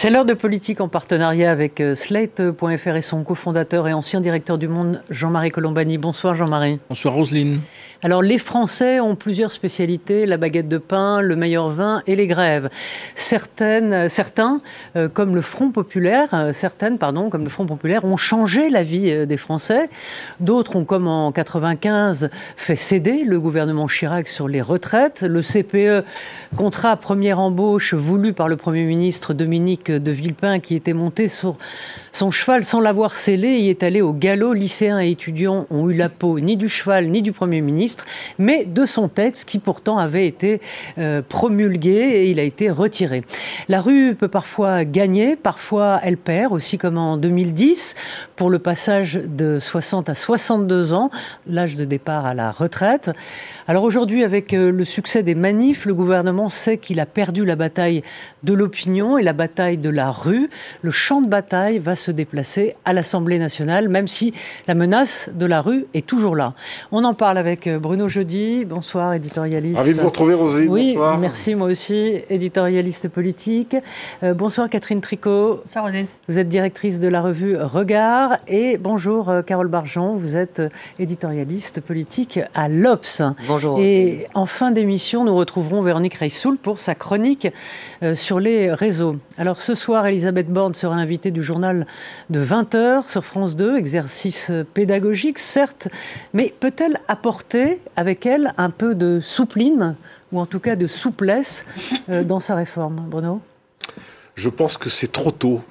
C'est 0.00 0.10
l'heure 0.10 0.24
de 0.24 0.34
politique 0.34 0.80
en 0.80 0.86
partenariat 0.86 1.50
avec 1.50 1.80
euh, 1.80 1.96
Slate.fr 1.96 2.94
et 2.94 3.02
son 3.02 3.24
cofondateur 3.24 3.88
et 3.88 3.92
ancien 3.92 4.20
directeur 4.20 4.56
du 4.56 4.68
Monde, 4.68 5.02
Jean-Marie 5.10 5.50
Colombani. 5.50 5.98
Bonsoir 5.98 6.36
Jean-Marie. 6.36 6.78
Bonsoir 6.88 7.14
Roselyne. 7.14 7.62
Alors 8.00 8.22
les 8.22 8.38
Français 8.38 9.00
ont 9.00 9.16
plusieurs 9.16 9.50
spécialités, 9.50 10.24
la 10.24 10.36
baguette 10.36 10.68
de 10.68 10.78
pain, 10.78 11.20
le 11.20 11.34
meilleur 11.34 11.68
vin 11.70 12.00
et 12.06 12.14
les 12.14 12.28
grèves. 12.28 12.68
Certains, 13.16 14.60
euh, 14.94 15.08
comme 15.08 15.34
le 15.34 15.42
Front 15.42 15.72
populaire, 15.72 16.28
euh, 16.32 16.52
certaines, 16.52 16.98
comme 16.98 17.42
le 17.42 17.50
Front 17.50 17.66
populaire, 17.66 18.04
ont 18.04 18.16
changé 18.16 18.70
la 18.70 18.84
vie 18.84 19.26
des 19.26 19.36
Français. 19.36 19.90
D'autres 20.38 20.76
ont, 20.76 20.84
comme 20.84 21.08
en 21.08 21.32
95, 21.32 22.30
fait 22.56 22.76
céder 22.76 23.24
le 23.24 23.40
gouvernement 23.40 23.88
Chirac 23.88 24.28
sur 24.28 24.46
les 24.46 24.62
retraites. 24.62 25.22
Le 25.22 25.42
CPE, 25.42 26.04
contrat 26.56 26.96
première 26.96 27.40
embauche 27.40 27.94
voulu 27.94 28.32
par 28.32 28.48
le 28.48 28.56
Premier 28.56 28.84
ministre 28.84 29.34
Dominique 29.34 29.90
de 29.90 30.10
Villepin 30.12 30.60
qui 30.60 30.76
était 30.76 30.92
monté 30.92 31.26
sur 31.26 31.56
son 32.18 32.32
cheval 32.32 32.64
sans 32.64 32.80
l'avoir 32.80 33.16
scellé 33.16 33.58
y 33.58 33.70
est 33.70 33.84
allé 33.84 34.00
au 34.00 34.12
galop. 34.12 34.52
Lycéens 34.52 34.98
et 34.98 35.08
étudiants 35.08 35.68
ont 35.70 35.88
eu 35.88 35.94
la 35.94 36.08
peau 36.08 36.40
ni 36.40 36.56
du 36.56 36.68
cheval 36.68 37.10
ni 37.10 37.22
du 37.22 37.30
Premier 37.30 37.60
ministre, 37.60 38.06
mais 38.40 38.64
de 38.64 38.86
son 38.86 39.08
texte 39.08 39.48
qui 39.48 39.60
pourtant 39.60 39.98
avait 39.98 40.26
été 40.26 40.60
euh, 40.98 41.22
promulgué 41.22 41.92
et 41.92 42.30
il 42.30 42.40
a 42.40 42.42
été 42.42 42.70
retiré. 42.70 43.22
La 43.68 43.80
rue 43.80 44.16
peut 44.16 44.26
parfois 44.26 44.84
gagner, 44.84 45.36
parfois 45.36 46.00
elle 46.02 46.16
perd, 46.16 46.52
aussi 46.52 46.76
comme 46.76 46.98
en 46.98 47.18
2010 47.18 47.94
pour 48.34 48.50
le 48.50 48.58
passage 48.58 49.20
de 49.24 49.60
60 49.60 50.08
à 50.08 50.14
62 50.16 50.94
ans, 50.94 51.12
l'âge 51.46 51.76
de 51.76 51.84
départ 51.84 52.26
à 52.26 52.34
la 52.34 52.50
retraite. 52.50 53.12
Alors 53.68 53.84
aujourd'hui, 53.84 54.24
avec 54.24 54.54
euh, 54.54 54.72
le 54.72 54.84
succès 54.84 55.22
des 55.22 55.36
manifs, 55.36 55.84
le 55.86 55.94
gouvernement 55.94 56.48
sait 56.48 56.78
qu'il 56.78 56.98
a 56.98 57.06
perdu 57.06 57.44
la 57.44 57.54
bataille 57.54 58.02
de 58.42 58.54
l'opinion 58.54 59.18
et 59.18 59.22
la 59.22 59.34
bataille 59.34 59.78
de 59.78 59.90
la 59.90 60.10
rue. 60.10 60.50
Le 60.82 60.90
champ 60.90 61.20
de 61.20 61.28
bataille 61.28 61.78
va 61.78 61.94
se 61.94 62.07
déplacer 62.10 62.74
à 62.84 62.92
l'Assemblée 62.92 63.38
nationale, 63.38 63.88
même 63.88 64.06
si 64.06 64.32
la 64.66 64.74
menace 64.74 65.30
de 65.34 65.46
la 65.46 65.60
rue 65.60 65.86
est 65.94 66.06
toujours 66.06 66.36
là. 66.36 66.54
On 66.92 67.04
en 67.04 67.14
parle 67.14 67.38
avec 67.38 67.66
euh, 67.66 67.78
Bruno 67.78 68.08
Jeudi. 68.08 68.64
Bonsoir, 68.64 69.14
éditorialiste. 69.14 69.78
Ravi 69.78 69.94
de 69.94 70.00
vous 70.00 70.08
retrouver, 70.08 70.34
Rosy. 70.34 70.66
Oui, 70.68 70.96
merci, 71.18 71.54
moi 71.54 71.68
aussi, 71.68 72.20
éditorialiste 72.30 73.08
politique. 73.08 73.76
Euh, 74.22 74.34
bonsoir, 74.34 74.68
Catherine 74.68 75.00
Tricot. 75.00 75.60
Bonsoir, 75.64 75.84
Rosine. 75.84 76.06
Vous 76.28 76.38
êtes 76.38 76.48
directrice 76.48 77.00
de 77.00 77.08
la 77.08 77.20
revue 77.20 77.56
Regard. 77.56 78.38
Et 78.46 78.76
bonjour, 78.76 79.32
Carole 79.46 79.68
Barjon. 79.68 80.14
Vous 80.14 80.36
êtes 80.36 80.62
éditorialiste 80.98 81.80
politique 81.80 82.40
à 82.54 82.68
l'Obs. 82.68 83.22
Bonjour. 83.46 83.78
Et 83.80 84.26
en 84.34 84.46
fin 84.46 84.70
d'émission, 84.70 85.24
nous 85.24 85.34
retrouverons 85.34 85.82
Véronique 85.82 86.14
Reissoul 86.14 86.58
pour 86.58 86.80
sa 86.80 86.94
chronique 86.94 87.48
sur 88.14 88.40
les 88.40 88.72
réseaux. 88.72 89.16
Alors 89.36 89.60
ce 89.60 89.74
soir, 89.74 90.06
Elisabeth 90.06 90.48
Borne 90.48 90.74
sera 90.74 90.94
invitée 90.94 91.30
du 91.30 91.42
journal 91.42 91.86
de 92.30 92.44
20h 92.44 93.08
sur 93.08 93.24
France 93.24 93.56
2, 93.56 93.76
exercice 93.76 94.50
pédagogique 94.74 95.38
certes, 95.38 95.88
mais 96.32 96.54
peut-elle 96.60 97.00
apporter 97.08 97.80
avec 97.96 98.26
elle 98.26 98.52
un 98.56 98.70
peu 98.70 98.94
de 98.94 99.20
soupline, 99.20 99.96
ou 100.32 100.40
en 100.40 100.46
tout 100.46 100.60
cas 100.60 100.76
de 100.76 100.86
souplesse, 100.86 101.66
euh, 102.08 102.24
dans 102.24 102.40
sa 102.40 102.54
réforme? 102.54 103.06
Bruno? 103.08 103.40
Je 104.34 104.48
pense 104.48 104.76
que 104.76 104.88
c'est 104.88 105.12
trop 105.12 105.30
tôt. 105.30 105.62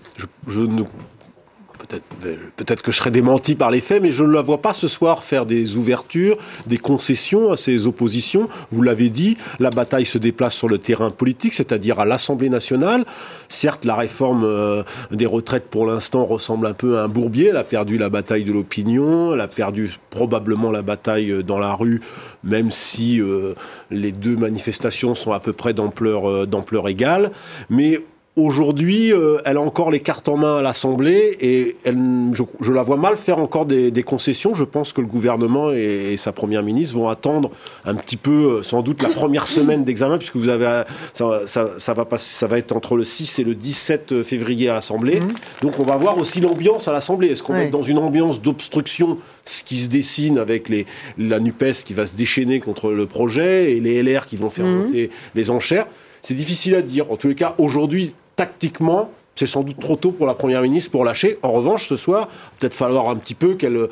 Peut-être 1.78 2.82
que 2.82 2.92
je 2.92 2.98
serai 2.98 3.12
démenti 3.12 3.56
par 3.56 3.72
les 3.72 3.82
faits, 3.82 4.02
mais 4.02 4.12
je 4.12 4.24
ne 4.24 4.32
la 4.32 4.42
vois 4.42 4.62
pas 4.62 4.74
ce 4.74 4.88
soir 4.88 5.24
faire 5.24 5.46
des 5.46 5.76
ouvertures, 5.76 6.38
des 6.66 6.78
concessions 6.78 7.52
à 7.52 7.58
ses 7.58 7.88
oppositions. 7.88 8.50
Vous 8.72 8.82
l'avez 8.82 9.10
dit, 9.10 9.38
la 9.60 9.70
bataille 9.70 10.06
se 10.06 10.18
déplace 10.18 10.56
sur 10.56 10.68
le 10.68 10.78
terrain 10.78 11.12
politique, 11.12 11.54
c'est-à-dire 11.54 12.00
à, 12.00 12.06
l'Assemblée 12.06 12.50
nationale. 12.50 13.06
Certes, 13.50 13.86
la 13.86 13.96
réforme 13.96 14.44
euh, 14.44 14.84
des 15.12 15.26
retraites 15.26 15.70
pour 15.70 15.86
l'instant 15.86 16.26
ressemble 16.26 16.68
un 16.68 16.74
peu 16.74 16.98
à 16.98 17.04
un 17.04 17.08
bourbier. 17.08 17.48
Elle 17.48 17.58
a 17.58 17.64
perdu 17.64 17.98
la 17.98 18.10
bataille 18.10 18.44
de 18.44 18.52
l'opinion, 18.52 19.34
elle 19.34 19.42
a 19.42 19.48
perdu 19.48 19.92
probablement 20.10 20.72
la 20.72 20.82
bataille 20.82 21.32
euh, 21.32 21.44
dans 21.44 21.60
la 21.60 21.74
rue, 21.74 22.02
même 22.44 22.72
si 22.72 23.22
euh, 23.22 23.54
les 23.92 24.12
deux 24.12 24.36
manifestations 24.36 25.16
sont 25.16 25.32
à 25.32 25.40
peu 25.40 25.54
près 25.54 25.74
d'ampleur 25.74 26.48
d'ampleur 26.48 26.88
égale. 26.88 27.32
Mais 27.70 28.02
Aujourd'hui, 28.38 29.12
euh, 29.14 29.40
elle 29.46 29.58
a 29.58 29.62
encore 29.62 29.90
les 29.90 30.00
cartes 30.00 30.30
en 30.30 30.38
main 30.38 30.58
à 30.58 30.62
l'Assemblée 30.62 31.36
et 31.42 31.76
elle, 31.86 31.98
je, 32.34 32.72
la 32.72 32.84
vois 32.84 32.96
mal 32.96 33.18
faire 33.18 33.40
encore 33.40 33.66
des, 33.66 34.04
concessions. 34.04 34.54
Je 34.54 34.64
pense 34.64 34.94
que 34.94 35.02
le 35.02 35.08
gouvernement 35.08 35.72
et, 35.72 36.16
sa 36.18 36.32
première 36.34 36.62
ministre 36.62 36.96
vont 36.96 37.08
attendre 37.08 37.50
un 37.84 37.96
petit 37.96 38.16
peu, 38.16 38.60
euh, 38.60 38.62
sans 38.62 38.84
doute, 38.84 39.02
la 39.02 39.10
première 39.10 39.48
semaine 39.48 39.84
d'examen, 39.84 40.20
puisque 40.20 40.36
vous 40.36 40.50
avez, 40.50 40.84
ça, 41.14 41.94
va 41.96 42.06
passer, 42.06 42.30
ça 42.30 42.46
va 42.46 42.60
être 42.60 42.74
entre 42.74 42.96
le 42.96 43.04
6 43.04 43.40
et 43.40 43.44
le 43.44 43.56
17 43.56 44.22
février 44.22 44.70
à 44.70 44.74
l'Assemblée. 44.74 45.20
Mhm. 45.20 45.34
Donc 45.64 45.80
on 45.80 45.84
va 45.84 45.98
voir 45.98 46.20
aussi 46.20 46.40
l'ambiance 46.40 46.88
à 46.88 46.92
l'Assemblée. 46.92 47.30
Est-ce 47.30 47.42
qu'on 47.42 47.56
est 47.56 47.72
dans 47.72 47.82
une 47.82 47.98
ambiance 47.98 48.40
d'obstruction, 48.40 49.18
ce 49.46 49.64
qui 49.64 49.78
se 49.78 49.90
dessine 49.90 50.38
avec 50.38 50.70
les, 50.70 50.86
la 51.18 51.40
NUPES 51.40 51.84
qui 51.84 51.96
va 51.96 52.06
se 52.06 52.16
déchaîner 52.16 52.60
contre 52.60 52.92
le 52.92 53.08
projet 53.08 53.72
et 53.72 53.80
les 53.80 54.04
LR 54.04 54.28
qui 54.28 54.36
vont 54.36 54.52
faire 54.52 54.68
mhm. 54.68 54.84
monter 54.84 55.10
les 55.34 55.50
enchères? 55.50 55.88
C'est 56.22 56.36
difficile 56.36 56.76
à 56.76 56.84
dire. 56.84 57.12
En 57.12 57.16
tous 57.16 57.30
les 57.30 57.36
cas, 57.36 57.56
aujourd'hui, 57.58 58.14
tactiquement, 58.38 59.12
c'est 59.36 59.46
sans 59.46 59.64
doute 59.64 59.80
trop 59.80 59.98
tôt 59.98 60.12
pour 60.12 60.26
la 60.26 60.34
première 60.34 60.62
ministre 60.62 60.90
pour 60.90 61.04
lâcher. 61.04 61.38
En 61.44 61.52
revanche, 61.52 61.88
ce 61.88 61.96
soir, 61.96 62.30
peut-être 62.60 62.74
falloir 62.74 63.10
un 63.10 63.18
petit 63.18 63.36
peu 63.36 63.56
qu'elle, 63.56 63.90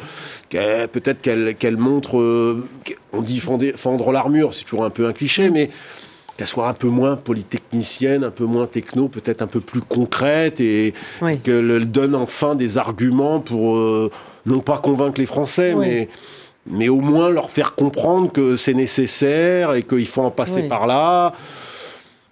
peut-être 0.50 1.22
qu'elle, 1.22 1.78
montre, 1.78 2.17
euh, 2.17 2.66
on 3.13 3.22
dit 3.22 3.39
fendre, 3.39 4.11
l'armure, 4.11 4.53
c'est 4.53 4.63
toujours 4.63 4.85
un 4.85 4.89
peu 4.89 5.05
un 5.07 5.13
cliché, 5.13 5.50
mais 5.51 5.69
qu'elle 6.38 6.47
soit 6.47 6.67
un 6.67 6.73
peu 6.73 6.88
moins 6.88 7.16
polytechnicienne, 7.16 8.23
un 8.23 8.31
peu 8.31 8.45
moins 8.45 8.66
techno, 8.66 9.07
peut-être 9.07 9.41
un 9.41 9.47
peu 9.47 9.59
plus 9.59 9.81
concrète 9.81 10.59
et 10.59 10.94
qu'elle 11.44 11.91
donne 11.91 12.16
enfin 12.16 12.55
des 12.55 12.78
arguments 12.78 13.39
pour 13.39 13.78
euh, 13.78 14.11
non 14.45 14.59
pas 14.59 14.78
convaincre 14.78 15.19
les 15.19 15.28
Français, 15.28 15.75
mais 15.75 16.09
mais 16.67 16.89
au 16.89 17.00
moins 17.00 17.29
leur 17.29 17.51
faire 17.51 17.75
comprendre 17.75 18.31
que 18.31 18.55
c'est 18.55 18.73
nécessaire 18.73 19.75
et 19.75 19.84
qu'il 19.84 20.07
faut 20.07 20.23
en 20.23 20.31
passer 20.31 20.63
par 20.63 20.88
là. 20.88 21.34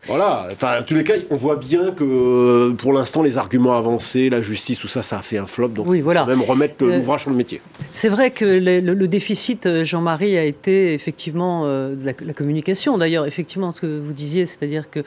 Voilà, 0.08 0.48
enfin, 0.52 0.82
en 0.82 0.84
tous 0.84 0.96
les 0.96 1.04
cas, 1.04 1.14
on 1.30 1.36
voit 1.36 1.56
bien 1.56 1.92
que 1.92 2.04
euh, 2.04 2.74
pour 2.74 2.92
l'instant, 2.92 3.24
les 3.24 3.38
arguments 3.38 3.78
avancés, 3.78 4.30
la 4.30 4.42
justice, 4.42 4.80
tout 4.80 4.90
ça, 4.90 5.02
ça 5.02 5.20
a 5.20 5.22
fait 5.22 5.38
un 5.38 5.46
flop. 5.46 5.70
Donc, 5.70 5.88
oui, 5.88 6.02
voilà. 6.02 6.26
même 6.26 6.42
remettre 6.42 6.84
euh, 6.84 6.98
l'ouvrage 6.98 7.22
sur 7.22 7.30
le 7.30 7.38
métier. 7.38 7.62
C'est 7.94 8.10
vrai 8.10 8.32
que 8.32 8.44
le, 8.44 9.08
déficit, 9.08 9.66
euh, 9.66 9.86
Jean-Marie, 9.86 10.38
a 10.38 10.44
été 10.44 10.94
effectivement 10.94 11.66
la, 11.66 12.14
communication. 12.34 12.98
D'ailleurs, 12.98 13.26
effectivement, 13.26 13.72
ce 13.72 13.82
que 13.82 14.00
vous 14.00 14.14
disiez, 14.14 14.46
c'est-à-dire 14.46 14.90
que 14.90 15.04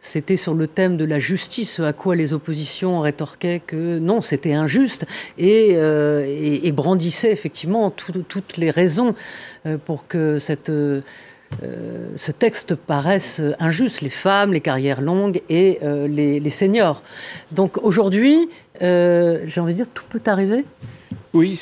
c'était 0.00 0.36
sur 0.36 0.54
le 0.54 0.68
thème 0.68 0.96
de 0.96 1.04
la 1.04 1.18
justice, 1.18 1.80
à 1.80 1.92
quoi 1.92 2.14
les 2.14 2.32
oppositions 2.32 3.00
rétorquaient 3.00 3.60
que 3.66 3.98
non, 3.98 4.22
c'était 4.22 4.52
injuste, 4.52 5.06
et, 5.38 5.70
et, 5.72 6.72
brandissaient 6.72 7.32
effectivement 7.32 7.90
toutes 7.90 8.56
les 8.58 8.70
raisons 8.70 9.16
pour 9.86 10.06
que 10.06 10.38
cette 10.38 10.70
euh, 11.62 12.10
ce 12.16 12.30
texte 12.30 12.74
paraisse 12.74 13.40
injuste, 13.58 14.02
les 14.02 14.10
femmes, 14.10 14.52
les 14.52 14.60
carrières 14.60 15.00
longues 15.00 15.40
et 15.48 15.78
euh, 15.82 16.06
les, 16.06 16.50
seniors. 16.50 17.02
Donc 17.52 17.78
aujourd'hui, 17.82 18.48
euh, 18.82 19.40
j'ai 19.46 19.60
envie 19.60 19.72
de 19.72 19.78
dire, 19.78 19.88
tout 19.92 20.04
peut 20.08 20.22
arriver? 20.26 20.64
Oui, 21.32 21.60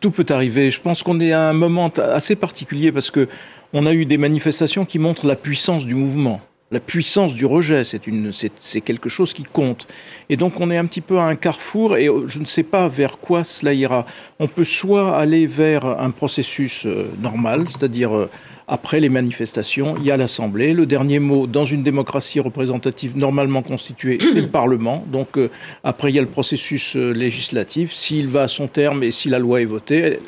tout 0.00 0.10
peut 0.10 0.26
arriver. 0.30 0.70
Je 0.70 0.80
pense 0.80 1.02
qu'on 1.02 1.20
est 1.20 1.32
à 1.32 1.48
un 1.48 1.52
moment 1.52 1.90
assez 1.98 2.36
particulier 2.36 2.92
parce 2.92 3.10
que 3.10 3.28
on 3.72 3.84
a 3.84 3.92
eu 3.92 4.06
des 4.06 4.16
manifestations 4.16 4.84
qui 4.84 4.98
montrent 4.98 5.26
la 5.26 5.36
puissance 5.36 5.84
du 5.84 5.94
mouvement. 5.94 6.40
La 6.70 6.80
puissance 6.80 7.34
du 7.34 7.46
rejet, 7.46 7.82
c'est 7.84 8.80
quelque 8.82 9.08
chose 9.08 9.32
qui 9.32 9.42
compte. 9.42 9.86
Et 10.28 10.36
donc 10.36 10.60
on 10.60 10.70
est 10.70 10.76
un 10.76 10.86
petit 10.86 11.00
peu 11.00 11.18
à 11.18 11.24
un 11.24 11.34
carrefour 11.34 11.96
et 11.96 12.10
je 12.26 12.38
ne 12.38 12.44
sais 12.44 12.62
pas 12.62 12.88
vers 12.88 13.18
quoi 13.18 13.42
cela 13.44 13.72
ira. 13.72 14.06
On 14.38 14.48
peut 14.48 14.64
soit 14.64 15.16
aller 15.16 15.46
vers 15.46 15.84
un 15.86 16.10
processus 16.10 16.86
normal, 17.20 17.66
c'est-à-dire 17.68 18.28
après 18.68 19.00
les 19.00 19.08
manifestations, 19.08 19.96
il 19.98 20.04
y 20.04 20.10
a 20.10 20.18
l'Assemblée. 20.18 20.74
Le 20.74 20.84
dernier 20.84 21.18
mot, 21.18 21.46
dans 21.46 21.64
une 21.64 21.82
démocratie 21.82 22.38
représentative 22.38 23.16
normalement 23.16 23.62
constituée, 23.62 24.18
c'est 24.20 24.42
le 24.42 24.48
Parlement. 24.58 25.02
Donc 25.10 25.38
euh, 25.38 25.50
après, 25.84 26.10
il 26.10 26.16
y 26.16 26.18
a 26.18 26.22
le 26.22 26.28
processus 26.28 26.94
euh, 26.94 27.12
législatif. 27.12 27.92
S'il 27.92 28.28
va 28.28 28.42
à 28.42 28.48
son 28.48 28.68
terme 28.68 29.02
et 29.02 29.10
si 29.10 29.30
la 29.30 29.38
loi 29.38 29.62
est 29.62 29.64
votée, 29.64 30.18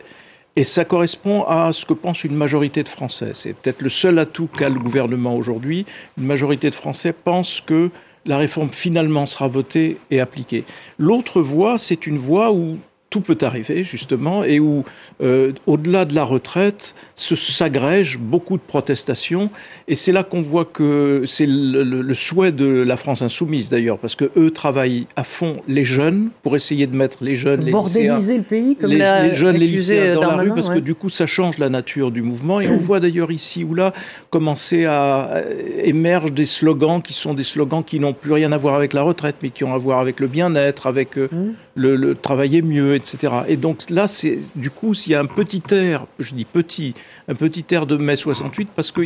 et 0.56 0.64
ça 0.64 0.84
correspond 0.84 1.44
à 1.44 1.70
ce 1.72 1.84
que 1.84 1.92
pense 1.92 2.24
une 2.24 2.34
majorité 2.34 2.82
de 2.82 2.88
Français. 2.88 3.32
C'est 3.34 3.52
peut-être 3.52 3.82
le 3.82 3.90
seul 3.90 4.18
atout 4.18 4.48
qu'a 4.48 4.68
le 4.68 4.80
gouvernement 4.80 5.36
aujourd'hui. 5.36 5.84
Une 6.18 6.24
majorité 6.26 6.70
de 6.70 6.74
Français 6.74 7.12
pense 7.12 7.60
que 7.60 7.90
la 8.26 8.38
réforme 8.38 8.70
finalement 8.72 9.26
sera 9.26 9.48
votée 9.48 9.96
et 10.10 10.18
appliquée. 10.20 10.64
L'autre 10.98 11.40
voie, 11.40 11.78
c'est 11.78 12.06
une 12.06 12.18
voie 12.18 12.52
où 12.52 12.78
tout 13.10 13.20
peut 13.20 13.38
arriver 13.42 13.82
justement 13.82 14.44
et 14.44 14.60
où, 14.60 14.84
euh, 15.20 15.52
au-delà 15.66 16.04
de 16.04 16.14
la 16.14 16.22
retraite, 16.22 16.94
se 17.16 17.34
s'agrègent 17.34 18.18
beaucoup 18.18 18.56
de 18.56 18.62
protestations. 18.62 19.50
Et 19.88 19.96
c'est 19.96 20.12
là 20.12 20.22
qu'on 20.22 20.42
voit 20.42 20.64
que 20.64 21.24
c'est 21.26 21.46
le, 21.48 22.14
souhait 22.14 22.52
de 22.52 22.66
la 22.66 22.96
France 22.96 23.22
insoumise 23.22 23.68
d'ailleurs, 23.68 23.98
parce 23.98 24.14
que 24.14 24.30
eux 24.36 24.52
travaillent 24.52 25.08
à 25.16 25.24
fond 25.24 25.56
les 25.66 25.84
jeunes 25.84 26.28
pour 26.42 26.54
essayer 26.54 26.86
de 26.86 26.94
mettre 26.94 27.24
les 27.24 27.34
jeunes, 27.34 27.64
les 27.64 27.72
Bordéliser 27.72 28.38
le 28.38 28.44
pays, 28.44 28.76
comme 28.76 28.90
les, 28.90 28.98
les 28.98 29.34
jeunes, 29.34 29.56
les 29.56 29.66
lycéens 29.66 30.14
dans 30.14 30.22
la 30.22 30.36
rue, 30.36 30.54
parce 30.54 30.68
que 30.68 30.78
du 30.78 30.94
coup 30.94 31.10
ça 31.10 31.26
change 31.26 31.58
la 31.58 31.68
nature 31.68 32.12
du 32.12 32.22
mouvement. 32.22 32.60
Et 32.60 32.68
on 32.68 32.76
voit 32.76 33.00
d'ailleurs 33.00 33.32
ici 33.32 33.64
ou 33.64 33.74
là 33.74 33.92
commencer 34.30 34.84
à 34.84 35.42
émerger 35.82 36.30
des 36.30 36.44
slogans 36.44 37.02
qui 37.02 37.12
sont 37.12 37.34
des 37.34 37.44
slogans 37.44 37.82
qui 37.82 37.98
n'ont 37.98 38.12
plus 38.12 38.32
rien 38.32 38.52
à 38.52 38.56
voir 38.56 38.74
avec 38.74 38.92
la 38.92 39.02
retraite, 39.02 39.36
mais 39.42 39.50
qui 39.50 39.64
ont 39.64 39.74
à 39.74 39.78
voir 39.78 39.98
avec 39.98 40.20
le 40.20 40.28
bien-être, 40.28 40.86
avec 40.86 41.18
euh, 41.18 41.28
mmh. 41.30 41.50
Le, 41.80 41.96
le 41.96 42.14
travailler 42.14 42.62
mieux, 42.62 42.94
etc. 42.94 43.32
Et 43.48 43.56
donc 43.56 43.88
là, 43.88 44.06
c'est 44.06 44.38
du 44.54 44.70
coup, 44.70 44.92
s'il 44.94 45.12
y 45.12 45.14
a 45.14 45.20
un 45.20 45.26
petit 45.26 45.62
air, 45.70 46.06
je 46.18 46.34
dis 46.34 46.44
petit, 46.44 46.94
un 47.26 47.34
petit 47.34 47.64
air 47.70 47.86
de 47.86 47.96
mai 47.96 48.16
68, 48.16 48.68
parce 48.76 48.92
que 48.92 49.00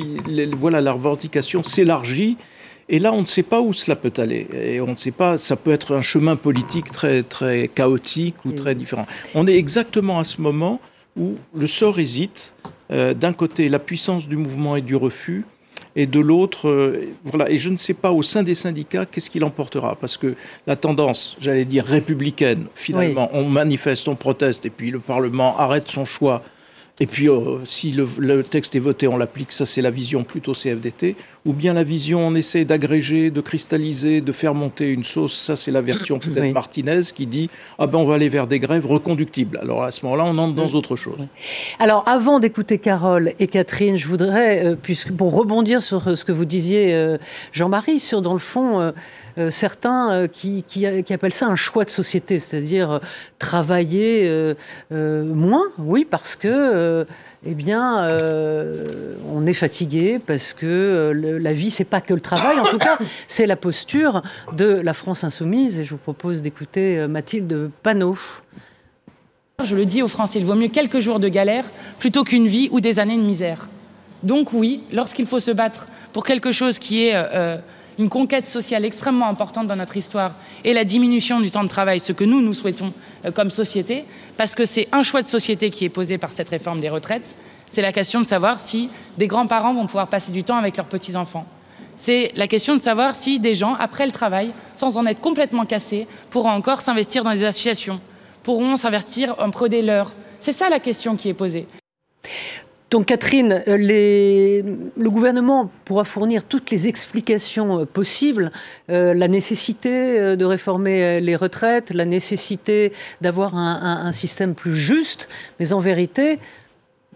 voilà, 0.57 0.81
la 0.81 0.93
revendication 0.93 1.63
s'élargit. 1.63 2.37
Et 2.89 2.99
là, 2.99 3.13
on 3.15 3.23
ne 3.23 3.27
sait 3.27 3.43
pas 3.43 3.61
où 3.61 3.73
cela 3.73 3.97
peut 3.97 4.13
aller. 4.19 4.47
Et 4.53 4.81
on 4.81 4.89
ne 4.89 4.97
sait 4.97 5.13
pas, 5.13 5.39
ça 5.39 5.57
peut 5.57 5.73
être 5.73 5.95
un 5.95 6.03
chemin 6.03 6.37
politique 6.37 6.93
très, 6.93 7.23
très 7.23 7.69
chaotique 7.69 8.45
ou 8.45 8.53
très 8.53 8.75
différent. 8.75 9.07
On 9.35 9.47
est 9.47 9.57
exactement 9.57 10.19
à 10.19 10.25
ce 10.25 10.43
moment 10.43 10.81
où 11.17 11.37
le 11.55 11.67
sort 11.67 11.99
hésite. 11.99 12.53
Euh, 12.91 13.15
d'un 13.15 13.33
côté, 13.33 13.71
la 13.71 13.79
puissance 13.79 14.29
du 14.29 14.37
mouvement 14.37 14.77
et 14.77 14.83
du 14.83 14.97
refus, 14.97 15.47
et 15.97 16.07
de 16.07 16.21
l'autre, 16.21 16.69
euh, 16.69 17.09
voilà. 17.25 17.51
Et 17.51 17.57
je 17.57 17.71
ne 17.71 17.77
sais 17.77 17.95
pas 17.95 18.13
au 18.13 18.23
sein 18.23 18.43
des 18.43 18.55
syndicats 18.55 19.07
qu'est-ce 19.07 19.31
qu'il 19.31 19.45
emportera, 19.45 19.97
parce 19.97 20.17
que 20.17 20.35
la 20.67 20.77
tendance, 20.77 21.37
j'allais 21.41 21.65
dire 21.65 21.85
républicaine, 21.85 22.67
finalement, 22.75 23.31
on 23.33 23.45
manifeste, 23.45 24.09
on 24.09 24.17
proteste, 24.17 24.67
et 24.67 24.71
puis 24.71 24.91
le 24.91 25.01
Parlement 25.01 25.57
arrête 25.59 25.89
son 25.89 26.05
choix 26.05 26.43
et 27.01 27.07
puis, 27.07 27.29
euh, 27.29 27.59
si 27.65 27.91
le, 27.91 28.45
texte 28.45 28.77
est 28.77 28.81
voté, 28.81 29.09
on 29.09 29.17
l'applique. 29.17 29.51
Ça, 29.53 29.67
c'est 29.67 29.83
la 29.83 29.91
vision 29.91 30.23
plutôt 30.23 30.53
CFDT. 30.53 31.17
Ou 31.47 31.53
bien 31.53 31.75
la 31.75 31.85
vision, 31.85 32.27
on 32.27 32.35
essaie 32.35 32.65
d'agréger, 32.65 33.31
de 33.31 33.41
cristalliser, 33.41 34.21
de 34.21 34.33
faire 34.33 34.55
monter 34.55 34.91
une 34.91 35.05
sauce. 35.05 35.39
Ça, 35.39 35.57
c'est 35.57 35.71
la 35.71 35.83
version 35.83 36.19
peut-être 36.21 36.53
Martinez 36.53 37.03
qui 37.15 37.27
dit 37.27 37.51
ah 37.79 37.87
ben 37.87 37.99
on 37.99 38.05
va 38.05 38.15
aller 38.15 38.29
vers 38.29 38.47
des 38.47 38.59
grèves 38.59 38.87
reconductibles. 38.87 39.59
Alors 39.59 39.85
à 39.85 39.91
ce 39.91 40.05
moment-là, 40.07 40.25
on 40.27 40.39
entre 40.39 40.55
dans 40.55 40.69
autre 40.69 40.97
chose. 40.97 41.19
Alors 41.79 42.09
avant 42.09 42.41
d'écouter 42.41 42.79
Carole 42.79 43.35
et 43.39 43.47
Catherine, 43.47 43.97
je 43.97 44.09
voudrais, 44.09 44.65
euh, 44.65 44.77
puisque 44.81 45.13
pour 45.13 45.35
rebondir 45.35 45.83
sur 45.83 46.17
ce 46.17 46.25
que 46.25 46.33
vous 46.33 46.47
disiez, 46.47 46.95
euh, 46.95 47.19
Jean-Marie, 47.53 48.01
sur 48.01 48.23
dans 48.23 48.33
le 48.33 48.39
fond 48.39 48.93
euh, 49.37 49.51
certains 49.51 50.13
euh, 50.13 50.27
qui, 50.29 50.63
qui, 50.63 50.87
appellent 50.87 51.33
ça 51.33 51.47
un 51.47 51.57
choix 51.57 51.85
de 51.85 51.91
société, 51.91 52.39
c'est-à-dire 52.39 52.93
euh, 52.93 52.99
travailler 53.41 54.55
moins, 54.91 55.65
oui, 55.79 56.07
parce 56.09 56.37
que 56.37 57.05
eh 57.47 57.55
bien, 57.55 58.09
on 59.31 59.47
est 59.47 59.55
fatigué 59.55 60.19
parce 60.25 60.53
que 60.53 61.13
la 61.41 61.53
vie, 61.53 61.71
c'est 61.71 61.85
pas 61.85 62.01
que 62.01 62.15
le 62.15 62.21
travail. 62.21 62.59
En 62.59 62.67
tout 62.67 62.79
cas, 62.79 62.99
c'est 63.27 63.47
la 63.47 63.57
posture 63.57 64.23
de 64.53 64.67
la 64.67 64.95
France 64.95 65.25
insoumise. 65.25 65.79
Et 65.79 65.85
je 65.85 65.91
vous 65.91 65.99
propose 65.99 66.43
d'écouter 66.43 67.07
Mathilde 67.07 67.71
Panot. 67.83 68.19
Je 69.63 69.77
le 69.77 69.85
dis 69.85 70.03
aux 70.03 70.09
Français, 70.09 70.41
il 70.41 70.45
vaut 70.45 70.55
mieux 70.55 70.69
quelques 70.69 70.99
jours 70.99 71.21
de 71.21 71.29
galère 71.29 71.65
plutôt 71.99 72.25
qu'une 72.25 72.47
vie 72.47 72.69
ou 72.73 72.81
des 72.81 72.99
années 72.99 73.17
de 73.17 73.23
misère. 73.23 73.69
Donc 74.23 74.53
oui, 74.53 74.83
lorsqu'il 74.93 75.27
faut 75.27 75.41
se 75.41 75.51
battre 75.51 75.87
pour 76.13 76.25
quelque 76.25 76.51
chose 76.51 76.79
qui 76.79 77.07
est 77.07 77.15
une 77.99 78.09
conquête 78.09 78.47
sociale 78.47 78.85
extrêmement 78.85 79.29
importante 79.29 79.67
dans 79.67 79.77
notre 79.77 79.97
histoire 79.97 80.33
et 80.65 80.73
la 80.73 80.85
diminution 80.85 81.41
du 81.41 81.51
temps 81.51 81.65
de 81.65 81.69
travail, 81.69 82.01
ce 82.01 82.13
que 82.13 82.25
nous, 82.25 82.41
nous 82.41 82.55
souhaitons 82.55 82.93
euh, 83.25 83.31
comme 83.31 83.51
société, 83.51 84.05
parce 84.37 84.55
que 84.55 84.65
c'est 84.65 84.89
un 84.93 85.03
choix 85.03 85.23
de 85.23 85.27
société 85.27 85.71
qui 85.71 85.85
est 85.85 85.91
posé 85.91 86.19
par 86.19 86.33
cette 86.33 86.49
réforme 86.49 86.81
des 86.81 86.89
retraites. 86.89 87.37
C'est 87.71 87.83
la 87.83 87.93
question 87.93 88.21
de 88.21 88.27
savoir 88.27 88.59
si 88.59 88.89
des 89.19 89.27
grands-parents 89.27 89.75
vont 89.75 89.87
pouvoir 89.87 90.09
passer 90.09 90.33
du 90.33 90.45
temps 90.45 90.57
avec 90.57 90.77
leurs 90.77 90.87
petits-enfants. 90.87 91.47
C'est 91.97 92.31
la 92.35 92.49
question 92.49 92.75
de 92.75 92.81
savoir 92.81 93.15
si 93.15 93.39
des 93.39 93.55
gens, 93.55 93.75
après 93.75 94.07
le 94.07 94.13
travail, 94.13 94.51
sans 94.75 94.97
en 94.97 95.07
être 95.07 95.21
complètement 95.21 95.65
cassés, 95.65 96.07
pourront 96.31 96.51
encore 96.51 96.81
s'investir 96.81 97.23
dans 97.23 97.33
des 97.33 97.45
associations, 97.45 98.01
pourront 98.43 98.77
s'investir 98.77 99.35
en 99.39 99.51
pro 99.51 99.69
des 99.69 99.83
leurs. 99.83 100.13
C'est 100.41 100.53
ça 100.53 100.69
la 100.69 100.81
question 100.81 101.17
qui 101.17 101.29
est 101.29 101.35
posée. 101.35 101.67
Donc 102.95 103.07
Catherine, 103.07 103.61
euh, 103.67 103.77
le 103.77 105.11
gouvernement 105.11 105.69
pourra 105.85 106.05
fournir 106.05 106.45
toutes 106.45 106.71
les 106.71 106.87
explications 106.87 107.81
euh, 107.81 107.85
possibles, 107.87 108.53
euh, 108.89 109.15
la 109.15 109.27
nécessité 109.27 110.37
de 110.37 110.45
réformer 110.45 111.21
les 111.21 111.35
retraites, 111.35 111.91
la 111.93 112.05
nécessité 112.05 112.93
d'avoir 113.21 113.57
un, 113.57 114.13
système 114.13 114.55
plus 114.55 114.77
juste, 114.77 115.29
mais 115.59 115.73
en 115.73 115.81
vérité, 115.81 116.39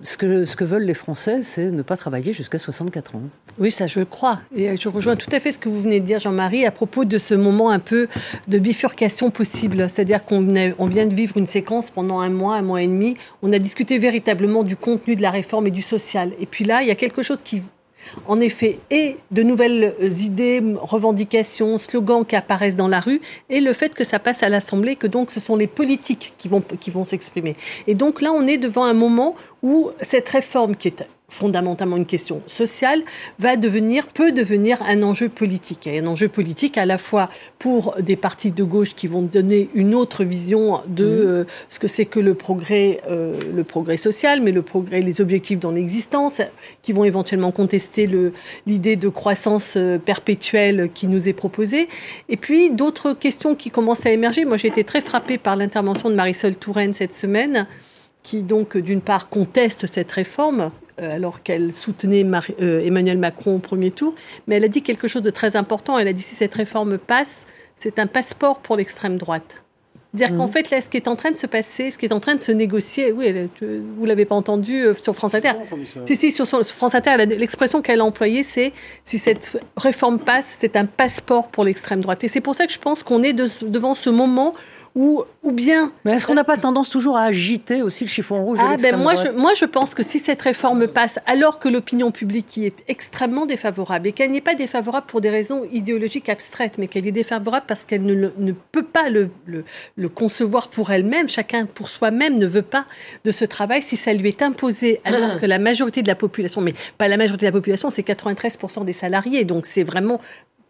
ce 0.02 0.16
que, 0.16 0.44
ce 0.44 0.56
que 0.56 0.64
veulent 0.64 0.84
les 0.84 0.94
Français, 0.94 1.42
c'est 1.42 1.70
ne 1.70 1.82
pas 1.82 1.96
travailler 1.96 2.32
jusqu'à 2.32 2.58
64 2.58 3.16
ans. 3.16 3.22
Oui, 3.58 3.70
ça 3.70 3.86
je 3.86 4.00
crois. 4.00 4.40
Et 4.54 4.76
je 4.76 4.88
rejoins 4.88 5.16
tout 5.16 5.30
à 5.32 5.40
fait 5.40 5.52
ce 5.52 5.58
que 5.58 5.68
vous 5.68 5.82
venez 5.82 6.00
de 6.00 6.06
dire, 6.06 6.18
Jean-Marie, 6.18 6.64
à 6.64 6.70
propos 6.70 7.04
de 7.04 7.18
ce 7.18 7.34
moment 7.34 7.70
un 7.70 7.80
peu 7.80 8.08
de 8.46 8.58
bifurcation 8.58 9.30
possible. 9.30 9.88
C'est-à-dire 9.88 10.24
qu'on 10.24 10.40
vient 10.40 11.06
de 11.06 11.14
vivre 11.14 11.36
une 11.36 11.46
séquence 11.46 11.90
pendant 11.90 12.20
un 12.20 12.30
mois, 12.30 12.56
un 12.56 12.62
mois 12.62 12.82
et 12.82 12.86
demi. 12.86 13.16
On 13.42 13.52
a 13.52 13.58
discuté 13.58 13.98
véritablement 13.98 14.62
du 14.62 14.76
contenu 14.76 15.16
de 15.16 15.22
la 15.22 15.30
réforme 15.30 15.66
et 15.66 15.72
du 15.72 15.82
social. 15.82 16.32
Et 16.40 16.46
puis 16.46 16.64
là, 16.64 16.82
il 16.82 16.88
y 16.88 16.92
a 16.92 16.94
quelque 16.94 17.22
chose 17.22 17.42
qui 17.42 17.62
en 18.26 18.40
effet, 18.40 18.78
et 18.90 19.16
de 19.30 19.42
nouvelles 19.42 19.94
idées, 20.00 20.62
revendications, 20.80 21.78
slogans 21.78 22.24
qui 22.24 22.36
apparaissent 22.36 22.76
dans 22.76 22.88
la 22.88 23.00
rue, 23.00 23.20
et 23.50 23.60
le 23.60 23.72
fait 23.72 23.94
que 23.94 24.04
ça 24.04 24.18
passe 24.18 24.42
à 24.42 24.48
l'Assemblée, 24.48 24.96
que 24.96 25.06
donc 25.06 25.30
ce 25.30 25.40
sont 25.40 25.56
les 25.56 25.66
politiques 25.66 26.34
qui 26.38 26.48
vont, 26.48 26.62
qui 26.80 26.90
vont 26.90 27.04
s'exprimer. 27.04 27.56
Et 27.86 27.94
donc 27.94 28.20
là, 28.20 28.32
on 28.32 28.46
est 28.46 28.58
devant 28.58 28.84
un 28.84 28.94
moment 28.94 29.34
où 29.62 29.90
cette 30.00 30.28
réforme 30.28 30.76
qui 30.76 30.88
est 30.88 31.08
fondamentalement 31.30 31.98
une 31.98 32.06
question 32.06 32.42
sociale, 32.46 33.02
va 33.38 33.56
devenir, 33.56 34.06
peut 34.06 34.32
devenir 34.32 34.78
un 34.82 35.02
enjeu 35.02 35.28
politique. 35.28 35.86
Et 35.86 35.98
un 35.98 36.06
enjeu 36.06 36.28
politique 36.28 36.78
à 36.78 36.86
la 36.86 36.96
fois 36.96 37.28
pour 37.58 37.96
des 38.00 38.16
partis 38.16 38.50
de 38.50 38.64
gauche 38.64 38.94
qui 38.94 39.08
vont 39.08 39.22
donner 39.22 39.68
une 39.74 39.94
autre 39.94 40.24
vision 40.24 40.80
de 40.88 41.04
mmh. 41.04 41.08
euh, 41.08 41.44
ce 41.68 41.78
que 41.78 41.86
c'est 41.86 42.06
que 42.06 42.18
le 42.18 42.34
progrès, 42.34 43.00
euh, 43.08 43.34
le 43.54 43.62
progrès 43.62 43.98
social, 43.98 44.40
mais 44.42 44.52
le 44.52 44.62
progrès, 44.62 45.02
les 45.02 45.20
objectifs 45.20 45.60
dans 45.60 45.70
l'existence, 45.70 46.40
qui 46.82 46.92
vont 46.92 47.04
éventuellement 47.04 47.50
contester 47.50 48.08
l'idée 48.66 48.96
de 48.96 49.08
croissance 49.08 49.74
euh, 49.76 49.98
perpétuelle 49.98 50.90
qui 50.94 51.08
nous 51.08 51.28
est 51.28 51.34
proposée. 51.34 51.88
Et 52.30 52.38
puis 52.38 52.70
d'autres 52.70 53.12
questions 53.12 53.54
qui 53.54 53.70
commencent 53.70 54.06
à 54.06 54.12
émerger. 54.12 54.46
Moi, 54.46 54.56
j'ai 54.56 54.68
été 54.68 54.82
très 54.82 55.02
frappée 55.02 55.36
par 55.36 55.56
l'intervention 55.56 56.08
de 56.08 56.14
Marisol 56.14 56.54
Touraine 56.56 56.94
cette 56.94 57.14
semaine 57.14 57.66
qui 58.22 58.42
donc 58.42 58.76
d'une 58.76 59.00
part 59.00 59.28
conteste 59.28 59.86
cette 59.86 60.10
réforme 60.10 60.70
euh, 61.00 61.12
alors 61.12 61.42
qu'elle 61.42 61.72
soutenait 61.74 62.26
euh, 62.60 62.80
Emmanuel 62.84 63.18
Macron 63.18 63.56
au 63.56 63.58
premier 63.58 63.92
tour, 63.92 64.14
mais 64.46 64.56
elle 64.56 64.64
a 64.64 64.68
dit 64.68 64.82
quelque 64.82 65.06
chose 65.06 65.22
de 65.22 65.30
très 65.30 65.54
important. 65.54 65.98
Elle 65.98 66.08
a 66.08 66.12
dit 66.12 66.22
si 66.22 66.34
cette 66.34 66.54
réforme 66.54 66.98
passe, 66.98 67.46
c'est 67.76 67.98
un 67.98 68.06
passeport 68.06 68.58
pour 68.58 68.76
l'extrême 68.76 69.16
droite. 69.16 69.62
C'est-à-dire 70.14 70.36
qu'en 70.38 70.48
mmh. 70.48 70.52
fait, 70.52 70.70
là, 70.70 70.80
ce 70.80 70.88
qui 70.88 70.96
est 70.96 71.06
en 71.06 71.16
train 71.16 71.30
de 71.30 71.36
se 71.36 71.46
passer, 71.46 71.90
ce 71.90 71.98
qui 71.98 72.06
est 72.06 72.12
en 72.12 72.18
train 72.18 72.34
de 72.34 72.40
se 72.40 72.50
négocier, 72.50 73.12
oui, 73.12 73.32
vous 73.60 74.06
l'avez 74.06 74.24
pas 74.24 74.34
entendu 74.34 74.82
euh, 74.82 74.94
sur 74.94 75.14
France 75.14 75.34
Inter. 75.34 75.52
Si, 76.06 76.16
si, 76.16 76.32
sur, 76.32 76.46
France 76.48 76.94
Inter, 76.94 77.26
l'expression 77.26 77.82
qu'elle 77.82 78.00
a 78.00 78.04
employée, 78.04 78.42
c'est 78.42 78.72
si 79.04 79.18
cette 79.18 79.62
réforme 79.76 80.18
passe, 80.18 80.56
c'est 80.58 80.76
un 80.76 80.86
passeport 80.86 81.48
pour 81.48 81.64
l'extrême 81.64 82.00
droite. 82.00 82.24
Et 82.24 82.28
c'est 82.28 82.40
pour 82.40 82.54
ça 82.54 82.66
que 82.66 82.72
je 82.72 82.78
pense 82.78 83.02
qu'on 83.02 83.22
est 83.22 83.34
devant 83.34 83.94
ce 83.94 84.08
moment 84.08 84.54
ou, 84.98 85.22
ou 85.44 85.52
bien. 85.52 85.92
Mais 86.04 86.14
est-ce 86.14 86.26
qu'on 86.26 86.34
n'a 86.34 86.42
pas 86.42 86.56
tendance 86.56 86.90
toujours 86.90 87.16
à 87.16 87.22
agiter 87.22 87.82
aussi 87.82 88.02
le 88.02 88.10
chiffon 88.10 88.44
rouge 88.44 88.58
Ah 88.60 88.76
ben 88.76 88.96
moi 88.96 89.14
je, 89.14 89.28
moi 89.28 89.54
je 89.54 89.64
pense 89.64 89.94
que 89.94 90.02
si 90.02 90.18
cette 90.18 90.42
réforme 90.42 90.88
passe 90.88 91.20
alors 91.24 91.60
que 91.60 91.68
l'opinion 91.68 92.10
publique 92.10 92.46
qui 92.46 92.66
est 92.66 92.82
extrêmement 92.88 93.46
défavorable 93.46 94.08
et 94.08 94.12
qu'elle 94.12 94.32
n'est 94.32 94.40
pas 94.40 94.56
défavorable 94.56 95.06
pour 95.06 95.20
des 95.20 95.30
raisons 95.30 95.64
idéologiques 95.70 96.28
abstraites, 96.28 96.78
mais 96.78 96.88
qu'elle 96.88 97.06
est 97.06 97.12
défavorable 97.12 97.66
parce 97.68 97.84
qu'elle 97.84 98.02
ne, 98.02 98.30
ne, 98.36 98.52
peut 98.72 98.82
pas 98.82 99.08
le, 99.08 99.30
le, 99.46 99.64
le 99.96 100.08
concevoir 100.08 100.66
pour 100.66 100.90
elle-même, 100.90 101.28
chacun 101.28 101.66
pour 101.66 101.90
soi-même 101.90 102.36
ne 102.36 102.46
veut 102.46 102.62
pas 102.62 102.84
de 103.24 103.30
ce 103.30 103.44
travail 103.44 103.82
si 103.82 103.96
ça 103.96 104.12
lui 104.12 104.28
est 104.28 104.42
imposé 104.42 105.00
alors 105.04 105.38
que 105.38 105.46
la 105.46 105.60
majorité 105.60 106.02
de 106.02 106.08
la 106.08 106.16
population, 106.16 106.60
mais 106.60 106.74
pas 106.98 107.06
la 107.06 107.16
majorité 107.16 107.46
de 107.46 107.50
la 107.50 107.56
population, 107.56 107.90
c'est 107.90 108.02
93% 108.02 108.84
des 108.84 108.92
salariés, 108.92 109.44
donc 109.44 109.64
c'est 109.64 109.84
vraiment 109.84 110.20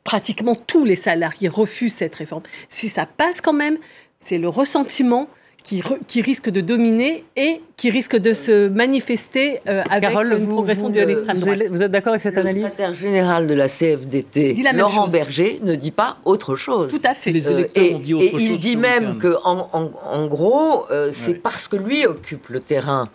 pratiquement 0.08 0.54
tous 0.54 0.86
les 0.86 0.96
salariés 0.96 1.48
refusent 1.48 1.92
cette 1.92 2.14
réforme. 2.14 2.42
Si 2.70 2.88
ça 2.88 3.04
passe 3.04 3.42
quand 3.42 3.52
même, 3.52 3.76
c'est 4.18 4.38
le 4.38 4.48
ressentiment 4.48 5.28
qui, 5.64 5.82
qui, 6.06 6.22
risque 6.22 6.48
de 6.48 6.60
dominer 6.60 7.24
et 7.36 7.60
qui 7.76 7.90
risque 7.90 8.16
de 8.16 8.32
se 8.32 8.68
manifester 8.68 9.60
euh, 9.68 9.82
avec 9.90 10.10
une 10.14 10.48
progression 10.48 10.88
de 10.88 11.00
l'extrême 11.00 11.40
droite. 11.40 11.68
Vous 11.70 11.82
êtes 11.82 11.90
d'accord 11.90 12.12
avec 12.12 12.22
cette 12.22 12.38
analyse 12.38 12.62
Le 12.62 12.68
secrétaire 12.68 12.94
général 12.94 13.46
de 13.46 13.54
la 13.54 13.68
CFDT, 13.68 14.56
Laurent 14.72 15.08
Berger, 15.08 15.60
ne 15.62 15.74
dit 15.74 15.90
pas 15.90 16.18
autre 16.24 16.56
chose. 16.56 16.90
Tout 16.90 17.02
à 17.04 17.14
fait. 17.14 17.32
Les 17.32 17.50
euh, 17.50 17.66
et, 17.74 17.94
ont 17.94 17.98
dit 17.98 18.14
autre 18.14 18.24
et 18.24 18.42
il 18.42 18.58
dit 18.58 18.76
même 18.76 19.18
que, 19.18 19.36
en, 19.44 19.68
en, 19.72 20.26
gros, 20.26 20.86
euh, 20.90 21.10
c'est 21.12 21.34
parce 21.34 21.68
que 21.68 21.76
lui 21.76 22.06
occupe 22.06 22.48
le 22.48 22.60
terrain 22.60 23.08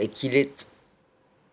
et 0.00 0.08
qu'il 0.08 0.34
est 0.34 0.66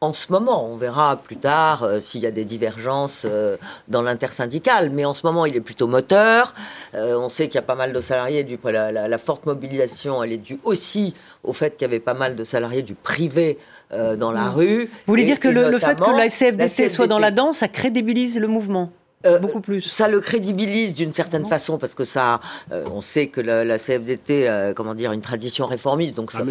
en 0.06 0.14
ce 0.14 0.32
moment. 0.32 0.70
On 0.72 0.78
verra 0.78 1.18
plus 1.18 1.38
tard 1.38 1.84
euh, 1.84 2.00
s'il 2.00 2.22
y 2.22 2.26
a 2.26 2.32
des 2.32 2.46
divergences 2.46 3.26
euh, 3.30 3.58
dans 3.88 4.02
l'intersyndicale. 4.02 4.90
Mais 4.92 5.06
en 5.06 5.14
ce 5.14 5.26
moment, 5.26 5.46
il 5.46 5.56
est 5.56 5.62
plutôt 5.62 5.88
moteur. 5.88 6.54
Euh, 6.94 7.20
on 7.20 7.30
sait 7.30 7.48
qu'il 7.48 7.56
y 7.56 7.60
a 7.60 7.64
pas 7.64 7.76
mal 7.76 7.94
de 7.94 8.02
salariés. 8.02 8.44
Du, 8.44 8.58
la, 8.64 8.92
la, 8.92 9.18
forte 9.18 9.46
mobilisation, 9.46 10.24
elle 10.24 10.34
est 10.34 10.38
due 10.38 10.60
aussi 10.64 11.14
au 11.44 11.54
fait 11.54 11.72
qu'il 11.72 11.82
y 11.82 11.86
avait 11.86 12.00
pas 12.00 12.14
mal 12.14 12.36
de 12.36 12.44
salariés 12.44 12.82
du 12.82 12.96
privé 12.96 13.58
dans 13.92 14.32
la 14.32 14.50
mmh. 14.50 14.56
rue. 14.56 14.86
Vous 14.86 15.14
voulez 15.14 15.24
dire 15.24 15.40
que 15.40 15.48
le, 15.48 15.70
le, 15.70 15.80
fait 15.80 15.98
que 15.98 16.18
la 16.18 16.28
CFDT 16.28 16.90
soit 16.90 17.08
dans 17.08 17.20
la 17.20 17.32
danse, 17.32 17.58
ça 17.58 17.68
crédibilise 17.68 18.40
le 18.40 18.48
mouvement? 18.48 18.92
Euh, 19.25 19.39
beaucoup 19.39 19.62
plus. 19.62 19.82
Ça 19.82 20.08
le 20.08 20.20
crédibilise 20.20 20.94
d'une 20.94 21.12
certaine 21.12 21.46
façon 21.46 21.77
parce 21.77 21.96
que 21.96 22.05
ça, 22.05 22.39
euh, 22.72 22.84
on 22.94 23.01
sait 23.01 23.27
que 23.27 23.41
la, 23.41 23.77
CFDT, 23.77 24.48
a, 24.48 24.74
comment 24.74 24.96
dire, 24.96 25.12
une 25.12 25.22
tradition 25.22 25.65
réformiste, 25.65 26.15
donc 26.15 26.32
ça, 26.32 26.44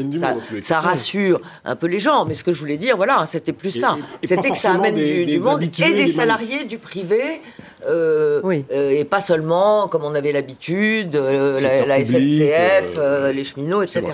ça, 0.61 0.81
rassure 0.81 1.41
un 1.65 1.77
peu 1.77 1.87
les 1.87 1.99
gens. 1.99 2.25
Mais 2.25 2.35
ce 2.35 2.45
que 2.45 2.53
je 2.53 2.61
voulais 2.61 2.77
dire, 2.77 2.97
voilà, 2.97 3.25
c'était 3.27 3.53
plus 3.53 3.71
ça. 3.71 3.97
C'était 4.23 4.51
que 4.51 4.57
ça 4.57 4.73
amène 4.73 4.97
du, 4.97 5.39
monde 5.39 5.63
et 5.63 5.69
des, 5.69 6.07
salariés 6.07 6.65
du 6.65 6.79
privé. 6.79 7.41
Euh, 7.87 8.63
et 8.71 9.05
pas 9.05 9.21
seulement 9.21 9.89
comme 9.89 10.05
on 10.05 10.15
avait 10.15 10.33
l'habitude, 10.33 11.15
la, 11.15 12.03
SNCF, 12.03 12.99
les 13.33 13.45
cheminots, 13.45 13.83
etc. 13.83 14.05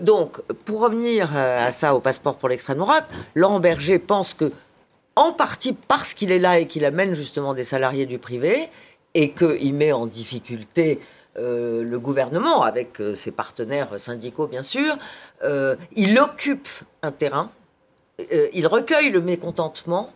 donc, 0.00 0.40
pour 0.64 0.80
revenir 0.80 1.28
à 1.36 1.72
ça, 1.72 1.94
au 1.94 2.00
passeport 2.00 2.36
pour 2.36 2.48
l'extrême 2.48 2.78
droite, 2.78 3.08
Laurent 3.34 3.60
Berger 3.60 3.98
pense 3.98 4.34
que 4.34 4.50
en 5.20 5.32
partie 5.32 5.74
parce 5.74 6.14
qu'il 6.14 6.32
est 6.32 6.38
là 6.38 6.58
et 6.58 6.66
qu'il 6.66 6.84
amène 6.84 7.14
justement 7.14 7.52
des 7.52 7.64
salariés 7.64 8.06
du 8.06 8.18
privé 8.18 8.70
et 9.12 9.32
qu'il 9.32 9.74
met 9.74 9.92
en 9.92 10.06
difficulté 10.06 10.98
euh, 11.36 11.84
le 11.84 11.98
gouvernement 12.00 12.62
avec 12.62 13.00
euh, 13.00 13.14
ses 13.14 13.30
partenaires 13.30 13.98
syndicaux 13.98 14.46
bien 14.46 14.62
sûr, 14.62 14.96
euh, 15.44 15.76
il 15.94 16.18
occupe 16.18 16.68
un 17.02 17.12
terrain, 17.12 17.50
il 18.52 18.66
recueille 18.66 19.10
le 19.10 19.20
mécontentement 19.20 20.10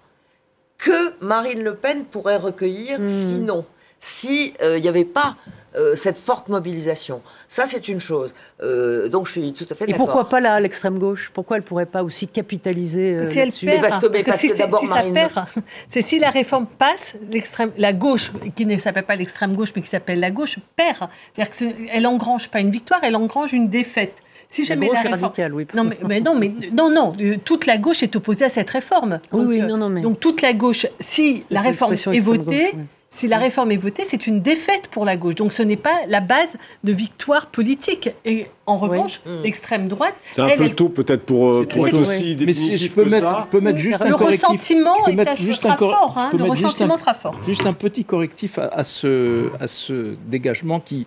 que 0.78 1.14
Marine 1.20 1.62
Le 1.62 1.74
Pen 1.74 2.04
pourrait 2.04 2.36
recueillir 2.36 2.98
hmm. 2.98 3.08
sinon, 3.08 3.66
s'il 4.00 4.54
n'y 4.60 4.88
avait 4.88 5.04
pas 5.04 5.36
euh, 5.76 5.96
cette 5.96 6.16
forte 6.16 6.48
mobilisation. 6.48 7.20
Ça, 7.48 7.66
c'est 7.66 7.88
une 7.88 7.98
chose. 7.98 8.32
Euh, 8.62 9.08
donc, 9.08 9.26
je 9.26 9.32
suis 9.32 9.52
tout 9.52 9.64
à 9.68 9.74
fait 9.74 9.86
d'accord. 9.86 9.94
Et 9.94 10.06
pourquoi 10.06 10.28
pas 10.28 10.40
là, 10.40 10.60
l'extrême 10.60 10.98
gauche? 10.98 11.32
Pourquoi 11.34 11.56
elle 11.56 11.64
pourrait 11.64 11.86
pas 11.86 12.04
aussi 12.04 12.28
capitaliser 12.28 13.16
euh, 13.16 13.24
si 13.24 13.40
elle 13.40 13.50
perd, 13.50 13.80
parce 13.80 13.98
que, 13.98 14.06
parce 14.22 14.38
si, 14.38 14.48
ça 14.50 14.68
perd, 15.12 15.44
c'est 15.88 16.02
si 16.02 16.20
la 16.20 16.30
réforme 16.30 16.66
passe, 16.66 17.16
l'extrême, 17.30 17.72
la 17.76 17.92
gauche, 17.92 18.30
qui 18.54 18.66
ne 18.66 18.78
s'appelle 18.78 19.04
pas 19.04 19.16
l'extrême 19.16 19.56
gauche, 19.56 19.70
mais 19.74 19.82
qui 19.82 19.88
s'appelle 19.88 20.20
la 20.20 20.30
gauche, 20.30 20.58
perd. 20.76 21.08
C'est-à-dire 21.32 21.88
qu'elle 21.88 22.06
engrange 22.06 22.48
pas 22.48 22.60
une 22.60 22.70
victoire, 22.70 23.00
elle 23.02 23.16
engrange 23.16 23.52
une 23.52 23.68
défaite. 23.68 24.14
Si 24.48 24.64
jamais 24.64 24.88
la, 24.92 25.00
réforme... 25.00 25.54
oui. 25.54 25.66
Non 25.74 25.84
mais, 25.84 26.20
non 26.20 26.34
mais 26.36 26.52
non 26.70 26.90
non 26.90 27.16
toute 27.44 27.66
la 27.66 27.78
gauche 27.78 28.02
est 28.02 28.14
opposée 28.14 28.44
à 28.44 28.48
cette 28.48 28.70
réforme. 28.70 29.18
Oui, 29.32 29.44
oui 29.46 29.60
non, 29.62 29.78
non, 29.78 29.88
mais... 29.88 30.02
donc 30.02 30.20
toute 30.20 30.42
la 30.42 30.52
gauche 30.52 30.86
si 31.00 31.44
la 31.50 31.62
réforme 31.62 31.94
est 31.94 32.20
votée, 32.20 32.72
si 33.14 33.28
la 33.28 33.38
réforme 33.38 33.70
est 33.70 33.76
votée, 33.76 34.02
c'est 34.04 34.26
une 34.26 34.40
défaite 34.40 34.88
pour 34.88 35.04
la 35.04 35.16
gauche. 35.16 35.36
Donc 35.36 35.52
ce 35.52 35.62
n'est 35.62 35.76
pas 35.76 35.94
la 36.08 36.20
base 36.20 36.56
de 36.82 36.92
victoire 36.92 37.46
politique. 37.46 38.10
Et 38.24 38.46
en 38.66 38.76
revanche, 38.76 39.20
mm. 39.24 39.42
l'extrême 39.42 39.88
droite. 39.88 40.14
C'est 40.32 40.42
un 40.42 40.56
peu 40.56 40.68
tôt 40.70 40.88
peut-être 40.88 41.24
pour, 41.24 41.48
euh, 41.48 41.66
pour 41.66 41.86
être 41.86 41.98
aussi 41.98 42.36
Mais 42.44 42.52
si 42.52 42.76
je 42.76 42.90
peux, 42.90 43.04
mettre, 43.04 43.46
peux 43.46 43.60
mettre 43.60 43.78
juste 43.78 44.02
un 44.02 44.08
le 44.08 44.16
correctif. 44.16 44.44
Ressentiment 44.44 45.06
est 45.06 45.36
juste 45.36 45.62
sera 45.62 45.76
fort. 45.76 46.14
Hein, 46.16 46.30
le 46.36 46.44
ressentiment 46.44 46.96
sera 46.96 47.14
fort. 47.14 47.40
Juste 47.46 47.66
un 47.66 47.72
petit 47.72 48.04
correctif 48.04 48.58
à, 48.58 48.84
ce, 48.84 49.48
à 49.60 49.68
ce 49.68 50.16
dégagement 50.26 50.80
qui 50.80 51.06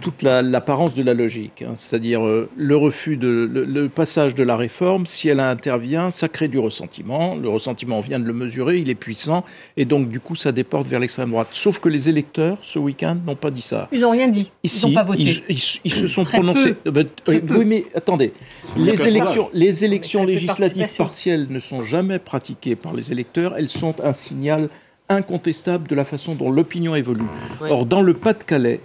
toute 0.00 0.22
l'apparence 0.22 0.94
de 0.94 1.02
la 1.02 1.14
logique, 1.14 1.62
hein. 1.62 1.72
c'est-à-dire 1.76 2.24
euh, 2.24 2.48
le 2.56 2.76
refus 2.76 3.16
de 3.16 3.50
le, 3.50 3.88
passage 3.88 4.34
de 4.34 4.44
la 4.44 4.56
réforme, 4.56 5.06
si 5.06 5.28
elle 5.28 5.40
intervient, 5.40 6.10
ça 6.10 6.28
crée 6.28 6.48
du 6.48 6.58
ressentiment. 6.58 7.34
Le 7.34 7.48
ressentiment, 7.48 8.00
vient 8.00 8.20
de 8.20 8.24
le 8.24 8.32
mesurer, 8.32 8.78
il 8.78 8.88
est 8.88 8.94
puissant, 8.94 9.44
et 9.76 9.84
donc 9.84 10.08
du 10.08 10.20
coup, 10.20 10.36
ça 10.36 10.52
déporte 10.52 10.86
vers 10.86 11.00
l'extrême 11.00 11.30
droite. 11.30 11.48
Sauf 11.52 11.80
que 11.80 11.88
les 11.88 12.08
électeurs, 12.08 12.58
ce 12.62 12.78
week-end, 12.78 13.16
n'ont 13.26 13.36
pas 13.36 13.50
dit 13.50 13.62
ça. 13.62 13.88
Ils 13.90 14.00
n'ont 14.00 14.10
rien 14.10 14.28
dit. 14.28 14.52
ils 14.62 14.70
n'ont 14.82 14.92
pas 14.92 15.04
voté. 15.04 15.42
Ils, 15.48 15.58
se 15.58 16.08
sont 16.08 16.24
prononcés. 16.24 16.76
Euh, 16.86 16.90
bah, 16.90 17.02
oui, 17.26 17.64
mais 17.64 17.86
attendez, 17.94 18.32
les 18.76 19.06
élections, 19.06 19.50
les 19.52 19.84
élections 19.84 20.24
législatives 20.24 20.96
partielles 20.96 21.46
ne 21.50 21.58
sont 21.58 21.82
jamais 21.82 22.18
pratiquées 22.18 22.76
par 22.76 22.92
les 22.92 23.12
électeurs. 23.12 23.54
Elles 23.56 23.68
sont 23.68 23.94
un 24.04 24.12
signal 24.12 24.68
incontestable 25.08 25.88
de 25.88 25.94
la 25.94 26.04
façon 26.04 26.34
dont 26.34 26.50
l'opinion 26.50 26.94
évolue. 26.94 27.26
Or, 27.68 27.84
dans 27.84 28.00
le 28.00 28.14
Pas-de-Calais, 28.14 28.80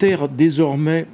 terre 0.00 0.28
désormais 0.28 1.06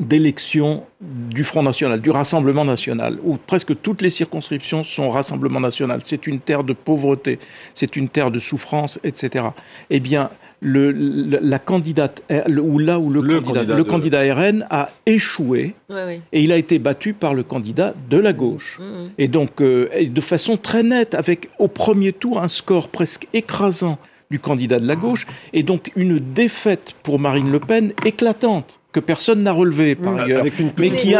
d'élection 0.00 0.84
du 1.00 1.44
Front 1.44 1.62
National, 1.62 2.00
du 2.00 2.10
Rassemblement 2.10 2.64
National, 2.64 3.18
où 3.22 3.36
presque 3.36 3.80
toutes 3.80 4.02
les 4.02 4.10
circonscriptions 4.10 4.82
sont 4.82 5.10
Rassemblement 5.10 5.60
National. 5.60 6.00
C'est 6.04 6.26
une 6.26 6.40
terre 6.40 6.64
de 6.64 6.72
pauvreté, 6.72 7.38
c'est 7.74 7.96
une 7.96 8.08
terre 8.08 8.30
de 8.30 8.38
souffrance, 8.38 8.98
etc. 9.04 9.46
Eh 9.90 10.00
bien, 10.00 10.30
le, 10.60 10.90
la 10.92 11.58
candidate, 11.58 12.22
ou 12.48 12.78
là 12.78 12.98
où 12.98 13.10
le, 13.10 13.40
candidat, 13.40 13.76
le 13.76 13.84
candidat 13.84 14.34
RN 14.34 14.66
a 14.70 14.90
échoué, 15.06 15.74
et 16.32 16.42
il 16.42 16.52
a 16.52 16.56
été 16.56 16.78
battu 16.78 17.12
par 17.12 17.34
le 17.34 17.42
candidat 17.42 17.94
de 18.08 18.16
la 18.16 18.32
gauche. 18.32 18.78
Mmh, 18.80 18.84
mmh. 18.84 19.10
Et 19.18 19.28
donc, 19.28 19.60
euh, 19.60 19.88
de 20.06 20.20
façon 20.20 20.56
très 20.56 20.82
nette, 20.82 21.14
avec 21.14 21.50
au 21.58 21.68
premier 21.68 22.12
tour 22.12 22.40
un 22.40 22.48
score 22.48 22.88
presque 22.88 23.28
écrasant 23.32 23.98
du 24.34 24.40
candidat 24.40 24.80
de 24.80 24.88
la 24.88 24.96
gauche, 24.96 25.28
et 25.52 25.62
donc 25.62 25.92
une 25.94 26.18
défaite 26.18 26.96
pour 27.04 27.20
Marine 27.20 27.52
Le 27.52 27.60
Pen 27.60 27.92
éclatante 28.04 28.80
que 28.90 28.98
personne 28.98 29.44
n'a 29.44 29.52
relevé 29.52 29.94
par 29.94 30.16
ailleurs, 30.16 30.42
mais 30.76 30.90
qui, 30.90 31.14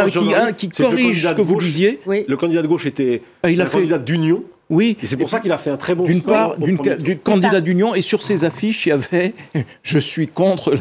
qui, 0.57 0.69
corrige 0.69 1.25
ce 1.25 1.33
que 1.33 1.41
vous 1.41 1.57
disiez. 1.57 2.01
Le 2.05 2.35
candidat 2.35 2.61
de 2.61 2.67
gauche 2.67 2.85
était 2.85 3.21
ah, 3.41 3.49
il 3.49 3.61
a 3.61 3.67
fait... 3.67 3.77
candidat 3.77 3.99
d'union. 3.99 4.43
Oui. 4.69 4.97
Et 5.01 5.05
c'est 5.05 5.15
pour 5.15 5.29
ça 5.29 5.39
qu'il 5.39 5.51
a 5.53 5.57
fait 5.57 5.69
un 5.69 5.77
très 5.77 5.95
bon 5.95 6.03
D'une 6.03 6.23
part, 6.23 6.57
du 6.57 7.17
candidat 7.17 7.61
d'union, 7.61 7.95
et 7.95 8.01
sur 8.01 8.21
ses 8.21 8.43
affiches, 8.43 8.85
il 8.85 8.89
y 8.89 8.91
avait 8.91 9.33
Je 9.81 9.99
suis 9.99 10.27
contre 10.27 10.75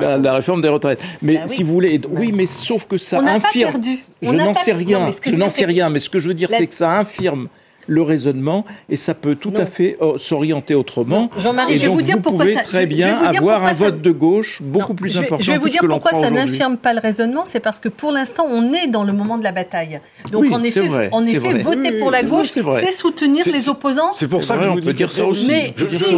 la, 0.00 0.16
la, 0.16 0.32
réforme 0.32 0.62
des 0.62 0.68
retraites. 0.68 1.02
Mais 1.20 1.34
bah 1.34 1.46
si 1.46 1.62
vous 1.62 1.74
voulez. 1.74 2.00
Oui, 2.08 2.32
mais 2.32 2.46
sauf 2.46 2.86
que 2.86 2.96
ça 2.96 3.20
infirme. 3.20 3.78
Je 4.22 4.32
n'en 4.32 4.54
sais 4.54 4.72
rien. 4.72 5.10
je 5.22 5.34
n'en 5.34 5.50
sais 5.50 5.66
rien. 5.66 5.90
Mais 5.90 5.98
ce 5.98 6.08
que 6.08 6.18
je 6.18 6.28
veux 6.28 6.34
dire, 6.34 6.48
c'est 6.50 6.66
que 6.66 6.74
ça 6.74 6.98
infirme 6.98 7.48
le 7.86 8.02
raisonnement 8.02 8.64
et 8.88 8.96
ça 8.96 9.14
peut 9.14 9.34
tout 9.34 9.52
à 9.56 9.66
fait 9.66 9.96
oh, 10.00 10.16
s'orienter 10.18 10.74
autrement. 10.74 11.30
Jean-Marie, 11.38 11.76
je 11.76 11.82
vais 11.82 11.88
vous 11.88 12.02
dire 12.02 12.20
pourquoi 12.20 12.46
ça. 12.52 12.60
Très 12.60 12.86
bien 12.86 13.18
avoir 13.18 13.64
un 13.64 13.72
vote 13.72 14.00
de 14.00 14.10
gauche 14.10 14.62
beaucoup 14.62 14.94
plus 14.94 15.16
important. 15.18 15.42
Je 15.42 15.52
vais 15.52 15.58
vous 15.58 15.68
dire 15.68 15.82
pourquoi 15.86 16.12
ça 16.12 16.30
n'infirme 16.30 16.76
pas 16.76 16.92
le 16.92 17.00
raisonnement. 17.00 17.44
C'est 17.44 17.60
parce 17.60 17.80
que 17.80 17.88
pour 17.88 18.12
l'instant, 18.12 18.44
on 18.48 18.72
est 18.72 18.86
dans 18.86 19.04
le 19.04 19.12
moment 19.12 19.38
de 19.38 19.44
la 19.44 19.52
bataille. 19.52 20.00
Donc 20.30 20.50
en 20.52 20.62
effet, 20.62 21.08
en 21.12 21.24
effet, 21.24 21.58
voter 21.58 21.92
pour 21.92 22.10
la 22.10 22.22
gauche, 22.22 22.48
c'est 22.48 22.92
soutenir 22.92 23.44
les 23.46 23.68
opposants. 23.68 24.12
C'est 24.12 24.28
pour 24.28 24.44
ça 24.44 24.56
que 24.56 24.64
je 24.64 24.68
vous 24.68 24.92
dire 24.92 25.10
ça 25.10 25.24
aussi. 25.24 25.46
Mais 25.46 25.74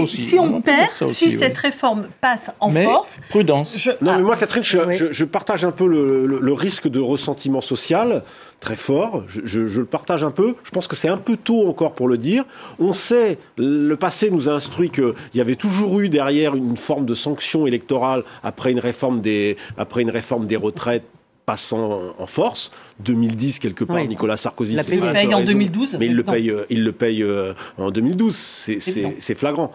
si 0.07 0.39
on 0.39 0.61
perd, 0.61 0.91
si 0.91 1.31
cette 1.31 1.59
réforme 1.59 2.09
passe 2.21 2.51
en 2.61 2.71
force, 2.71 3.19
prudence. 3.29 3.89
Non, 4.01 4.17
mais 4.17 4.23
moi, 4.23 4.37
Catherine, 4.37 4.63
je 4.63 5.25
partage 5.25 5.65
un 5.65 5.73
peu 5.73 5.87
le 5.87 6.53
risque 6.53 6.89
de 6.89 7.01
ressentiment 7.01 7.61
social 7.61 8.23
très 8.61 8.77
fort. 8.77 9.25
Je, 9.29 9.61
le 9.61 9.85
partage 9.85 10.25
un 10.25 10.31
peu. 10.31 10.55
Je 10.65 10.71
pense 10.71 10.89
que 10.89 10.97
c'est 10.97 11.09
un 11.09 11.19
peu 11.19 11.37
tôt 11.37 11.69
encore 11.69 11.95
pour 11.95 12.09
le 12.09 12.19
dire. 12.19 12.45
On 12.79 12.93
sait, 12.93 13.39
le 13.57 13.95
passé 13.95 14.31
nous 14.31 14.49
a 14.49 14.53
instruit 14.53 14.91
qu'il 14.91 15.15
y 15.35 15.41
avait 15.41 15.57
toujours 15.57 16.01
eu 16.01 16.09
derrière 16.09 16.55
une 16.55 16.77
forme 16.77 17.07
de 17.07 17.15
sanction 17.15 17.67
électorale 17.67 18.25
après 18.43 18.73
une 18.73 18.81
réforme 18.81 19.21
des, 19.21 19.57
après 19.77 20.03
une 20.03 20.11
réforme 20.11 20.47
des 20.47 20.57
retraites 20.57 21.05
passant 21.45 22.13
en 22.19 22.27
force. 22.27 22.73
2010, 23.01 23.61
quelque 23.61 23.85
part, 23.85 24.05
Nicolas 24.05 24.37
Sarkozy. 24.37 24.77
Il 24.91 25.01
le 25.01 25.13
paye 25.13 25.35
en 25.35 25.45
2012. 25.45 25.97
Mais 26.01 26.07
il 26.07 26.17
le 26.17 26.25
paye, 26.25 26.51
euh, 26.51 26.67
il 26.71 26.83
le 26.83 26.93
paye 26.93 27.23
euh, 27.23 27.55
en 27.79 27.91
2012. 27.91 28.35
C'est 28.35 29.35
flagrant. 29.35 29.73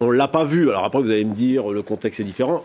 On 0.00 0.10
l'a 0.10 0.28
pas 0.28 0.44
vu. 0.44 0.68
Alors 0.68 0.84
après, 0.84 1.00
vous 1.00 1.10
allez 1.10 1.24
me 1.24 1.34
dire, 1.34 1.68
le 1.68 1.82
contexte 1.82 2.20
est 2.20 2.24
différent 2.24 2.64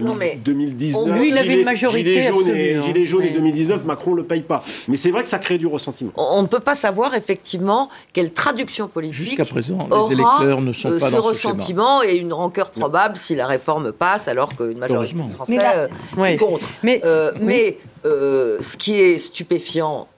non, 0.00 0.14
mais 0.14 0.38
2019, 0.44 1.18
lui, 1.18 1.28
il 1.28 1.38
avait 1.38 1.58
une 1.60 1.64
majorité 1.64 2.20
Gilets 2.20 2.28
jaunes, 2.28 2.48
et, 2.48 2.82
Gilets 2.82 3.06
jaunes 3.06 3.24
et 3.24 3.30
2019, 3.30 3.84
Macron 3.84 4.12
ne 4.12 4.18
le 4.18 4.24
paye 4.24 4.42
pas. 4.42 4.62
Mais 4.88 4.96
c'est 4.96 5.10
vrai 5.10 5.22
que 5.22 5.28
ça 5.28 5.38
crée 5.38 5.58
du 5.58 5.66
ressentiment. 5.66 6.12
On 6.16 6.42
ne 6.42 6.46
peut 6.46 6.60
pas 6.60 6.74
savoir 6.74 7.14
effectivement 7.14 7.88
quelle 8.12 8.32
traction 8.32 8.88
politique 8.88 9.16
Jusqu'à 9.18 9.44
présent, 9.44 9.88
les 9.90 10.14
électeurs 10.14 10.60
ne 10.60 10.72
sont 10.72 10.90
pas 10.90 10.98
ce 10.98 11.10
dans 11.10 11.22
ce 11.22 11.28
ressentiment 11.28 12.02
et 12.02 12.16
une 12.16 12.32
rancœur 12.32 12.70
probable 12.70 13.16
si 13.16 13.34
la 13.34 13.46
réforme 13.46 13.92
passe 13.92 14.28
alors 14.28 14.54
qu'une 14.56 14.78
majorité 14.78 15.14
de 15.14 15.28
Français 15.28 15.54
est 15.54 15.60
euh, 15.60 16.36
contre. 16.36 16.68
Mais, 16.82 17.00
euh, 17.04 17.32
mais 17.40 17.78
euh, 18.04 18.58
ce 18.60 18.76
qui 18.76 18.94
est 18.94 19.18
stupéfiant 19.18 20.08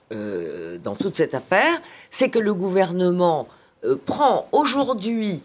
dans 0.83 0.95
toute 0.95 1.15
cette 1.15 1.33
affaire, 1.33 1.81
c'est 2.09 2.27
que 2.27 2.39
le 2.39 2.53
gouvernement 2.53 3.47
prend 4.05 4.49
aujourd'hui 4.51 5.41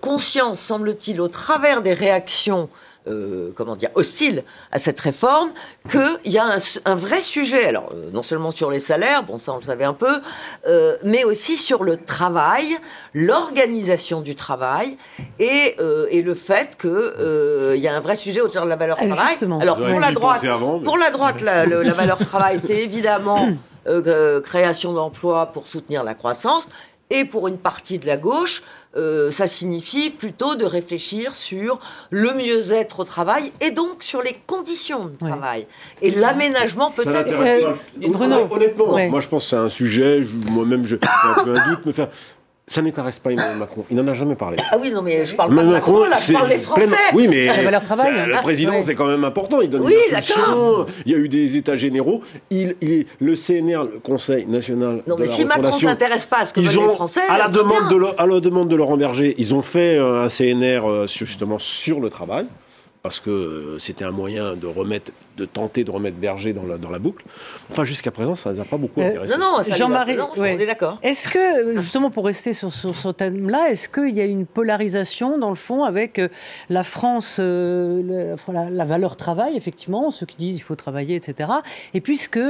conscience, 0.00 0.58
semble-t-il, 0.58 1.20
au 1.20 1.28
travers 1.28 1.82
des 1.82 1.92
réactions 1.92 2.68
euh, 3.06 3.52
comment 3.54 3.76
dire, 3.76 3.90
hostile 3.94 4.44
à 4.70 4.78
cette 4.78 5.00
réforme, 5.00 5.50
qu'il 5.90 6.32
y 6.32 6.36
a 6.36 6.58
un, 6.84 6.94
vrai 6.94 7.22
sujet, 7.22 7.66
alors 7.66 7.90
euh, 7.94 8.10
non 8.12 8.22
seulement 8.22 8.50
sur 8.50 8.70
les 8.70 8.80
salaires, 8.80 9.22
bon 9.22 9.38
ça 9.38 9.52
on 9.52 9.58
le 9.58 9.62
savait 9.62 9.84
un 9.84 9.94
peu, 9.94 10.20
euh, 10.66 10.96
mais 11.04 11.24
aussi 11.24 11.56
sur 11.56 11.84
le 11.84 11.96
travail, 11.96 12.76
l'organisation 13.14 14.20
du 14.20 14.34
travail 14.34 14.98
et, 15.38 15.76
le 15.78 16.34
fait 16.34 16.76
qu'il 16.76 17.80
y 17.80 17.88
a 17.88 17.96
un 17.96 18.00
vrai 18.00 18.16
sujet 18.16 18.40
autour 18.40 18.62
de 18.62 18.68
la 18.68 18.76
valeur 18.76 18.98
ah, 19.00 19.06
travail. 19.06 19.36
Alors 19.62 19.76
pour 19.76 20.00
la, 20.00 20.12
droite, 20.12 20.44
pour 20.84 20.98
la 20.98 21.10
droite, 21.10 21.40
la, 21.40 21.64
la 21.64 21.92
valeur 21.92 22.18
travail, 22.18 22.58
c'est 22.58 22.82
évidemment 22.82 23.48
création 24.42 24.92
d'emplois 24.92 25.46
pour 25.46 25.66
soutenir 25.66 26.02
la 26.04 26.14
croissance. 26.14 26.68
Et 27.10 27.24
pour 27.24 27.48
une 27.48 27.56
partie 27.56 27.98
de 27.98 28.06
la 28.06 28.18
gauche, 28.18 28.62
euh, 28.96 29.30
ça 29.30 29.46
signifie 29.46 30.10
plutôt 30.10 30.54
de 30.54 30.64
réfléchir 30.64 31.34
sur 31.34 31.78
le 32.10 32.32
mieux-être 32.32 33.00
au 33.00 33.04
travail 33.04 33.52
et 33.60 33.70
donc 33.70 34.02
sur 34.02 34.22
les 34.22 34.34
conditions 34.46 35.06
de 35.06 35.16
travail. 35.16 35.66
Et 36.00 36.10
l'aménagement 36.10 36.90
peut-être. 36.90 37.34
Honnêtement, 38.50 39.08
moi 39.08 39.20
je 39.20 39.28
pense 39.28 39.44
que 39.44 39.50
c'est 39.50 39.56
un 39.56 39.68
sujet, 39.68 40.22
moi-même 40.50 40.84
j'ai 40.84 40.98
un 41.02 41.44
peu 41.44 41.54
un 41.54 41.68
doute, 41.70 41.86
me 41.86 41.92
faire 41.92 42.08
ça 42.68 42.82
n'intéresse 42.82 43.18
pas 43.18 43.32
Emmanuel 43.32 43.56
Macron. 43.56 43.84
Il 43.90 43.96
n'en 43.96 44.06
a 44.06 44.14
jamais 44.14 44.34
parlé. 44.34 44.58
Ah 44.70 44.76
oui, 44.80 44.90
non, 44.90 45.02
mais 45.02 45.24
je 45.24 45.34
parle 45.34 45.54
pas 45.54 45.62
de 45.62 45.68
Macron, 45.68 46.04
là, 46.04 46.16
je 46.24 46.32
parle 46.32 46.48
des 46.48 46.58
Français. 46.58 46.96
Oui, 47.14 47.26
mais 47.28 47.46
le 47.46 48.42
président, 48.42 48.80
c'est 48.82 48.94
quand 48.94 49.06
même 49.06 49.24
important. 49.24 49.60
Il 49.60 49.70
donne 49.70 49.82
oui, 49.82 49.94
d'accord. 50.10 50.86
Il 51.06 51.12
y 51.12 51.14
a 51.14 51.18
eu 51.18 51.28
des 51.28 51.56
états 51.56 51.76
généraux. 51.76 52.22
Il, 52.50 52.76
le 53.20 53.34
CNR, 53.34 53.84
le 53.84 53.98
Conseil 54.02 54.46
national. 54.46 55.02
Non, 55.06 55.16
mais 55.18 55.26
si 55.26 55.44
Macron 55.44 55.72
s'intéresse 55.72 56.26
pas 56.26 56.40
à 56.40 56.44
ce 56.44 56.52
que 56.52 56.60
veulent 56.60 56.88
les 56.88 56.94
Français. 56.94 57.20
À 57.28 57.38
la, 57.38 57.48
demande 57.48 57.88
de, 57.90 58.20
à 58.20 58.26
la 58.26 58.40
demande 58.40 58.68
de 58.68 58.76
Laurent 58.76 58.96
Berger, 58.96 59.34
ils 59.38 59.54
ont 59.54 59.62
fait 59.62 59.98
euh, 59.98 60.24
un 60.24 60.28
CNR 60.28 60.86
euh, 60.86 61.06
justement 61.06 61.58
sur 61.58 62.00
le 62.00 62.10
travail 62.10 62.46
parce 63.02 63.20
que 63.20 63.30
euh, 63.30 63.78
c'était 63.78 64.04
un 64.04 64.10
moyen 64.10 64.54
de 64.54 64.66
remettre 64.66 65.12
de 65.38 65.44
tenter 65.44 65.84
de 65.84 65.90
remettre 65.90 66.16
Berger 66.16 66.52
dans 66.52 66.64
la, 66.64 66.76
dans 66.76 66.90
la 66.90 66.98
boucle. 66.98 67.24
Enfin, 67.70 67.84
jusqu'à 67.84 68.10
présent, 68.10 68.34
ça 68.34 68.52
ne 68.52 68.60
a 68.60 68.64
pas 68.64 68.76
beaucoup 68.76 69.00
euh, 69.00 69.08
intéressé. 69.08 69.36
non, 69.38 69.58
non, 69.58 69.76
Jean-Marie, 69.76 70.16
on 70.36 70.44
est 70.44 70.66
d'accord. 70.66 70.98
Est-ce 71.02 71.28
que, 71.28 71.76
justement, 71.80 72.10
pour 72.10 72.24
rester 72.26 72.52
sur, 72.52 72.72
ce 72.72 73.08
thème-là, 73.08 73.70
est-ce 73.70 73.88
qu'il 73.88 74.16
y 74.16 74.20
a 74.20 74.24
une 74.24 74.46
polarisation, 74.46 75.38
dans 75.38 75.50
le 75.50 75.56
fond, 75.56 75.84
avec 75.84 76.18
euh, 76.18 76.28
la 76.68 76.84
France, 76.84 77.36
euh, 77.38 78.36
la, 78.52 78.84
valeur 78.84 79.16
travail, 79.16 79.56
effectivement, 79.56 80.10
ceux 80.10 80.26
qui 80.26 80.36
disent 80.36 80.56
il 80.56 80.60
faut 80.60 80.76
travailler, 80.76 81.14
etc. 81.14 81.50
Et 81.94 82.00
puisque 82.00 82.40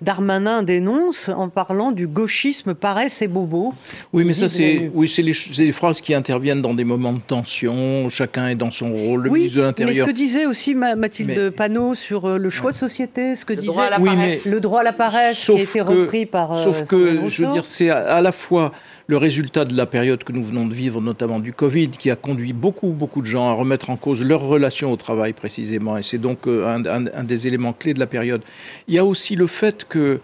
Darmanin 0.00 0.62
dénonce 0.62 1.28
en 1.28 1.48
parlant 1.48 1.90
du 1.90 2.06
gauchisme 2.06 2.74
paresse 2.74 3.22
et 3.22 3.28
bobo. 3.28 3.74
Oui, 4.12 4.24
mais 4.24 4.34
ça, 4.34 4.48
c'est 4.48 4.90
oui, 4.94 5.12
les, 5.18 5.32
les, 5.64 5.72
phrases 5.72 6.00
qui 6.00 6.14
interviennent 6.14 6.62
dans 6.62 6.74
des 6.74 6.84
moments 6.84 7.12
de 7.12 7.20
tension, 7.20 8.08
chacun 8.08 8.48
est 8.48 8.54
dans 8.54 8.70
son 8.70 8.92
rôle, 8.92 9.22
le 9.22 9.30
ministre 9.30 9.58
de 9.58 9.62
l'Intérieur. 9.62 9.94
Mais 9.94 10.00
ce 10.00 10.06
que 10.06 10.16
disait 10.16 10.46
aussi 10.46 10.74
Mathilde 10.74 11.50
Panot 11.50 11.94
sur 11.94 12.19
euh, 12.24 12.38
le 12.38 12.50
choix 12.50 12.72
de 12.72 12.76
société, 12.76 13.34
ce 13.34 13.44
que 13.44 13.52
le 13.52 13.60
disait 13.60 13.72
droit 13.72 13.88
oui, 14.00 14.10
mais, 14.16 14.36
le 14.50 14.60
droit 14.60 14.80
à 14.80 14.82
la 14.82 14.92
paresse 14.92 15.44
qui 15.44 15.52
a 15.52 15.62
été 15.62 15.80
repris 15.80 16.26
par. 16.26 16.52
Euh, 16.52 16.64
sauf 16.64 16.84
que, 16.86 17.28
je 17.28 17.44
veux 17.44 17.52
dire, 17.52 17.66
c'est 17.66 17.90
à, 17.90 18.20
la 18.20 18.32
fois 18.32 18.72
le 19.06 19.16
résultat 19.16 19.64
de 19.64 19.76
la 19.76 19.86
période 19.86 20.22
que 20.24 20.32
nous 20.32 20.44
venons 20.44 20.66
de 20.66 20.74
vivre, 20.74 21.00
notamment 21.00 21.40
du 21.40 21.52
Covid, 21.52 21.90
qui 21.90 22.10
a 22.10 22.16
conduit 22.16 22.52
beaucoup, 22.52 22.88
beaucoup 22.88 23.20
de 23.20 23.26
gens 23.26 23.48
à 23.48 23.52
remettre 23.52 23.90
en 23.90 23.96
cause 23.96 24.22
leur 24.22 24.40
relation 24.40 24.92
au 24.92 24.96
travail 24.96 25.32
précisément, 25.32 25.96
et 25.96 26.02
c'est 26.02 26.18
donc 26.18 26.46
euh, 26.46 26.66
un, 27.14 27.24
des 27.24 27.46
éléments 27.46 27.72
clés 27.72 27.94
de 27.94 28.00
la 28.00 28.06
période. 28.06 28.42
Il 28.88 28.94
y 28.94 28.98
a 28.98 29.04
aussi 29.04 29.36
le 29.36 29.46
fait 29.46 29.86
que 29.88 30.20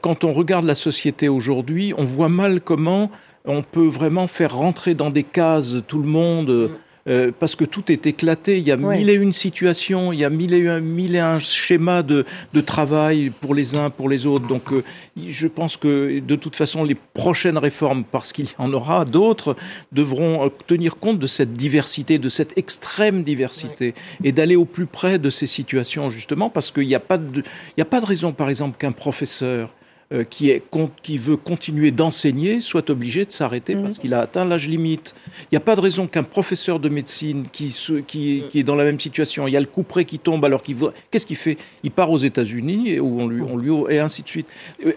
quand 0.00 0.24
on 0.24 0.32
regarde 0.32 0.66
la 0.66 0.74
société 0.74 1.28
aujourd'hui, 1.28 1.94
on 1.96 2.04
voit 2.04 2.28
mal 2.28 2.60
comment 2.60 3.10
on 3.44 3.62
peut 3.62 3.86
vraiment 3.86 4.26
faire 4.26 4.54
rentrer 4.54 4.94
dans 4.94 5.10
des 5.10 5.22
cases 5.22 5.76
tout 5.86 5.98
le 5.98 6.08
monde. 6.08 6.70
Euh, 7.08 7.30
parce 7.38 7.56
que 7.56 7.64
tout 7.64 7.90
est 7.90 8.06
éclaté. 8.06 8.58
Il 8.58 8.64
y 8.64 8.72
a 8.72 8.76
mille 8.76 9.08
et 9.08 9.14
une 9.14 9.32
situations, 9.32 10.12
il 10.12 10.18
y 10.18 10.24
a 10.24 10.30
mille 10.30 10.52
et 10.52 10.68
un, 10.68 10.80
mille 10.80 11.16
et 11.16 11.20
un 11.20 11.38
schémas 11.38 12.02
de, 12.02 12.26
de, 12.52 12.60
travail 12.60 13.30
pour 13.40 13.54
les 13.54 13.74
uns, 13.74 13.88
pour 13.88 14.08
les 14.08 14.26
autres. 14.26 14.46
Donc, 14.46 14.72
euh, 14.72 14.84
je 15.16 15.46
pense 15.46 15.78
que 15.78 16.20
de 16.20 16.36
toute 16.36 16.56
façon, 16.56 16.84
les 16.84 16.94
prochaines 16.94 17.56
réformes, 17.56 18.04
parce 18.04 18.32
qu'il 18.32 18.44
y 18.44 18.54
en 18.58 18.72
aura 18.72 19.06
d'autres, 19.06 19.56
devront 19.92 20.44
euh, 20.44 20.48
tenir 20.66 20.96
compte 20.96 21.18
de 21.18 21.26
cette 21.26 21.54
diversité, 21.54 22.18
de 22.18 22.28
cette 22.28 22.58
extrême 22.58 23.22
diversité, 23.22 23.94
et 24.22 24.32
d'aller 24.32 24.56
au 24.56 24.66
plus 24.66 24.86
près 24.86 25.18
de 25.18 25.30
ces 25.30 25.46
situations, 25.46 26.10
justement, 26.10 26.50
parce 26.50 26.70
qu'il 26.70 26.86
n'y 26.86 26.94
a, 26.94 27.00
pas 27.00 27.16
de, 27.16 27.42
a 27.78 27.84
pas 27.86 28.00
de 28.00 28.06
raison, 28.06 28.32
par 28.32 28.50
exemple, 28.50 28.76
qu'un 28.76 28.92
professeur 28.92 29.70
euh, 30.12 30.24
qui, 30.24 30.50
est, 30.50 30.62
qui 31.02 31.18
veut 31.18 31.36
continuer 31.36 31.92
d'enseigner 31.92 32.60
soit 32.60 32.90
obligé 32.90 33.24
de 33.24 33.30
s'arrêter 33.30 33.76
parce 33.76 33.94
mhm. 33.94 34.00
qu'il 34.00 34.14
a 34.14 34.20
atteint 34.20 34.44
l'âge 34.44 34.66
limite. 34.66 35.14
Il 35.42 35.46
n'y 35.52 35.56
a 35.56 35.60
pas 35.60 35.76
de 35.76 35.80
raison 35.80 36.08
qu'un 36.08 36.24
professeur 36.24 36.80
de 36.80 36.88
médecine 36.88 37.46
qui, 37.52 37.72
qui, 38.08 38.42
qui, 38.50 38.58
est 38.58 38.64
dans 38.64 38.74
la 38.74 38.82
même 38.82 38.98
situation, 38.98 39.46
il 39.46 39.52
y 39.52 39.56
a 39.56 39.60
le 39.60 39.66
couperet 39.66 40.04
qui 40.04 40.18
tombe 40.18 40.44
alors 40.44 40.64
qu'il. 40.64 40.76
Qu'est-ce 41.12 41.26
qu'il 41.26 41.36
fait? 41.36 41.58
Il 41.84 41.92
part 41.92 42.10
aux 42.10 42.18
États-Unis 42.18 42.90
et, 42.90 43.00
on 43.00 43.28
lui, 43.28 43.40
on 43.40 43.56
lui, 43.56 43.70
et 43.94 44.00
ainsi 44.00 44.24
de 44.24 44.28
suite. 44.28 44.48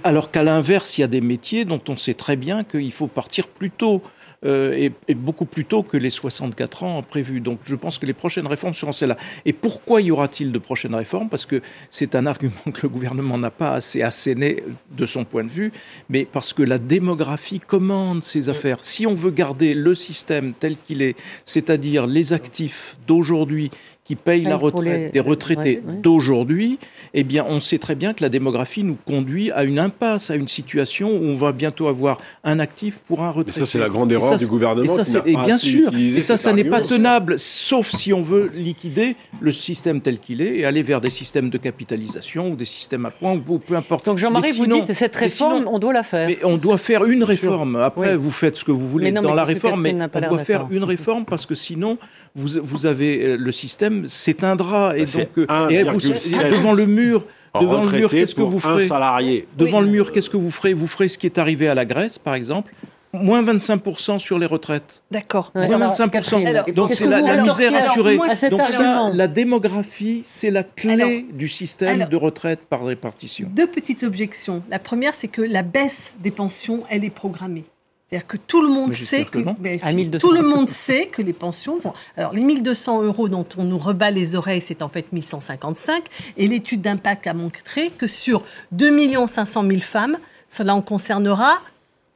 Alors 0.04 0.32
qu'à 0.32 0.42
l'inverse, 0.42 0.98
il 0.98 1.02
y 1.02 1.04
a 1.04 1.08
des 1.08 1.22
métiers 1.22 1.64
dont 1.66 1.82
on 1.90 1.98
sait 1.98 2.16
très 2.16 2.36
bien 2.36 2.64
qu'il 2.64 2.92
faut 2.92 3.06
partir 3.06 3.48
plus 3.48 3.70
tôt. 3.70 4.02
Euh, 4.46 4.90
et, 5.08 5.14
beaucoup 5.14 5.46
plus 5.46 5.64
tôt 5.64 5.84
que 5.84 5.96
les 5.96 6.10
64 6.10 6.84
ans 6.84 7.02
prévus. 7.02 7.40
Donc 7.40 7.60
je 7.64 7.76
pense 7.76 7.98
que 7.98 8.06
les 8.06 8.14
prochaines 8.14 8.48
réformes 8.48 8.74
seront 8.74 8.92
celles-là. 8.92 9.18
Et 9.46 9.54
pourquoi 9.54 10.02
y 10.02 10.12
aura-t-il 10.12 10.52
de 10.52 10.60
prochaines 10.60 10.96
réformes? 10.96 11.30
Parce 11.30 11.46
que 11.46 11.62
c'est 11.90 12.16
un 12.16 12.26
argument 12.26 12.52
que 12.74 12.82
le 12.84 12.90
gouvernement 12.90 13.38
n'a 13.38 13.52
pas 13.52 13.72
assez 13.72 14.02
asséné 14.02 14.64
de 14.92 15.06
son 15.06 15.24
point 15.24 15.44
de 15.44 15.50
vue, 15.50 15.72
mais 16.10 16.26
parce 16.26 16.52
que 16.52 16.64
la 16.64 16.78
démographie 16.78 17.60
commande 17.60 18.24
ces 18.24 18.50
affaires. 18.50 18.80
Si 18.82 19.08
on 19.08 19.16
veut 19.16 19.32
garder 19.32 19.74
le 19.74 19.96
système 19.96 20.54
tel 20.54 20.76
qu'il 20.78 21.02
est, 21.02 21.16
c'est-à-dire 21.46 22.06
les 22.06 22.34
actifs 22.34 22.98
d'aujourd'hui 23.08 23.72
qui 24.06 24.16
payent 24.16 24.44
la 24.44 24.58
retraite 24.58 25.14
des 25.14 25.20
retraités 25.20 25.82
d'aujourd'hui, 26.02 26.78
eh 27.14 27.24
bien, 27.24 27.46
on 27.48 27.62
sait 27.62 27.78
très 27.78 27.96
bien 27.96 28.14
que 28.14 28.22
la 28.22 28.30
démographie 28.30 28.84
nous 28.84 28.98
conduit 29.06 29.52
à 29.52 29.64
une 29.64 29.80
impasse, 29.80 30.30
à 30.30 30.36
une 30.36 30.48
situation 30.48 31.10
où 31.10 31.24
on 31.24 31.36
va 31.36 31.54
bientôt 31.54 31.88
avoir 31.88 32.18
un 32.44 32.60
actif 32.60 33.00
pour 33.08 33.22
un 33.22 33.30
retraité. 33.30 33.62
Mais 33.62 33.66
ça, 33.66 33.72
c'est 33.72 33.80
la 33.80 33.90
grande 33.90 34.12
erreur 34.12 34.36
du 34.36 34.48
gouvernement. 34.48 35.00
Et, 35.00 35.06
ça, 35.06 35.22
et 35.26 35.36
bien 35.36 35.58
sûr, 35.58 35.92
et 35.96 36.22
ça, 36.22 36.36
ça 36.38 36.52
n'est 36.52 36.64
pas 36.66 36.82
tenable, 36.82 37.40
sauf 37.40 37.90
si 37.90 38.12
on 38.12 38.22
veut 38.22 38.52
liquider 38.54 39.16
le 39.40 39.52
système 39.52 40.02
tel 40.02 40.20
qu'il 40.20 40.42
est 40.42 40.58
et 40.58 40.66
aller 40.66 40.84
vers 40.84 41.00
des 41.00 41.10
systèmes 41.10 41.50
de 41.50 41.58
capitalisation 41.58 42.52
ou 42.52 42.56
des 42.56 42.66
systèmes 42.66 43.06
à 43.06 43.12
points 43.12 43.40
ou 43.48 43.58
peu 43.58 43.76
importe. 43.76 44.06
Donc 44.06 44.18
Jean-Marie, 44.18 44.52
vous 44.52 44.68
dites 44.68 44.94
cette 44.94 45.16
réforme, 45.16 45.66
on 45.68 45.80
doit 45.80 45.94
la 45.94 46.04
faire. 46.04 46.28
Mais 46.28 46.40
on 46.44 46.58
doit 46.58 46.78
faire 46.78 47.06
une 47.06 47.24
réforme. 47.24 47.78
Après, 47.78 48.18
vous 48.18 48.32
faites 48.32 48.58
ce 48.58 48.66
que 48.66 48.72
vous 48.72 48.88
voulez 48.88 49.12
dans 49.12 49.34
la 49.34 49.46
réforme, 49.46 49.82
mais 49.82 49.96
on 50.14 50.30
doit 50.30 50.40
faire 50.40 50.68
une 50.72 50.84
réforme 50.84 51.26
parce 51.26 51.46
que 51.46 51.56
sinon, 51.56 51.98
vous, 52.36 52.60
vous 52.64 52.86
avez 52.86 53.26
euh, 53.26 53.38
le 53.38 53.52
système 53.52 53.93
s'éteindra 54.08 54.98
et 54.98 55.06
bah, 55.06 55.12
donc 55.18 55.50
euh, 55.50 55.70
et 55.70 55.84
vous, 55.84 56.00
devant 56.00 56.74
le 56.74 56.86
mur. 56.86 57.26
devant 57.60 57.84
le 57.84 57.92
mur, 57.92 58.10
qu'est-ce 58.10 58.36
que 58.36 58.42
vous 58.42 58.60
ferez 58.60 58.88
salarié. 58.88 59.48
Devant 59.58 59.82
le 59.82 59.88
mur, 59.88 60.12
qu'est-ce 60.12 60.30
que 60.30 60.38
vous 60.38 60.52
ferez 60.52 60.74
Vous 60.74 60.88
ferez 60.88 61.08
ce 61.08 61.18
qui 61.18 61.26
est 61.26 61.38
arrivé 61.38 61.68
à 61.68 61.76
la 61.76 61.86
Grèce, 61.86 62.18
par 62.18 62.36
exemple 62.36 62.74
moins 63.14 63.44
25% 63.44 64.20
sur 64.20 64.40
les 64.40 64.46
retraites. 64.46 65.02
D'accord. 65.12 65.52
Moins 65.56 65.92
25%. 65.92 66.74
Donc 66.74 66.94
c'est 66.94 67.06
la, 67.06 67.42
misère 67.42 67.74
assurée. 67.76 68.18
Donc 68.50 68.68
ça, 68.68 69.12
la 69.14 69.28
démographie, 69.28 70.22
c'est 70.24 70.50
la 70.50 70.64
clé 70.64 71.26
du 71.32 71.48
système 71.48 72.06
de 72.06 72.16
retraite 72.16 72.60
par 72.70 72.84
répartition. 72.84 73.48
Deux 73.52 73.68
petites 73.68 74.04
objections. 74.04 74.64
La 74.70 74.80
première, 74.80 75.14
c'est 75.14 75.28
que 75.28 75.42
la 75.42 75.62
baisse 75.62 76.14
des 76.20 76.32
pensions, 76.32 76.84
elle 76.90 77.06
est 77.06 77.10
programmée. 77.10 77.66
C'est-à-dire 78.14 78.28
que 78.28 78.38
tout 78.38 78.62
le 78.62 78.68
monde 78.68 78.94
sait 78.94 79.26
que, 79.26 79.40
ben, 79.40 79.80
tout 80.20 80.32
le 80.34 80.44
monde 80.44 80.70
sait 80.70 81.08
que 81.08 81.24
les 81.24 81.34
pensions 81.34 81.80
vont. 81.80 81.94
Alors 82.16 82.32
les 82.32 82.44
1200 82.44 83.02
euros 83.02 83.28
dont 83.28 83.48
on 83.58 83.64
nous 83.64 83.80
rebat 83.80 84.12
les 84.12 84.36
oreilles, 84.36 84.62
c'est 84.62 84.84
en 84.84 84.88
fait 84.88 85.12
1155. 85.12 86.04
Et 86.38 86.48
l'étude 86.48 86.82
d'impact 86.82 87.26
a 87.26 87.34
montré 87.34 87.90
que 87.90 88.06
sur 88.06 88.44
2 88.72 89.26
500 89.26 89.66
000 89.68 89.80
femmes, 89.80 90.20
cela 90.48 90.76
en 90.76 90.84
concernera 90.84 91.60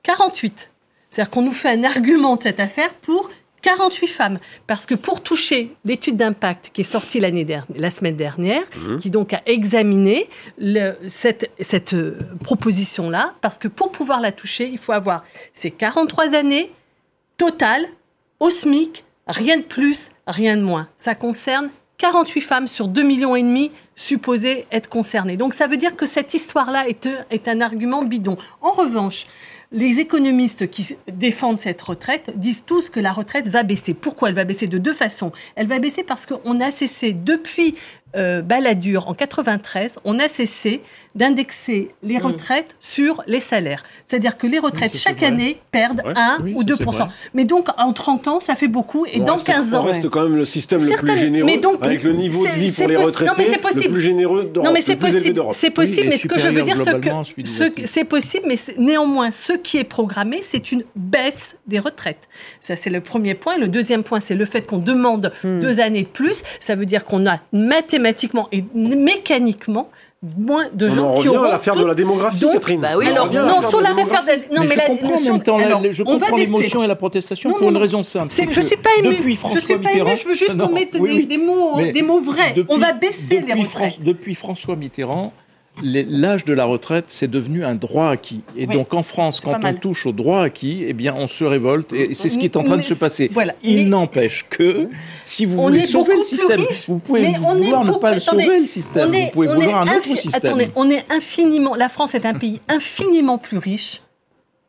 48. 0.04 0.70
C'est-à-dire 1.10 1.32
qu'on 1.32 1.42
nous 1.42 1.52
fait 1.52 1.72
un 1.72 1.84
argument 1.84 2.36
de 2.36 2.44
cette 2.44 2.60
affaire 2.60 2.94
pour 2.94 3.32
48 3.68 4.08
femmes. 4.08 4.40
Parce 4.66 4.86
que 4.86 4.96
pour 4.96 5.22
toucher 5.22 5.76
l'étude 5.84 6.16
d'impact 6.16 6.72
qui 6.74 6.82
est 6.82 6.86
sortie 6.86 7.20
l'année 7.20 7.44
dernière, 7.44 7.68
la 7.76 7.92
semaine 7.92 8.16
dernière, 8.16 8.62
mmh. 8.62 8.98
qui 9.00 9.10
donc 9.10 9.34
a 9.34 9.42
examiné 9.46 10.30
cette, 11.10 11.52
cette 11.60 11.94
euh, 11.94 12.18
proposition-là, 12.46 13.34
parce 13.42 13.58
que 13.58 13.68
pour 13.68 13.92
pouvoir 13.92 14.22
la 14.22 14.32
toucher, 14.32 14.70
il 14.70 14.78
faut 14.78 14.94
avoir 14.94 15.26
ces 15.54 15.72
43 15.72 16.34
années 16.34 16.72
totales 17.36 17.88
au 18.40 18.50
SMIC, 18.50 19.04
rien 19.28 19.58
de 19.58 19.64
plus, 19.64 20.12
rien 20.28 20.56
de 20.56 20.62
moins. 20.62 20.88
Ça 20.98 21.14
concerne 21.14 21.70
48 21.98 22.42
femmes 22.42 22.68
sur 22.68 22.88
2 22.88 23.04
millions 23.04 23.36
et 23.36 23.42
demi 23.42 23.72
supposées 23.98 24.66
être 24.72 24.88
concernées. 24.88 25.36
Donc 25.36 25.54
ça 25.54 25.68
veut 25.68 25.78
dire 25.78 25.98
que 25.98 26.06
cette 26.06 26.34
histoire-là 26.34 26.88
est, 26.88 27.10
est 27.32 27.48
un 27.50 27.60
argument 27.60 28.04
bidon. 28.04 28.38
En 28.62 28.72
revanche, 28.72 29.26
les 29.72 30.00
économistes 30.00 30.70
qui 30.70 30.96
défendent 31.12 31.60
cette 31.60 31.82
retraite 31.82 32.32
disent 32.36 32.64
tous 32.66 32.90
que 32.90 33.00
la 33.00 33.12
retraite 33.12 33.50
va 33.50 33.64
baisser. 33.64 33.94
Pourquoi 33.94 34.30
elle 34.30 34.36
va 34.36 34.46
baisser? 34.46 34.68
De 34.68 34.78
deux 34.78 34.94
façons. 34.94 35.32
Elle 35.56 35.68
va 35.68 35.80
baisser 35.80 36.04
parce 36.04 36.26
qu'on 36.26 36.60
a 36.62 36.72
cessé 36.72 37.12
depuis 37.12 37.76
euh, 38.16 38.42
Balladur 38.42 39.10
en 39.10 39.14
93, 39.14 39.98
on 40.06 40.18
a 40.20 40.30
cessé 40.30 40.82
d'indexer 41.14 41.90
les 42.04 42.18
mm. 42.18 42.26
retraites 42.26 42.76
sur 42.80 43.22
les 43.28 43.42
salaires. 43.42 43.84
C'est-à-dire 44.06 44.38
que 44.38 44.48
les 44.48 44.60
retraites 44.60 44.98
chaque 44.98 45.24
année 45.24 45.60
perdent 45.72 46.02
1 46.16 46.38
ou 46.56 46.64
2 46.64 46.76
Mais 47.34 47.44
donc 47.44 47.68
en 47.78 47.92
30 47.92 48.28
ans, 48.30 48.40
ça 48.40 48.56
fait 48.56 48.70
beaucoup 48.70 49.06
et 49.06 49.20
dans 49.20 49.38
15 49.38 49.74
ans, 49.74 49.82
on 49.82 49.88
reste 49.88 50.10
quand 50.10 50.24
même 50.24 50.38
le 50.38 50.46
système 50.46 50.84
le 50.86 50.96
plus 50.96 51.18
généreux 51.18 51.78
avec 51.82 52.04
le 52.04 52.14
niveau 52.14 52.46
de 52.46 52.52
vie 52.54 52.72
pour 52.72 52.88
les 52.88 52.96
retraités 52.96 53.52
le 53.52 53.92
plus 53.92 54.02
généreux 54.02 54.46
d'Europe. 54.46 54.68
Non 54.68 54.74
mais 54.74 54.82
c'est 54.82 54.96
possible, 54.96 55.42
c'est 55.52 55.72
possible, 55.72 56.08
mais 56.10 56.18
ce 56.18 56.28
que 56.28 56.40
je 56.40 56.48
veux 56.48 56.62
dire, 56.62 56.78
que 56.78 57.86
c'est 57.86 58.06
possible, 58.06 58.46
mais 58.48 58.56
néanmoins, 58.78 59.32
ce 59.32 59.54
qui 59.58 59.78
est 59.78 59.84
programmé, 59.84 60.40
c'est 60.44 60.72
une 60.72 60.84
baisse 60.96 61.58
des 61.68 61.80
retraites. 61.80 62.28
Ça, 62.62 62.76
c'est 62.76 62.90
le 62.90 63.02
premier 63.02 63.36
point. 63.36 63.58
Le 63.58 63.68
deuxième 63.68 64.04
point, 64.04 64.20
c'est 64.20 64.36
le 64.36 64.46
fait 64.46 64.64
qu'on 64.64 64.78
demande 64.78 65.32
hmm. 65.44 65.60
deux 65.60 65.80
années 65.80 66.04
de 66.04 66.08
plus. 66.08 66.44
Ça 66.60 66.76
veut 66.76 66.86
dire 66.86 67.06
qu'on 67.06 67.26
a 67.26 67.40
mathématiquement 67.52 68.48
et 68.52 68.64
mécaniquement 68.74 69.90
moins 70.38 70.66
de 70.74 70.90
gens 70.90 71.14
on 71.16 71.22
qui 71.22 71.28
auront 71.28 71.44
à 71.44 71.52
l'affaire 71.52 71.76
de 71.76 71.86
la 71.86 71.94
démographie, 71.94 72.46
Catherine. 72.52 72.82
Bah 72.82 72.98
oui, 72.98 73.08
alors, 73.08 73.32
non, 73.32 73.62
sur 73.68 73.82
la 73.82 73.94
réforme 73.94 74.26
de... 74.26 74.56
non, 74.56 74.62
mais, 74.62 74.70
je 74.70 74.86
comprends 74.86 75.16
en 75.16 75.34
même 75.34 75.44
temps, 75.44 75.58
alors, 75.58 75.84
je 75.90 76.04
comprends 76.04 76.36
l'émotion 76.36 76.84
et 76.84 76.88
la 76.88 76.96
protestation 76.96 77.54
pour 77.54 77.70
une 77.70 77.78
raison 77.78 78.04
simple. 78.04 78.34
Je 78.50 78.62
suis 78.62 78.78
pas 78.78 78.90
ému. 79.00 79.16
Depuis 79.16 79.36
François 79.36 79.60
je 79.60 79.66
suis 79.66 79.78
pas 79.78 79.94
ému, 79.94 80.16
je 80.16 80.28
veux 80.28 80.36
juste 80.36 80.58
qu'on 80.58 80.72
mette 80.72 80.94
des, 80.94 81.38
mots, 81.38 81.80
des 81.82 82.02
mots 82.02 82.22
vrais. 82.22 82.56
on 82.68 82.78
va 82.78 82.94
baisser 82.94 83.42
les 83.42 83.54
retraites. 83.54 84.02
depuis 84.02 84.36
François 84.36 84.76
Mitterrand, 84.76 85.34
l'âge 85.84 86.46
de 86.46 86.54
la 86.54 86.66
retraite, 86.66 87.06
c'est 87.08 87.30
devenu 87.30 87.64
un 87.66 87.76
droit 87.76 88.10
acquis. 88.10 88.42
Et 88.56 88.68
donc 88.68 88.94
en 88.94 89.04
France, 89.04 89.40
quand 89.42 89.60
on 89.64 89.74
touche 89.74 90.06
au 90.06 90.12
droit 90.12 90.44
acquis, 90.44 90.86
eh 90.88 90.94
bien 90.94 91.14
on 91.18 91.28
se 91.28 91.44
révolte. 91.44 91.94
Et 91.94 92.14
c'est 92.14 92.30
ce 92.30 92.38
qui 92.38 92.46
est 92.46 92.58
en 92.58 92.64
train 92.64 92.78
de 92.78 92.84
se 92.84 92.94
passer. 92.94 93.32
Il 93.64 93.90
n'empêche 93.90 94.46
que 94.50 94.90
si 95.24 95.46
vous 95.46 95.62
voulez 95.62 95.86
sauver 95.86 96.16
le 96.18 96.24
système, 96.24 96.62
vous 96.88 97.00
pouvez 97.00 97.34
vouloir 97.34 97.84
ne 97.84 97.94
pas 97.94 98.14
le 98.14 98.20
sauver 98.20 98.60
le 98.60 98.68
système. 98.68 99.12
vous 99.12 99.30
pouvez 99.32 99.48
vouloir 99.48 99.82
un 99.82 99.88
autre 99.88 100.04
système. 100.04 100.32
Attendez, 100.34 100.70
on 100.76 100.90
est 100.90 101.06
infiniment. 101.12 101.76
La 101.76 101.90
France 101.90 102.16
est 102.16 102.26
un 102.26 102.34
pays 102.34 102.62
infiniment 102.68 103.38
plus 103.38 103.58
riche 103.58 104.02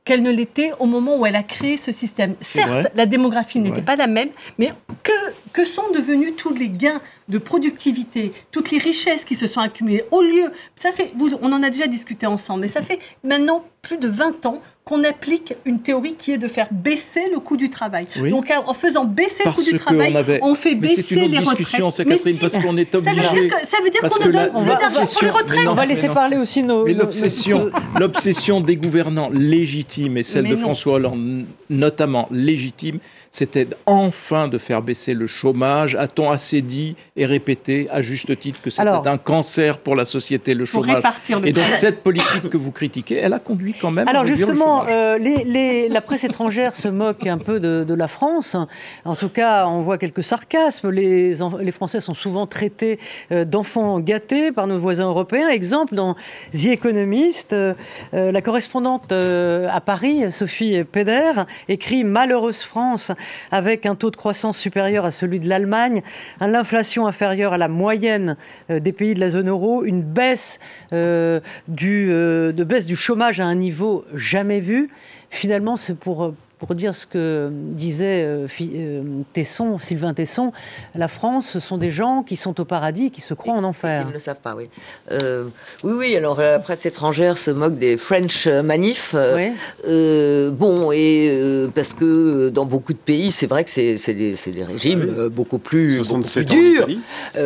qu'elle 0.09 0.23
ne 0.23 0.31
l'était 0.31 0.73
au 0.79 0.87
moment 0.87 1.18
où 1.18 1.27
elle 1.27 1.37
a 1.37 1.42
créé 1.42 1.77
ce 1.77 1.92
système. 1.92 2.35
Certes, 2.40 2.88
la 2.94 3.05
démographie 3.05 3.61
n'était 3.61 3.83
pas 3.83 3.94
la 3.94 4.07
même, 4.07 4.31
mais 4.57 4.73
que, 5.03 5.12
que 5.53 5.66
sont 5.66 5.90
devenus 5.94 6.33
tous 6.35 6.55
les 6.55 6.71
gains 6.71 7.03
de 7.29 7.37
productivité, 7.37 8.33
toutes 8.51 8.71
les 8.71 8.79
richesses 8.79 9.27
qui 9.27 9.37
se 9.37 9.47
sont 9.47 9.61
accumulées 9.61 10.05
au 10.11 10.23
lieu, 10.23 10.51
ça 10.77 10.92
fait, 10.92 11.12
on 11.21 11.53
en 11.53 11.62
a 11.62 11.68
déjà 11.68 11.87
discuté 11.87 12.27
ensemble, 12.27 12.62
mais 12.62 12.68
ça 12.68 12.81
fait 12.81 12.99
maintenant 13.23 13.62
plus 13.83 13.99
de 13.99 14.09
20 14.09 14.47
ans 14.47 14.61
qu'on 14.85 15.05
applique 15.05 15.55
une 15.67 15.81
théorie 15.81 16.14
qui 16.17 16.33
est 16.33 16.38
de 16.38 16.49
faire 16.49 16.69
baisser 16.71 17.29
le 17.31 17.41
coût 17.41 17.59
du 17.59 17.69
travail. 17.69 18.07
Donc 18.31 18.51
en 18.67 18.73
faisant 18.73 19.05
baisser 19.05 19.45
le 19.45 19.53
coût 19.53 19.62
du 19.62 19.79
travail, 19.79 20.41
on, 20.43 20.55
fait 20.55 20.75
baisser 20.75 21.29
les 21.29 21.38
retraites. 21.41 22.07
Mais 22.07 22.17
si, 22.17 22.38
parce 22.38 22.57
qu'on 22.57 22.77
est 22.79 22.95
obligé. 22.95 23.51
Ça 23.64 23.77
veut 23.85 23.91
dire 23.91 24.01
qu'on 24.01 24.25
ne 24.25 24.33
donne 24.33 24.51
plus 24.51 24.69
d'argent 24.69 25.05
pour 25.05 25.23
les 25.23 25.31
retraites. 25.31 25.69
on 25.69 25.75
va 25.75 25.85
laisser 25.85 26.09
parler 26.09 26.38
aussi 26.38 26.62
nos. 26.62 26.87
Mais 26.87 26.95
l'obsession, 26.95 27.71
l'obsession 27.99 28.61
des 28.62 28.77
gouvernants 28.77 29.29
légitimes 29.31 30.17
et 30.17 30.23
celle 30.23 30.49
de 30.49 30.57
François 30.57 30.95
Hollande 30.95 31.45
notamment 31.69 32.27
légitime, 32.31 32.99
c'était 33.31 33.69
enfin 33.87 34.49
de 34.49 34.59
faire 34.59 34.83
baisser 34.83 35.14
le 35.14 35.27
chômage. 35.27 35.95
A-t-on 35.95 36.31
assez 36.31 36.62
dit 36.62 36.97
et 37.17 37.27
répété 37.27 37.87
à 37.91 38.01
juste 38.01 38.38
titre 38.38 38.62
que 38.62 38.71
c'était 38.71 38.88
un 38.88 39.19
cancer 39.19 39.79
pour 39.79 39.97
la 39.97 40.05
société, 40.05 40.55
le 40.55 40.64
chômage 40.64 41.03
Et 41.45 41.53
donc 41.53 41.64
cette 41.64 42.03
politique 42.03 42.49
que 42.51 42.57
vous 42.57 42.73
critiquez, 42.73 43.17
elle 43.17 43.33
a 43.33 43.38
conduit 43.38 43.75
quand 43.79 43.91
même 43.91 44.09
Alors 44.09 44.23
à 44.23 44.27
justement, 44.27 44.87
euh, 44.88 45.19
les, 45.19 45.88
la 45.88 46.01
presse 46.01 46.25
étrangère 46.25 46.75
se 46.75 46.88
moque 46.88 47.27
un 47.27 47.38
peu 47.38 47.61
de, 47.61 47.95
la 47.99 48.09
France. 48.09 48.57
En 49.05 49.17
tout 49.17 49.29
cas, 49.29 49.67
on 49.67 49.83
voit 49.83 49.99
quelques 49.99 50.23
sarcasmes. 50.23 50.91
Les, 50.91 51.35
les 51.61 51.73
Français 51.73 51.99
sont 51.99 52.14
souvent 52.14 52.47
traités 52.47 53.01
euh, 53.33 53.45
d'enfants 53.45 53.99
gâtés 53.99 54.53
par 54.53 54.69
nos 54.69 54.79
voisins 54.79 55.07
européens. 55.07 55.49
Exemple, 55.49 55.97
dans 55.97 56.14
The 56.53 56.67
Economist, 56.67 57.53
euh, 57.53 57.75
la 58.12 58.41
correspondante 58.41 59.12
à 59.12 59.81
Paris, 59.81 60.31
Sophie 60.31 60.85
Peder, 60.85 61.45
écrit 61.69 62.05
Malheureuse 62.05 62.62
France 62.62 63.12
avec 63.51 63.87
un 63.87 63.95
taux 63.95 64.11
de 64.11 64.17
croissance 64.17 64.59
supérieur 64.59 65.05
à 65.05 65.11
celui 65.11 65.41
de 65.41 65.49
l'Allemagne, 65.49 66.03
l'inflation 66.41 67.07
inférieure 67.07 67.53
à 67.53 67.59
la 67.59 67.69
moyenne 67.69 68.37
euh, 68.71 68.81
des 68.81 68.93
pays 68.93 69.15
de 69.15 69.21
la 69.21 69.31
zone 69.31 69.49
euro, 69.49 69.85
une 69.85 70.03
baisse, 70.03 70.61
euh, 70.93 71.41
euh, 71.83 72.53
baisse 72.53 72.87
du 72.87 72.97
chômage 72.97 73.41
à 73.41 73.45
un 73.45 73.55
niveau 73.55 74.05
jamais 74.15 74.61
vu. 74.61 74.91
Finalement, 75.31 75.77
c'est 75.77 75.99
pour 75.99 76.35
pour 76.59 76.75
dire 76.75 76.94
ce 76.94 77.07
que 77.07 77.51
disait 77.53 78.25
euh, 78.25 78.47
euh, 78.61 79.03
Tesson, 79.33 79.79
Sylvain 79.79 80.12
Tesson, 80.12 80.53
la 80.94 81.09
France, 81.09 81.49
ce 81.51 81.61
sont 81.61 81.79
des 81.79 81.90
gens 81.90 82.23
qui 82.23 82.37
sont 82.37 82.61
au 82.61 82.64
paradis 82.64 83.11
qui 83.11 83.21
se 83.21 83.35
croient 83.35 83.55
en 83.55 83.64
enfer. 83.64 84.03
Ils 84.03 84.09
ne 84.09 84.12
le 84.12 84.18
savent 84.18 84.40
pas, 84.40 84.55
oui. 84.57 84.64
Euh, 85.12 85.44
oui, 85.85 85.92
oui, 85.97 86.16
alors 86.16 86.38
la 86.40 86.59
presse 86.59 86.85
étrangère 86.87 87.38
se 87.38 87.51
moque 87.51 87.79
des 87.79 87.97
French 87.97 88.47
manifs. 88.47 89.14
bon, 89.14 90.92
et 90.92 91.68
parce 91.75 91.94
que 91.94 92.49
dans 92.49 92.64
beaucoup 92.64 92.92
de 92.92 92.99
pays, 92.99 93.31
c'est 93.31 93.47
vrai 93.47 93.64
que 93.64 93.71
c'est 93.71 94.14
des, 94.14 94.35
des, 94.35 94.64
régimes 94.64 95.29
beaucoup 95.29 95.59
plus, 95.59 95.99
beaucoup 95.99 96.21
plus 96.23 96.44
durs. 96.44 96.88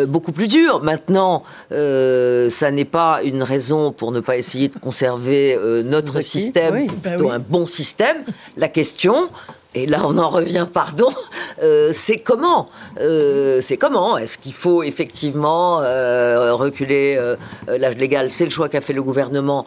beaucoup 0.06 0.32
plus 0.32 0.48
durs. 0.48 0.82
Maintenant, 0.82 1.42
ça 1.70 2.70
n'est 2.70 2.84
pas 2.84 3.20
une 3.22 3.42
raison 3.42 3.92
pour 3.92 4.12
ne 4.12 4.20
pas 4.20 4.38
essayer 4.38 4.68
de 4.68 4.78
conserver 4.78 5.58
notre 5.84 6.22
système, 6.22 6.86
bah 7.02 7.10
plutôt 7.10 7.30
un 7.30 7.38
bon 7.38 7.66
système. 7.66 8.16
La 8.56 8.68
question 8.68 9.01
question 9.02 9.28
et 9.74 9.86
là 9.86 10.02
on 10.04 10.18
en 10.18 10.28
revient, 10.28 10.66
pardon, 10.70 11.08
euh, 11.62 11.90
c'est 11.92 12.18
comment 12.18 12.68
euh, 13.00 13.60
C'est 13.62 13.76
comment 13.76 14.18
Est-ce 14.18 14.36
qu'il 14.36 14.52
faut 14.52 14.82
effectivement 14.82 15.80
euh, 15.80 16.54
reculer 16.54 17.18
l'âge 17.66 17.96
légal? 17.96 18.30
C'est 18.30 18.44
le 18.44 18.50
choix 18.50 18.68
qu'a 18.68 18.80
fait 18.80 18.92
le 18.92 19.02
gouvernement. 19.02 19.64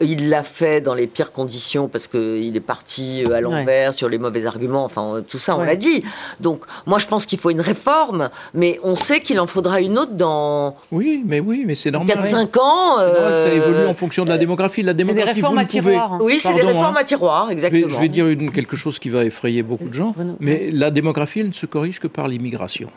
il 0.00 0.28
l'a 0.28 0.42
fait 0.42 0.80
dans 0.80 0.94
les 0.94 1.06
pires 1.06 1.32
conditions 1.32 1.88
parce 1.88 2.06
qu'il 2.06 2.56
est 2.56 2.60
parti 2.60 3.24
à 3.32 3.40
l'envers 3.40 3.94
sur 3.94 4.08
les 4.08 4.18
mauvais 4.18 4.46
arguments. 4.46 4.84
Enfin, 4.84 5.22
tout 5.26 5.38
ça, 5.38 5.56
on 5.56 5.62
l'a 5.62 5.76
dit. 5.76 6.02
Donc, 6.40 6.64
moi, 6.86 6.98
je 6.98 7.06
pense 7.06 7.26
qu'il 7.26 7.38
faut 7.38 7.50
une 7.50 7.60
réforme, 7.60 8.30
mais 8.54 8.78
on 8.84 8.94
sait 8.94 9.20
qu'il 9.20 9.40
en 9.40 9.46
faudra 9.46 9.80
une 9.80 9.98
autre 9.98 10.12
dans. 10.12 10.76
Oui, 10.92 11.22
mais 11.26 11.40
oui, 11.40 11.64
mais 11.66 11.74
c'est 11.74 11.90
normal. 11.90 12.18
4-5 12.18 12.58
ans. 12.58 12.98
ça 12.98 13.52
évolue 13.52 13.86
en 13.86 13.94
fonction 13.94 14.24
de 14.24 14.30
la 14.30 14.38
démographie. 14.38 14.82
La 14.82 14.94
démographie, 14.94 15.34
des 15.34 15.40
réformes 15.40 15.58
à 15.58 15.64
tiroir. 15.64 16.18
Oui, 16.20 16.38
c'est 16.38 16.54
des 16.54 16.62
réformes 16.62 16.96
hein. 16.96 17.00
à 17.00 17.04
tiroir, 17.04 17.50
exactement. 17.50 17.88
Je 17.88 17.98
vais, 17.98 18.08
dire 18.08 18.28
une, 18.28 18.52
quelque 18.52 18.76
chose 18.76 18.98
qui 18.98 19.08
va 19.08 19.24
effrayer 19.24 19.39
beaucoup 19.62 19.88
de 19.88 19.94
gens, 19.94 20.14
mais 20.40 20.70
la 20.70 20.90
démographie, 20.90 21.40
elle 21.40 21.48
ne 21.48 21.52
se 21.52 21.66
corrige 21.66 22.00
que 22.00 22.06
par 22.06 22.28
l'immigration. 22.28 22.90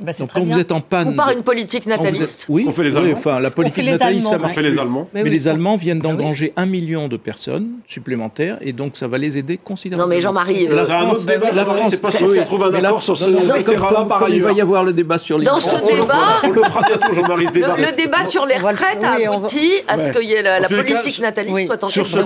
Bah, 0.00 0.10
Donc 0.18 0.30
quand 0.34 0.42
vous 0.42 0.58
êtes 0.58 0.72
en 0.72 0.80
panne, 0.80 1.08
ou 1.10 1.12
par 1.12 1.30
une 1.30 1.44
politique 1.44 1.86
nataliste. 1.86 2.46
Oui, 2.48 2.64
on 2.66 2.72
fait 2.72 2.82
les 2.82 2.96
Allemands. 2.96 3.12
enfin 3.12 3.38
la 3.38 3.50
politique 3.50 3.84
nataliste, 3.84 4.26
ça 4.26 4.38
marche. 4.38 4.54
fait 4.54 4.62
les 4.62 4.76
Allemands. 4.76 5.08
Mais, 5.14 5.22
les 5.22 5.46
Allemands 5.46 5.76
viennent 5.76 6.00
ah 6.02 6.08
d'engranger 6.08 6.52
un 6.56 6.66
million 6.66 7.06
de 7.06 7.16
personnes 7.16 7.68
supplémentaires 7.86 8.58
et 8.60 8.72
donc 8.72 8.96
ça 8.96 9.06
va 9.06 9.18
les 9.18 9.38
aider 9.38 9.56
considérablement. 9.56 10.08
Non 10.08 10.16
mais 10.16 10.20
Jean-Marie, 10.20 10.66
la, 10.66 10.84
France, 10.84 11.26
la 11.26 11.64
France, 11.64 11.86
c'est 11.90 12.00
pas 12.00 12.10
ils 12.10 12.44
trouvent 12.44 12.64
un 12.64 12.74
accord 12.74 13.04
sur 13.04 13.16
ce 13.16 13.60
terrain-là 13.60 14.04
par 14.04 14.24
ailleurs. 14.24 14.34
Il 14.34 14.42
va 14.42 14.52
y 14.52 14.60
avoir 14.60 14.82
le 14.82 14.92
débat 14.92 15.18
sur 15.18 15.38
les. 15.38 15.44
Dans 15.44 15.60
ce 15.60 15.76
débat, 15.76 16.40
on 16.42 16.50
le 16.50 16.62
fera 16.64 16.82
bien 16.82 16.98
sûr, 16.98 17.14
Jean-Marie. 17.14 17.46
Le 17.54 17.96
débat 17.96 18.24
sur 18.28 18.46
les 18.46 18.56
retraites 18.56 19.04
a 19.04 19.32
abouti 19.32 19.70
à 19.86 19.96
ce 19.96 20.10
qu'il 20.10 20.28
y 20.28 20.32
ait 20.32 20.42
la 20.42 20.68
politique 20.68 21.20
nataliste 21.20 21.66
soit 21.66 21.84
en 21.84 21.88
Sur 21.88 22.04
ce 22.04 22.18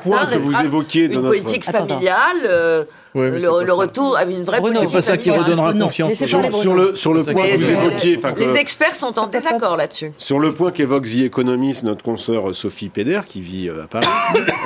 point 0.00 0.26
que 0.26 0.38
vous 0.38 0.58
évoquiez, 0.64 1.12
une 1.12 1.22
politique 1.22 1.64
familiale 1.64 2.86
le, 3.16 3.72
retour 3.72 4.16
à 4.16 4.24
une 4.24 4.44
vraie 4.44 4.60
C'est 4.86 4.92
pas 4.92 5.02
ça 5.02 5.16
qui 5.16 5.30
redonnera 5.30 5.72
confiance. 5.72 6.14
Sur, 6.24 6.74
le, 6.74 6.94
sur 6.94 7.14
le 7.14 7.22
point 7.22 7.34
que 7.34 7.56
vous 7.56 7.70
évoquiez. 7.70 8.20
Les 8.38 8.56
experts 8.56 8.94
sont 8.94 9.18
en 9.18 9.26
désaccord 9.26 9.76
là-dessus. 9.76 10.12
Sur 10.18 10.38
le 10.38 10.54
point 10.54 10.70
qu'évoque 10.70 11.04
The 11.04 11.22
Economist, 11.24 11.84
notre 11.84 12.02
consoeur 12.02 12.54
Sophie 12.54 12.88
Péder, 12.88 13.20
qui 13.26 13.40
vit 13.40 13.68
euh, 13.68 13.84
à 13.84 13.86
Paris. 13.86 14.06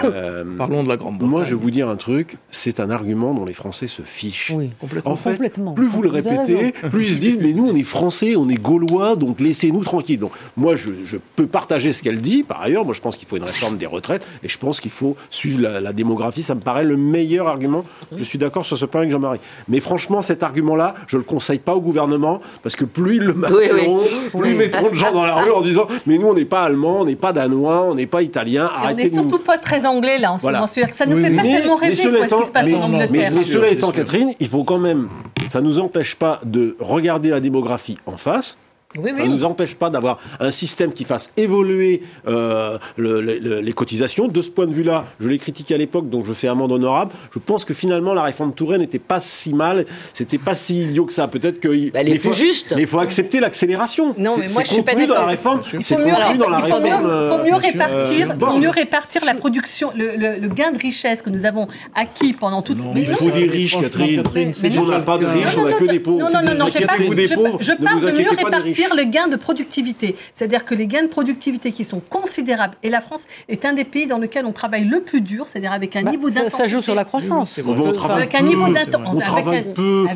Euh, 0.03 0.45
Parlons 0.57 0.83
de 0.83 0.89
la 0.89 0.97
grande 0.97 1.21
Moi, 1.21 1.45
je 1.45 1.55
vais 1.55 1.61
vous 1.61 1.71
dire 1.71 1.89
un 1.89 1.97
truc 1.97 2.37
c'est 2.51 2.81
un 2.81 2.91
argument 2.91 3.35
dont 3.35 3.45
les 3.45 3.55
Français 3.55 3.87
se 3.87 4.03
fichent. 4.03 4.53
Oui, 4.57 4.71
complètement. 4.81 5.13
En 5.13 5.17
fait, 5.17 5.39
plus 5.75 5.87
vous 5.87 6.03
le 6.03 6.09
répétez, 6.09 6.73
plus 6.91 7.09
ils 7.09 7.15
se 7.15 7.19
disent 7.19 7.39
mais 7.41 7.53
nous, 7.53 7.69
on 7.69 7.75
est 7.75 7.83
Français, 7.83 8.37
on 8.37 8.49
est 8.49 8.61
Gaulois, 8.61 9.17
donc 9.17 9.41
laissez-nous 9.41 9.85
tranquilles. 9.85 10.19
Donc, 10.19 10.33
moi, 10.57 10.77
je, 10.77 10.91
peux 11.37 11.47
partager 11.47 11.93
ce 11.93 12.03
qu'elle 12.03 12.21
dit. 12.21 12.43
Par 12.43 12.61
ailleurs, 12.63 12.85
moi, 12.85 12.95
je 12.95 13.01
pense 13.01 13.17
qu'il 13.17 13.29
faut 13.29 13.37
une 13.37 13.45
réforme 13.45 13.77
des 13.77 13.87
retraites 13.87 14.27
et 14.43 14.49
je 14.49 14.59
pense 14.59 14.81
qu'il 14.81 14.91
faut 14.91 15.17
suivre 15.31 15.61
la, 15.61 15.81
la 15.81 15.93
démographie. 15.93 16.43
Ça 16.43 16.55
me 16.55 16.61
paraît 16.61 16.85
le 16.85 16.97
meilleur 16.97 17.47
argument. 17.47 17.85
Je 18.17 18.25
suis 18.25 18.39
d'accord 18.41 18.67
sur 18.67 18.77
ce 18.77 18.85
point 18.85 19.03
avec 19.03 19.13
Jean-Marie. 19.13 19.39
Mais 19.69 19.81
franchement, 19.81 20.23
cet 20.23 20.43
argument-là, 20.43 20.95
je 21.07 21.17
ne 21.17 21.21
le 21.21 21.25
conseille 21.25 21.59
pas 21.59 21.75
au 21.75 21.81
gouvernement, 21.81 22.41
parce 22.63 22.75
que 22.75 22.85
plus 22.85 23.17
ils 23.17 23.23
le 23.23 23.35
mettront, 23.35 24.01
plus 24.37 24.51
ils 24.51 24.57
mettront 24.57 24.89
de 24.89 24.95
gens 24.95 25.13
dans 25.13 25.25
la 25.25 25.37
rue 25.37 25.51
en 25.51 25.61
disant 25.61 25.87
Mais 26.07 26.19
nous, 26.19 26.27
on 26.27 26.35
n'est 26.35 26.45
pas 26.45 26.63
allemand, 26.63 27.01
on 27.01 27.05
n'est 27.05 27.17
pas 27.17 27.33
danois, 27.33 27.85
on 27.85 27.95
n'est 27.95 28.07
pas 28.07 28.23
italien. 28.23 28.69
on 28.83 28.95
n'est 28.95 29.09
surtout 29.09 29.39
pas 29.39 29.59
très 29.59 29.87
anglais, 29.87 30.19
là, 30.19 30.33
en 30.33 30.39
ce 30.39 30.47
moment. 30.47 30.67
Ça 30.67 31.07
ne 31.07 31.17
fait 31.17 31.31
pas 31.31 31.43
tellement 31.43 31.77
rêver 31.77 31.95
ce 31.95 32.09
qui 32.09 32.45
se 32.45 32.53
passe 32.53 32.73
en 32.73 32.83
Angleterre. 32.83 33.33
Mais, 33.33 33.45
cela 33.45 33.69
étant, 33.69 33.93
Catherine, 33.93 34.33
il 34.41 34.49
faut 34.49 34.65
quand 34.65 34.79
même. 34.79 35.09
Ça 35.49 35.61
ne 35.61 35.67
nous 35.67 35.79
empêche 35.79 36.15
pas 36.15 36.41
de 36.45 36.77
regarder 36.79 37.31
la 37.31 37.41
démographie 37.41 37.99
en 38.07 38.17
face 38.17 38.59
ça 38.95 39.01
ne 39.01 39.27
nous 39.27 39.45
empêche 39.45 39.77
pas 39.77 39.89
d'avoir 39.89 40.19
un 40.41 40.51
système 40.51 40.93
qui 40.93 41.05
fasse 41.05 41.33
évoluer 41.37 42.03
euh, 42.27 42.79
les 42.99 43.73
cotisations. 43.73 44.27
De 44.27 44.43
ce 44.43 44.51
point 44.51 44.67
de 44.67 44.73
vue-là, 44.73 45.07
je 45.21 45.29
l'ai 45.29 45.39
critiqué 45.39 45.75
à 45.75 45.79
l'époque, 45.79 46.09
donc 46.09 46.25
je 46.25 46.33
fais 46.33 46.49
un 46.49 46.55
monde 46.55 46.73
honorable. 46.73 47.13
Je 47.33 47.39
pense 47.39 47.65
que 47.65 47.73
finalement, 47.73 48.15
la 48.15 48.23
réforme 48.23 48.53
Touraine 48.53 48.81
n'était 48.81 48.99
pas 48.99 49.21
si 49.21 49.55
mal, 49.55 49.87
c'était 50.13 50.39
pas 50.39 50.57
si 50.57 50.83
idiot 50.83 51.05
que 51.05 51.13
ça. 51.13 51.29
Peut-être 51.29 51.61
que 51.61 51.91
bah, 51.91 52.03
il 52.03 52.19
faut 52.19 52.33
juste. 52.33 52.73
Mais 52.75 52.83
il 52.83 52.89
faut 52.89 52.99
accepter 52.99 53.39
l'accélération. 53.39 54.15
Non, 54.19 54.37
mais 54.37 54.47
moi 54.53 54.63
je 54.65 54.73
suis 54.73 54.83
pas 54.83 54.95
d'accord. 54.95 55.17
Dans 55.17 55.23
la 55.23 55.29
réforme, 55.29 55.63
c'est 55.81 55.95
contenu 55.95 56.39
dans 56.39 56.49
la 56.49 56.59
réforme. 56.59 56.85
Il 56.87 56.91
faut 56.91 57.45
mieux, 57.45 57.55
répartir, 57.55 58.31
euh, 58.31 58.59
mieux 58.59 58.71
répartir 58.71 59.25
la 59.25 59.35
production, 59.35 59.93
le, 59.97 60.49
gain 60.49 60.73
de 60.73 60.79
richesse 60.79 61.23
que 61.23 61.31
nous 61.31 61.45
avons 61.45 61.69
acquis 61.95 62.33
pendant 62.33 62.63
toute. 62.63 62.79
Non, 62.79 62.93
il 62.97 63.07
faut 63.07 63.31
des 63.31 63.45
riches, 63.45 63.81
Catherine. 63.81 64.53
Si 64.53 64.79
on 64.79 64.87
n'a 64.87 64.99
pas 64.99 65.19
de 65.19 65.27
riches, 65.27 65.57
on 65.57 65.65
n'a 65.65 65.73
que 65.75 65.85
des 65.85 66.01
pauvres. 66.01 66.19
Non, 66.19 66.31
non, 66.33 66.55
non, 66.55 66.67
je 66.69 67.73
parle 67.85 68.01
de 68.01 68.11
mieux 68.11 68.31
répartir 68.31 68.80
le 68.95 69.05
gain 69.05 69.29
de 69.29 69.37
productivité. 69.37 70.17
C'est-à-dire 70.35 70.65
que 70.65 70.75
les 70.75 70.87
gains 70.87 71.03
de 71.03 71.09
productivité 71.09 71.73
qui 71.73 71.85
sont 71.85 72.01
considérables, 72.01 72.77
et 72.83 72.91
la 72.91 73.01
France 73.01 73.25
est 73.49 73.65
un 73.65 73.73
des 73.73 73.85
pays 73.85 74.07
dans 74.07 74.19
lequel 74.19 74.47
on 74.47 74.53
travaille 74.53 74.85
le 74.85 75.01
plus 75.01 75.21
dur, 75.21 75.47
c'est-à-dire 75.47 75.73
avec 75.73 75.97
un 75.97 76.03
bah, 76.03 76.11
niveau 76.11 76.29
d'intensité. 76.29 76.57
Ça 76.57 76.67
joue 76.67 76.81
sur 76.81 76.95
la 76.95 77.05
croissance. 77.05 77.61
on, 77.67 77.93
travaille 77.93 78.23
avec 78.23 78.35
un 78.35 78.43
niveau 78.43 78.69
d'intensité. 78.69 79.11
On 79.13 79.19
travaille 79.19 79.65
peu. 79.75 80.07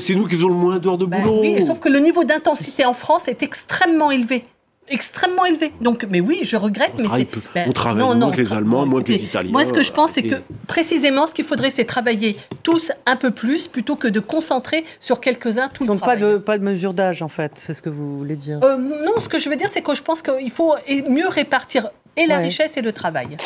C'est 0.00 0.14
nous 0.14 0.26
qui 0.26 0.36
faisons 0.36 0.48
le 0.48 0.54
moins 0.54 0.78
d'heures 0.78 0.98
de 0.98 1.06
bah 1.06 1.20
boulot. 1.20 1.40
Oui, 1.40 1.62
sauf 1.62 1.80
que 1.80 1.88
le 1.88 1.98
niveau 1.98 2.24
d'intensité 2.24 2.84
en 2.84 2.94
France 2.94 3.28
est 3.28 3.42
extrêmement 3.42 4.10
élevé 4.10 4.44
extrêmement 4.90 5.44
élevé. 5.44 5.72
Donc, 5.80 6.06
mais 6.08 6.20
oui, 6.20 6.40
je 6.42 6.56
regrette, 6.56 6.92
mais 6.98 7.08
c'est. 7.08 7.28
Ben, 7.54 7.66
on 7.68 7.72
travaille 7.72 8.16
moins 8.16 8.30
que 8.30 8.36
les 8.36 8.52
Allemands, 8.52 8.86
moins 8.86 9.02
que 9.02 9.12
les 9.12 9.22
Italiens. 9.22 9.52
Moi, 9.52 9.64
ce 9.64 9.72
que 9.72 9.82
je 9.82 9.92
pense, 9.92 10.12
c'est 10.12 10.22
que 10.22 10.36
précisément, 10.66 11.26
ce 11.26 11.34
qu'il 11.34 11.44
faudrait, 11.44 11.70
c'est 11.70 11.84
travailler 11.84 12.36
tous 12.62 12.92
un 13.06 13.16
peu 13.16 13.30
plus 13.30 13.68
plutôt 13.68 13.96
que 13.96 14.08
de 14.08 14.20
concentrer 14.20 14.84
sur 15.00 15.20
quelques-uns 15.20 15.68
tout 15.68 15.84
le 15.84 15.88
Donc, 15.88 16.00
pas 16.00 16.16
de, 16.16 16.36
pas 16.36 16.58
de 16.58 16.64
mesure 16.64 16.94
d'âge, 16.94 17.22
en 17.22 17.28
fait, 17.28 17.52
c'est 17.54 17.74
ce 17.74 17.82
que 17.82 17.90
vous 17.90 18.18
voulez 18.18 18.36
dire 18.36 18.60
euh, 18.62 18.76
Non, 18.76 19.18
ce 19.18 19.28
que 19.28 19.38
je 19.38 19.48
veux 19.48 19.56
dire, 19.56 19.68
c'est 19.68 19.82
que 19.82 19.94
je 19.94 20.02
pense 20.02 20.22
qu'il 20.22 20.50
faut 20.50 20.74
mieux 21.08 21.28
répartir 21.28 21.90
et 22.16 22.26
la 22.26 22.38
richesse 22.38 22.76
et 22.76 22.82
le 22.82 22.92
travail. 22.92 23.36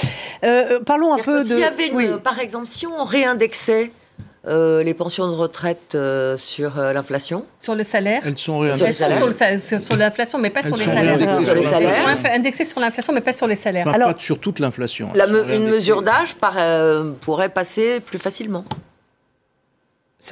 Euh, 0.44 0.80
parlons 0.80 1.12
un 1.12 1.18
peu 1.18 1.38
de. 1.38 1.44
S'il 1.44 1.58
y 1.58 1.64
avait, 1.64 1.90
par 2.18 2.38
exemple, 2.40 2.66
si 2.66 2.86
on 2.86 3.04
réindexait 3.04 3.92
euh, 4.44 4.82
les 4.82 4.92
pensions 4.92 5.28
de 5.28 5.34
retraite 5.34 5.94
euh, 5.94 6.36
sur 6.36 6.76
euh, 6.76 6.92
l'inflation 6.92 7.44
Sur 7.60 7.76
le 7.76 7.84
salaire 7.84 8.22
Elles 8.24 8.36
sont 8.36 8.64
sur, 8.64 9.96
l'inflation, 9.96 10.38
mais 10.40 10.50
pas 10.50 10.64
sur 10.64 10.76
les 10.76 10.84
salaires. 10.84 11.18
Sur 11.42 11.54
les 11.54 11.62
salaires. 11.62 12.18
Indexées 12.34 12.64
sur 12.64 12.80
l'inflation, 12.80 13.12
mais 13.12 13.20
pas 13.20 13.32
sur 13.32 13.46
les 13.46 13.54
salaires. 13.54 13.86
Alors, 13.86 14.14
pas 14.14 14.20
sur 14.20 14.40
toute 14.40 14.58
l'inflation. 14.58 15.10
Une 15.48 15.68
mesure 15.68 16.02
d'âge 16.02 16.34
pourrait 17.20 17.50
passer 17.50 18.00
plus 18.00 18.18
facilement. 18.18 18.64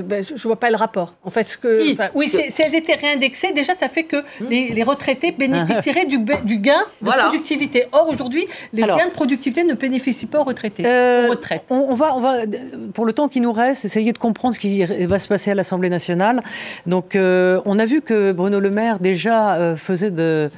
Ben, 0.05 0.23
je 0.23 0.35
ne 0.35 0.39
vois 0.39 0.59
pas 0.59 0.71
le 0.71 0.77
rapport. 0.77 1.15
En 1.25 1.31
fait, 1.31 1.49
ce 1.49 1.59
que, 1.59 1.83
oui, 2.15 2.29
si, 2.29 2.63
elles 2.63 2.77
étaient 2.77 2.95
réindexées, 2.95 3.53
déjà, 3.53 3.75
ça 3.75 3.89
fait 3.89 4.05
que 4.05 4.19
hmm. 4.41 4.47
les, 4.49 4.83
retraités 4.85 5.33
bénéficieraient 5.33 6.07
du, 6.07 6.19
du, 6.19 6.59
gain 6.59 6.85
de 7.03 7.11
productivité. 7.11 7.87
Or, 7.91 8.09
aujourd'hui, 8.09 8.47
les 8.73 8.83
gains 8.83 9.07
de 9.07 9.13
productivité 9.13 9.65
ne 9.65 9.75
bénéficient 9.75 10.27
pas 10.27 10.41
aux 10.41 10.45
retraités. 10.45 10.85
Euh, 10.87 11.35
on, 11.71 11.95
va, 11.95 12.15
on 12.15 12.21
va, 12.21 12.35
pour 12.95 13.05
le 13.05 13.13
temps 13.13 13.29
qui 13.29 13.41
nous 13.41 13.53
reste, 13.53 13.85
essayer 13.85 14.13
de 14.13 14.19
comprendre 14.19 14.55
ce 14.55 14.61
qui 14.61 14.85
va 14.85 15.19
se 15.19 15.27
passer 15.27 15.51
à 15.51 15.55
l'Assemblée 15.55 15.91
nationale. 15.91 16.43
Donc, 16.87 17.17
euh, 17.17 17.61
on 17.65 17.79
a 17.81 17.85
vu 17.85 18.01
que 18.01 18.31
Bruno 18.31 18.61
Le 18.61 18.71
Maire 18.71 19.01
déjà 19.01 19.55
euh, 19.55 19.77
faisait 19.77 20.13
de 20.13 20.51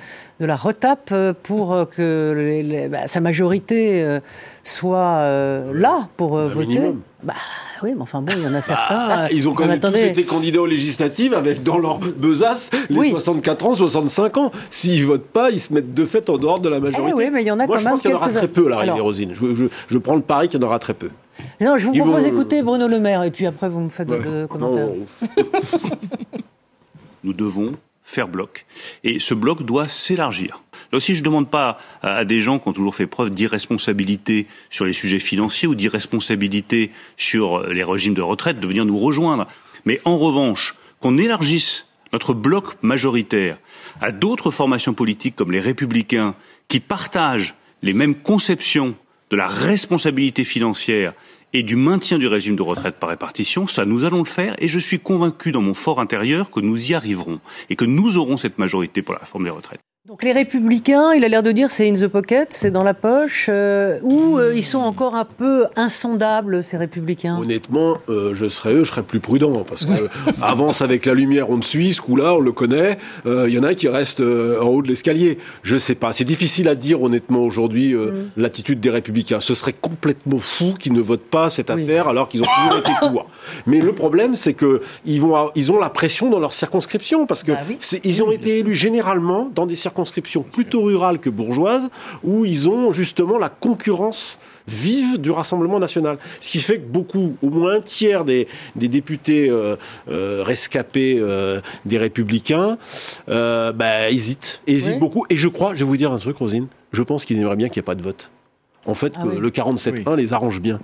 de 0.42 0.46
la 0.46 0.56
retape 0.56 1.14
pour 1.44 1.86
que 1.88 2.88
bah, 2.88 3.06
sa 3.06 3.20
majorité 3.20 4.18
soit 4.64 5.22
là 5.72 6.08
pour 6.16 6.36
voter. 6.36 6.80
Bah, 7.22 7.34
oui, 7.82 7.92
mais 7.94 8.02
enfin 8.02 8.22
bon, 8.22 8.32
il 8.36 8.42
y 8.42 8.46
en 8.46 8.54
a 8.54 8.60
certains. 8.60 9.08
Ah, 9.10 9.28
ils 9.32 9.48
ont 9.48 9.54
quand 9.54 9.66
même 9.66 9.80
tous 9.80 9.94
été 9.94 10.24
candidats 10.24 10.62
aux 10.62 10.66
législatives 10.66 11.34
avec 11.34 11.62
dans 11.62 11.78
leur 11.78 11.98
besace 11.98 12.70
les 12.90 13.10
64 13.10 13.66
ans, 13.66 13.74
65 13.74 14.36
ans. 14.36 14.52
S'ils 14.70 15.04
votent 15.04 15.26
pas, 15.26 15.50
ils 15.50 15.60
se 15.60 15.72
mettent 15.72 15.94
de 15.94 16.04
fait 16.04 16.28
en 16.30 16.38
dehors 16.38 16.60
de 16.60 16.68
la 16.68 16.80
majorité. 16.80 17.12
oui, 17.16 17.30
mais 17.32 17.42
il 17.42 17.46
y 17.46 17.50
en 17.50 17.58
a 17.58 17.66
Moi, 17.66 17.76
quand 17.76 17.82
je 17.82 17.88
pense 17.88 18.00
qu'il 18.02 18.10
y 18.10 18.14
en 18.14 18.16
aura 18.16 18.28
très 18.28 18.48
peu, 18.48 18.68
la 18.68 18.94
Rosine. 18.94 19.34
Je, 19.34 19.68
je, 19.88 19.98
prends 19.98 20.16
le 20.16 20.22
pari 20.22 20.48
qu'il 20.48 20.60
y 20.60 20.64
en 20.64 20.66
aura 20.66 20.78
très 20.78 20.94
peu. 20.94 21.10
Non, 21.60 21.76
je 21.78 21.86
vous 21.86 21.94
propose 21.94 22.24
d'écouter 22.24 22.62
Bruno 22.62 22.88
Le 22.88 23.00
Maire 23.00 23.22
et 23.22 23.30
puis 23.30 23.46
après 23.46 23.68
vous 23.68 23.80
me 23.80 23.88
faites 23.88 24.10
ouais. 24.10 24.46
commentaires. 24.48 24.88
Nous 27.24 27.32
devons 27.32 27.74
faire 28.02 28.28
bloc. 28.28 28.66
Et 29.04 29.18
ce 29.20 29.34
bloc 29.34 29.62
doit 29.62 29.88
s'élargir. 29.88 30.62
Là 30.92 30.98
aussi, 30.98 31.14
je 31.14 31.20
ne 31.20 31.24
demande 31.24 31.50
pas 31.50 31.78
à 32.02 32.24
des 32.24 32.40
gens 32.40 32.58
qui 32.58 32.68
ont 32.68 32.72
toujours 32.72 32.94
fait 32.94 33.06
preuve 33.06 33.30
d'irresponsabilité 33.30 34.46
sur 34.70 34.84
les 34.84 34.92
sujets 34.92 35.18
financiers 35.18 35.68
ou 35.68 35.74
d'irresponsabilité 35.74 36.90
sur 37.16 37.66
les 37.66 37.84
régimes 37.84 38.14
de 38.14 38.22
retraite 38.22 38.60
de 38.60 38.66
venir 38.66 38.84
nous 38.84 38.98
rejoindre. 38.98 39.46
Mais 39.84 40.00
en 40.04 40.18
revanche, 40.18 40.74
qu'on 41.00 41.16
élargisse 41.18 41.88
notre 42.12 42.34
bloc 42.34 42.76
majoritaire 42.82 43.58
à 44.00 44.12
d'autres 44.12 44.50
formations 44.50 44.94
politiques 44.94 45.34
comme 45.34 45.52
les 45.52 45.60
républicains 45.60 46.34
qui 46.68 46.80
partagent 46.80 47.54
les 47.82 47.94
mêmes 47.94 48.14
conceptions 48.14 48.94
de 49.30 49.36
la 49.36 49.48
responsabilité 49.48 50.44
financière 50.44 51.14
et 51.52 51.62
du 51.62 51.76
maintien 51.76 52.18
du 52.18 52.26
régime 52.26 52.56
de 52.56 52.62
retraite 52.62 52.98
par 52.98 53.10
répartition, 53.10 53.66
ça 53.66 53.84
nous 53.84 54.04
allons 54.04 54.20
le 54.20 54.24
faire 54.24 54.54
et 54.58 54.68
je 54.68 54.78
suis 54.78 54.98
convaincu 54.98 55.52
dans 55.52 55.62
mon 55.62 55.74
fort 55.74 56.00
intérieur 56.00 56.50
que 56.50 56.60
nous 56.60 56.90
y 56.90 56.94
arriverons 56.94 57.40
et 57.70 57.76
que 57.76 57.84
nous 57.84 58.18
aurons 58.18 58.36
cette 58.36 58.58
majorité 58.58 59.02
pour 59.02 59.14
la 59.14 59.20
réforme 59.20 59.44
des 59.44 59.50
retraites. 59.50 59.80
Donc 60.08 60.24
les 60.24 60.32
républicains, 60.32 61.12
il 61.12 61.24
a 61.24 61.28
l'air 61.28 61.44
de 61.44 61.52
dire 61.52 61.70
c'est 61.70 61.88
in 61.88 61.94
the 61.94 62.08
pocket, 62.08 62.52
c'est 62.52 62.72
dans 62.72 62.82
la 62.82 62.92
poche, 62.92 63.46
euh, 63.48 64.00
ou 64.02 64.36
euh, 64.36 64.52
ils 64.52 64.64
sont 64.64 64.80
encore 64.80 65.14
un 65.14 65.24
peu 65.24 65.66
insondables 65.76 66.64
ces 66.64 66.76
républicains? 66.76 67.38
Honnêtement, 67.38 67.98
euh, 68.08 68.34
je 68.34 68.48
serais 68.48 68.74
eux, 68.74 68.82
je 68.82 68.90
serais 68.90 69.04
plus 69.04 69.20
prudent 69.20 69.52
parce 69.62 69.86
que 69.86 70.08
avance 70.42 70.82
avec 70.82 71.06
la 71.06 71.14
lumière, 71.14 71.50
on 71.50 71.62
suit, 71.62 71.94
ce 71.94 72.00
coup-là, 72.00 72.34
on 72.34 72.40
le 72.40 72.50
connaît. 72.50 72.98
Il 73.26 73.50
y 73.50 73.58
en 73.60 73.62
a 73.62 73.74
qui 73.74 73.86
restent 73.86 74.20
en 74.22 74.66
haut 74.66 74.82
de 74.82 74.88
l'escalier. 74.88 75.38
Je 75.62 75.76
sais 75.76 75.94
pas, 75.94 76.12
c'est 76.12 76.24
difficile 76.24 76.68
à 76.68 76.74
dire 76.74 77.00
honnêtement 77.00 77.44
aujourd'hui 77.44 77.94
mm. 77.94 78.32
l'attitude 78.36 78.80
des 78.80 78.90
républicains. 78.90 79.38
Ce 79.38 79.54
serait 79.54 79.72
complètement 79.72 80.40
fou 80.40 80.74
qu'ils 80.76 80.94
ne 80.94 81.00
votent 81.00 81.30
pas 81.30 81.48
cette 81.48 81.70
affaire 81.70 82.08
alors 82.08 82.28
qu'ils 82.28 82.40
ont 82.40 82.46
toujours 82.66 82.78
été 82.80 82.90
pour. 82.98 83.28
Mais 83.68 83.78
le 83.78 83.92
problème, 83.92 84.34
c'est 84.34 84.54
que 84.54 84.80
ils 85.04 85.20
vont, 85.20 85.52
ils 85.54 85.70
ont 85.70 85.78
la 85.78 85.90
pression 85.90 86.28
dans 86.28 86.40
leur 86.40 86.54
circonscription 86.54 87.24
parce 87.26 87.44
que 87.44 87.52
bah 87.52 87.60
ils 88.02 88.22
ont 88.24 88.32
été 88.32 88.58
élus 88.58 88.74
généralement 88.74 89.48
dans 89.54 89.64
des 89.64 89.76
circonscriptions 89.76 89.91
circonscriptions 89.92 90.42
plutôt 90.42 90.82
rurales 90.82 91.18
que 91.18 91.28
bourgeoises, 91.28 91.88
où 92.24 92.44
ils 92.46 92.68
ont 92.68 92.92
justement 92.92 93.38
la 93.38 93.50
concurrence 93.50 94.38
vive 94.66 95.20
du 95.20 95.30
Rassemblement 95.30 95.78
national. 95.78 96.18
Ce 96.40 96.50
qui 96.50 96.60
fait 96.60 96.78
que 96.78 96.86
beaucoup, 96.86 97.36
au 97.42 97.50
moins 97.50 97.76
un 97.76 97.80
tiers 97.80 98.24
des, 98.24 98.46
députés 98.76 99.50
euh, 99.50 99.76
euh, 100.08 100.42
rescapés 100.44 101.16
euh, 101.18 101.60
des 101.84 101.98
républicains, 101.98 102.78
bah, 103.26 104.10
hésitent, 104.10 104.62
hésitent 104.66 104.98
beaucoup. 104.98 105.26
Et 105.28 105.36
je 105.36 105.48
crois, 105.48 105.74
je 105.74 105.80
vais 105.80 105.90
vous 105.90 105.96
dire 105.96 106.12
un 106.12 106.18
truc, 106.18 106.36
Rosine, 106.38 106.68
je 106.92 107.02
pense 107.02 107.24
qu'ils 107.24 107.38
aimeraient 107.38 107.56
bien 107.56 107.68
qu'il 107.68 107.80
n'y 107.80 107.84
ait 107.84 107.92
pas 107.92 107.94
de 107.94 108.02
vote. 108.02 108.30
En 108.86 108.94
fait, 108.94 109.12
ah 109.16 109.24
le 109.24 109.50
47-1 109.50 110.16
les 110.16 110.32
arrange 110.32 110.60
bien. 110.60 110.80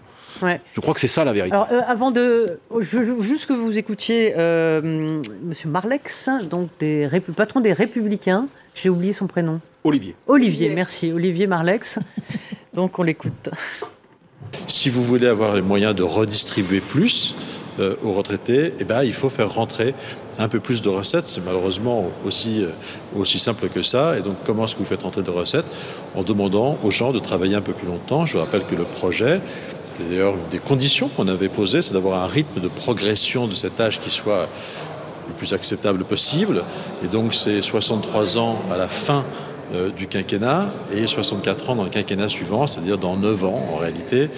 Je 0.72 0.80
crois 0.80 0.94
que 0.94 1.00
c'est 1.00 1.08
ça 1.08 1.24
la 1.24 1.32
vérité. 1.32 1.54
Alors, 1.54 1.68
avant 1.86 2.10
de. 2.10 2.58
Je 2.80 2.98
veux 2.98 3.22
juste 3.22 3.46
que 3.46 3.52
vous 3.52 3.78
écoutiez 3.78 4.34
euh, 4.36 4.80
M. 4.80 5.52
Marlex, 5.66 6.28
donc 6.48 6.70
des 6.78 7.08
patron 7.36 7.60
des 7.60 7.72
Républicains. 7.72 8.46
J'ai 8.80 8.90
oublié 8.90 9.12
son 9.12 9.26
prénom. 9.26 9.60
Olivier. 9.82 10.14
Olivier, 10.26 10.74
merci. 10.74 11.10
Olivier 11.10 11.48
Marlex. 11.48 11.98
Donc 12.74 12.98
on 12.98 13.02
l'écoute. 13.02 13.50
Si 14.68 14.88
vous 14.88 15.02
voulez 15.02 15.26
avoir 15.26 15.56
les 15.56 15.62
moyens 15.62 15.96
de 15.96 16.04
redistribuer 16.04 16.80
plus 16.80 17.34
euh, 17.80 17.96
aux 18.04 18.12
retraités, 18.12 18.72
eh 18.78 18.84
ben, 18.84 19.02
il 19.02 19.12
faut 19.12 19.30
faire 19.30 19.52
rentrer 19.52 19.94
un 20.38 20.48
peu 20.48 20.60
plus 20.60 20.80
de 20.80 20.88
recettes. 20.88 21.26
C'est 21.26 21.44
malheureusement 21.44 22.08
aussi, 22.24 22.62
euh, 22.62 22.70
aussi 23.16 23.40
simple 23.40 23.68
que 23.68 23.82
ça. 23.82 24.16
Et 24.16 24.22
donc 24.22 24.36
comment 24.44 24.64
est-ce 24.64 24.74
que 24.74 24.80
vous 24.80 24.84
faites 24.84 25.02
rentrer 25.02 25.22
de 25.22 25.30
recettes? 25.30 25.66
En 26.14 26.22
demandant 26.22 26.78
aux 26.84 26.92
gens 26.92 27.12
de 27.12 27.18
travailler 27.18 27.56
un 27.56 27.60
peu 27.60 27.72
plus 27.72 27.88
longtemps. 27.88 28.26
Je 28.26 28.34
vous 28.34 28.44
rappelle 28.44 28.64
que 28.64 28.76
le 28.76 28.84
projet, 28.84 29.40
d'ailleurs 29.98 30.34
une 30.34 30.48
des 30.52 30.60
conditions 30.60 31.08
qu'on 31.08 31.26
avait 31.26 31.48
posées, 31.48 31.82
c'est 31.82 31.94
d'avoir 31.94 32.22
un 32.22 32.26
rythme 32.26 32.60
de 32.60 32.68
progression 32.68 33.48
de 33.48 33.54
cet 33.54 33.80
âge 33.80 33.98
qui 33.98 34.10
soit 34.10 34.48
le 35.28 35.34
plus 35.34 35.52
acceptable 35.52 36.04
possible. 36.04 36.62
Et 37.04 37.08
donc 37.08 37.34
c'est 37.34 37.62
63 37.62 38.38
ans 38.38 38.58
à 38.72 38.76
la 38.76 38.88
fin 38.88 39.24
euh, 39.74 39.90
du 39.90 40.06
quinquennat 40.06 40.68
et 40.94 41.06
64 41.06 41.70
ans 41.70 41.76
dans 41.76 41.84
le 41.84 41.90
quinquennat 41.90 42.28
suivant, 42.28 42.66
c'est-à-dire 42.66 42.98
dans 42.98 43.16
9 43.16 43.44
ans 43.44 43.68
en 43.74 43.76
réalité. 43.76 44.30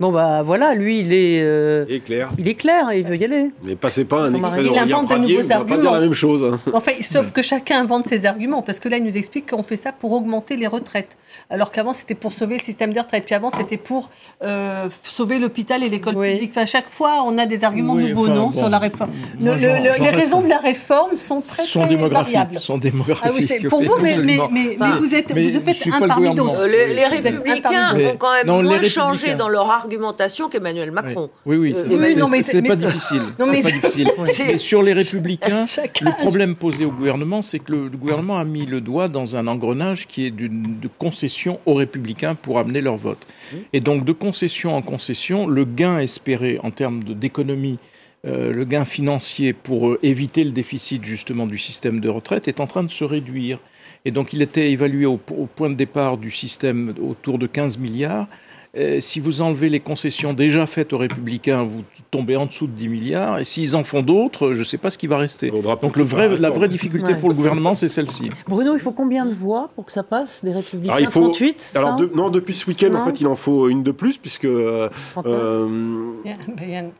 Bon 0.00 0.12
bah 0.12 0.42
voilà, 0.44 0.76
lui 0.76 1.00
il 1.00 1.12
est, 1.12 1.42
euh, 1.42 1.84
il 1.88 1.96
est 1.96 2.00
clair. 2.00 2.30
Il 2.38 2.46
est 2.46 2.54
clair, 2.54 2.92
il 2.92 3.04
veut 3.04 3.16
y 3.16 3.24
aller. 3.24 3.50
Mais 3.64 3.74
passez 3.74 4.04
pas 4.04 4.20
un 4.20 4.32
extrait 4.32 4.62
de 4.62 4.68
Regard 4.68 5.04
Pradier, 5.06 5.40
on 5.42 5.58
va 5.58 5.64
pas 5.64 5.76
dire 5.76 5.90
la 5.90 5.98
même 5.98 6.14
chose. 6.14 6.44
Hein. 6.44 6.60
Enfin, 6.72 6.92
sauf 7.00 7.32
que 7.32 7.42
chacun 7.42 7.80
invente 7.80 8.06
ses 8.06 8.24
arguments, 8.24 8.62
parce 8.62 8.78
que 8.78 8.88
là 8.88 8.98
il 8.98 9.02
nous 9.02 9.16
explique 9.16 9.50
qu'on 9.50 9.64
fait 9.64 9.74
ça 9.74 9.90
pour 9.90 10.12
augmenter 10.12 10.56
les 10.56 10.68
retraites 10.68 11.16
alors 11.50 11.70
qu'avant 11.70 11.92
c'était 11.92 12.14
pour 12.14 12.32
sauver 12.32 12.56
le 12.56 12.62
système 12.62 12.92
de 12.92 13.00
retraite, 13.00 13.24
puis 13.24 13.34
avant 13.34 13.50
c'était 13.50 13.76
pour 13.76 14.10
euh, 14.42 14.88
sauver 15.02 15.38
l'hôpital 15.38 15.82
et 15.82 15.88
l'école 15.88 16.14
publique. 16.14 16.56
à 16.56 16.66
chaque 16.66 16.90
fois, 16.90 17.22
on 17.24 17.38
a 17.38 17.46
des 17.46 17.64
arguments 17.64 17.94
nouveaux, 17.94 18.28
non, 18.28 18.52
sur 18.52 18.68
la 18.68 18.78
réforme. 18.78 19.10
les 19.40 20.10
raisons 20.10 20.42
de 20.42 20.48
la 20.48 20.58
réforme 20.58 21.16
sont 21.16 21.40
très, 21.40 21.64
sont 21.64 21.80
très 21.80 21.88
démographiques. 21.88 22.58
Sont 22.58 22.78
démographiques. 22.78 23.24
Ah 23.26 23.32
oui, 23.34 23.68
pour 23.68 23.82
vous, 23.82 23.96
mais, 24.00 24.16
mais, 24.16 24.76
vous 24.98 25.14
êtes, 25.14 25.32
vous 25.32 25.60
faites 25.60 25.94
un 25.94 26.06
parmi 26.06 26.34
d'autres. 26.34 26.66
Les, 26.66 27.06
républicains 27.06 27.96
ont 27.96 28.16
quand 28.16 28.32
même 28.32 28.62
moins 28.62 28.82
changé 28.82 29.34
dans 29.34 29.48
leur 29.48 29.70
argumentation 29.88 30.48
qu'Emmanuel 30.48 30.90
Macron. 30.90 31.30
Oui, 31.46 31.56
oui, 31.56 31.74
oui 31.74 32.42
c'est 32.42 32.62
pas 32.62 32.76
difficile. 32.76 33.22
Non, 33.38 33.46
mais 33.46 33.62
pas 33.62 33.70
difficile. 33.70 34.08
sur 34.58 34.82
les 34.82 34.92
républicains, 34.92 35.64
le 36.02 36.16
problème 36.16 36.54
posé 36.54 36.84
au 36.84 36.90
gouvernement, 36.90 37.40
c'est 37.40 37.58
que 37.58 37.72
le, 37.72 37.88
gouvernement 37.88 38.38
a 38.38 38.44
mis 38.44 38.66
le 38.66 38.80
doigt 38.80 39.08
dans 39.08 39.34
un 39.34 39.46
engrenage 39.46 40.06
qui 40.06 40.26
est 40.26 40.30
de 40.30 40.88
concession 40.98 41.58
aux 41.64 41.74
républicains 41.74 42.34
pour 42.34 42.58
amener 42.58 42.80
leur 42.80 42.96
vote. 42.96 43.26
Et 43.72 43.80
donc, 43.80 44.04
de 44.04 44.12
concession 44.12 44.76
en 44.76 44.82
concession, 44.82 45.46
le 45.46 45.64
gain 45.64 45.98
espéré 45.98 46.56
en 46.62 46.70
termes 46.70 47.02
d'économie 47.02 47.78
euh, 48.26 48.52
le 48.52 48.64
gain 48.64 48.84
financier 48.84 49.52
pour 49.52 49.90
euh, 49.90 49.98
éviter 50.02 50.42
le 50.42 50.50
déficit 50.50 51.04
justement 51.04 51.46
du 51.46 51.56
système 51.56 52.00
de 52.00 52.08
retraite 52.08 52.48
est 52.48 52.58
en 52.58 52.66
train 52.66 52.82
de 52.82 52.90
se 52.90 53.04
réduire. 53.04 53.60
Et 54.04 54.10
donc 54.10 54.32
il 54.32 54.42
était 54.42 54.72
évalué 54.72 55.06
au 55.06 55.18
point 55.18 55.70
de 55.70 55.76
départ 55.76 56.18
du 56.18 56.32
système 56.32 56.94
autour 57.00 57.38
de 57.38 57.46
15 57.46 57.78
milliards. 57.78 58.26
Euh, 58.76 59.00
si 59.00 59.18
vous 59.18 59.40
enlevez 59.40 59.68
les 59.68 59.80
concessions 59.80 60.34
déjà 60.34 60.66
faites 60.66 60.92
aux 60.92 60.98
républicains, 60.98 61.62
vous 61.62 61.84
tombez 62.10 62.36
en 62.36 62.46
dessous 62.46 62.66
de 62.66 62.72
10 62.72 62.88
milliards. 62.88 63.38
Et 63.38 63.44
s'ils 63.44 63.74
en 63.74 63.82
font 63.82 64.02
d'autres, 64.02 64.52
je 64.52 64.58
ne 64.58 64.64
sais 64.64 64.76
pas 64.76 64.90
ce 64.90 64.98
qui 64.98 65.06
va 65.06 65.16
rester. 65.16 65.50
Donc 65.82 65.96
le 65.96 66.04
vrai, 66.04 66.36
la 66.38 66.50
vraie 66.50 66.68
difficulté 66.68 67.14
pour 67.14 67.28
le 67.28 67.34
gouvernement, 67.34 67.74
c'est 67.74 67.88
celle-ci. 67.88 68.30
Bruno, 68.46 68.74
il 68.74 68.80
faut 68.80 68.92
combien 68.92 69.24
de 69.24 69.32
voix 69.32 69.70
pour 69.74 69.86
que 69.86 69.92
ça 69.92 70.02
passe 70.02 70.44
des 70.44 70.52
républicains? 70.52 70.94
Alors, 70.94 71.00
il 71.00 71.10
faut, 71.10 71.20
38 71.22 71.72
alors 71.76 72.00
Non, 72.14 72.28
depuis 72.28 72.54
ce 72.54 72.66
week-end, 72.66 72.94
en 72.94 73.04
fait, 73.04 73.20
il 73.20 73.26
en 73.26 73.34
faut 73.34 73.68
une 73.68 73.82
de 73.82 73.92
plus, 73.92 74.18
puisque 74.18 74.44
euh, 74.44 74.88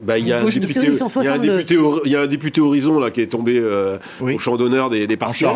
bah, 0.01 0.19
il 0.19 0.27
y 0.27 0.33
a 0.33 0.41
un 0.41 2.27
député 2.27 2.61
Horizon 2.61 2.99
là, 2.99 3.11
qui 3.11 3.21
est 3.21 3.27
tombé 3.27 3.59
euh, 3.59 3.99
au 4.21 4.39
champ 4.39 4.57
d'honneur 4.57 4.91
des, 4.91 5.07
des 5.07 5.17
partiels. 5.17 5.51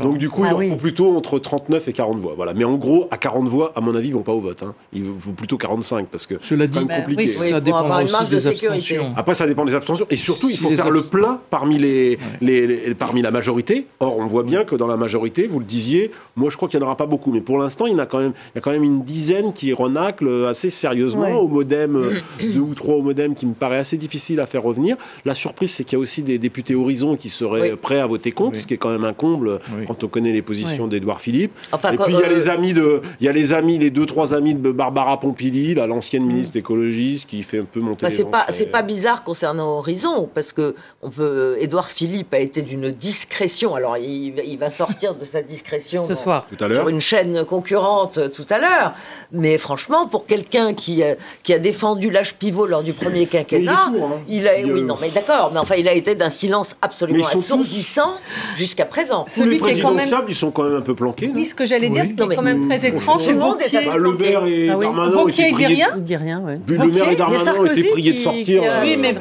Donc 0.00 0.18
du 0.18 0.30
coup, 0.30 0.44
il 0.44 0.50
ah 0.50 0.56
en 0.56 0.68
faut 0.70 0.76
plutôt 0.76 1.16
entre 1.16 1.38
39 1.38 1.88
et 1.88 1.92
40 1.92 2.18
voix. 2.18 2.32
Voilà. 2.36 2.54
Mais 2.54 2.64
en 2.64 2.76
gros, 2.76 3.06
à 3.10 3.18
40 3.18 3.48
voix, 3.48 3.72
à 3.76 3.80
mon 3.80 3.94
avis, 3.94 4.08
ils 4.08 4.14
vont 4.14 4.22
pas 4.22 4.32
au 4.32 4.40
vote. 4.40 4.62
Hein. 4.62 4.74
Il 4.92 5.04
faut 5.18 5.32
plutôt 5.32 5.57
45 5.58 6.08
parce 6.08 6.26
que 6.26 6.34
c'est 6.40 6.56
quand 6.56 6.84
même 6.84 7.04
compliqué. 7.04 7.26
ça 7.26 7.60
dépend 7.60 8.02
aussi 8.02 8.30
des 8.30 8.46
abstentions. 8.46 9.12
Après, 9.16 9.34
ça 9.34 9.46
dépend 9.46 9.64
des 9.64 9.74
abstentions 9.74 10.06
et 10.10 10.16
surtout, 10.16 10.48
il 10.50 10.56
faut 10.58 10.70
faire 10.70 10.90
le 10.90 11.02
plein 11.02 11.40
parmi 11.50 11.78
les, 11.78 12.18
les, 12.40 12.94
parmi 12.94 13.22
la 13.22 13.30
majorité. 13.30 13.86
Or, 14.00 14.18
on 14.18 14.26
voit 14.26 14.42
bien 14.42 14.64
que 14.64 14.76
dans 14.76 14.86
la 14.86 14.96
majorité, 14.96 15.46
vous 15.46 15.58
le 15.58 15.64
disiez, 15.64 16.10
moi 16.36 16.50
je 16.50 16.56
crois 16.56 16.68
qu'il 16.68 16.78
n'y 16.78 16.84
en 16.84 16.88
aura 16.88 16.96
pas 16.96 17.06
beaucoup, 17.06 17.32
mais 17.32 17.40
pour 17.40 17.58
l'instant, 17.58 17.86
il 17.86 17.92
y 17.92 17.94
en 17.94 17.98
a 17.98 18.06
quand 18.06 18.18
même, 18.18 18.32
il 18.54 18.56
y 18.56 18.58
a 18.58 18.60
quand 18.60 18.70
même 18.70 18.84
une 18.84 19.02
dizaine 19.02 19.52
qui 19.52 19.72
renaclent 19.72 20.46
assez 20.48 20.70
sérieusement 20.70 21.40
au 21.40 21.48
modem, 21.48 21.96
euh, 21.96 22.14
deux 22.42 22.60
ou 22.60 22.74
trois 22.74 22.96
au 22.96 23.02
modem, 23.02 23.34
qui 23.34 23.46
me 23.46 23.54
paraît 23.54 23.78
assez 23.78 23.96
difficile 23.96 24.40
à 24.40 24.46
faire 24.46 24.62
revenir. 24.62 24.96
La 25.24 25.34
surprise, 25.34 25.72
c'est 25.72 25.84
qu'il 25.84 25.94
y 25.94 25.96
a 25.96 26.00
aussi 26.00 26.22
des 26.22 26.38
députés 26.38 26.74
Horizon 26.74 27.16
qui 27.16 27.28
seraient 27.28 27.76
prêts 27.76 28.00
à 28.00 28.06
voter 28.06 28.32
contre, 28.32 28.56
ce 28.58 28.66
qui 28.66 28.74
est 28.74 28.78
quand 28.78 28.90
même 28.90 29.04
un 29.04 29.12
comble 29.12 29.58
quand 29.86 30.04
on 30.04 30.08
connaît 30.08 30.32
les 30.32 30.42
positions 30.42 30.86
d'Edouard 30.86 31.20
Philippe. 31.20 31.52
et 31.72 31.96
puis 31.96 32.14
il 32.14 32.20
y 32.20 32.24
a 32.24 32.28
les 32.28 32.48
amis 32.48 32.72
de, 32.72 33.02
il 33.20 33.26
y 33.26 33.28
a 33.28 33.32
les 33.32 33.52
amis, 33.52 33.78
les 33.78 33.90
deux 33.90 34.06
trois 34.06 34.34
amis 34.34 34.54
de 34.54 34.72
Barbara 34.72 35.18
L'ancienne 35.50 36.24
ministre 36.24 36.56
écologiste 36.56 37.28
qui 37.28 37.42
fait 37.42 37.60
un 37.60 37.64
peu 37.64 37.80
monter 37.80 38.02
bah, 38.02 38.10
C'est 38.10 38.24
pas, 38.24 38.46
c'est 38.50 38.66
pas 38.66 38.82
bizarre 38.82 39.24
concernant 39.24 39.78
Horizon, 39.78 40.28
parce 40.34 40.52
que 40.52 40.74
on 41.02 41.10
peut, 41.10 41.56
Édouard 41.60 41.90
Philippe 41.90 42.34
a 42.34 42.38
été 42.38 42.62
d'une 42.62 42.90
discrétion. 42.90 43.74
Alors, 43.74 43.96
il, 43.96 44.58
va 44.58 44.70
sortir 44.70 45.14
de 45.14 45.24
sa 45.24 45.42
discrétion 45.42 46.06
Ce 46.08 46.16
soir. 46.16 46.46
sur 46.58 46.88
une 46.88 47.00
chaîne 47.00 47.44
concurrente 47.44 48.32
tout 48.32 48.46
à 48.50 48.58
l'heure. 48.58 48.92
Mais 49.32 49.56
franchement, 49.58 50.06
pour 50.06 50.26
quelqu'un 50.26 50.74
qui, 50.74 51.02
qui 51.42 51.52
a 51.52 51.58
défendu 51.58 52.10
l'âge 52.10 52.34
pivot 52.34 52.66
lors 52.66 52.82
du 52.82 52.92
premier 52.92 53.26
quinquennat, 53.26 53.92
il, 54.28 54.46
hein. 54.46 54.50
a, 54.50 54.66
oui, 54.66 54.82
non, 54.82 54.96
mais 55.00 55.10
d'accord, 55.10 55.50
mais 55.52 55.60
enfin, 55.60 55.76
il 55.76 55.88
a 55.88 55.92
été 55.92 56.14
d'un 56.14 56.30
silence 56.30 56.76
absolument 56.82 57.26
assourdissant 57.26 58.16
jusqu'à 58.56 58.84
présent. 58.84 59.24
Celui 59.28 59.60
qui 59.60 59.70
est 59.70 59.80
quand 59.80 59.94
même... 59.94 60.08
ils 60.28 60.34
sont 60.34 60.50
quand 60.50 60.64
même 60.64 60.76
un 60.76 60.82
peu 60.82 60.94
planqués. 60.94 61.30
Oui, 61.34 61.46
ce 61.46 61.54
que 61.54 61.64
j'allais 61.64 61.90
dire, 61.90 62.04
ce 62.04 62.14
qui 62.14 62.22
est 62.22 62.36
quand 62.36 62.42
même 62.42 62.68
très 62.68 62.86
étrange, 62.86 63.22
c'est 63.22 63.32
que 63.34 63.96
Le 63.96 64.12
Maire 64.12 64.44
et 64.46 64.68
ah 64.68 64.76
Darmanin 64.76 65.24
il 65.38 65.56
dit 65.56 65.66
rien 65.66 65.88
Il 65.96 66.04
dit 66.04 66.16
rien, 66.16 66.42
oui. 66.44 66.54
le 66.66 66.90
maire 66.90 67.08
et 67.10 67.16
Darmanin 67.16 67.54
ont 67.54 67.66
été 67.66 67.84
priés 67.84 68.12
de 68.12 68.18
sortir. 68.18 68.62
Euh, 68.62 68.82
oui, 68.82 68.96
mais, 68.98 69.14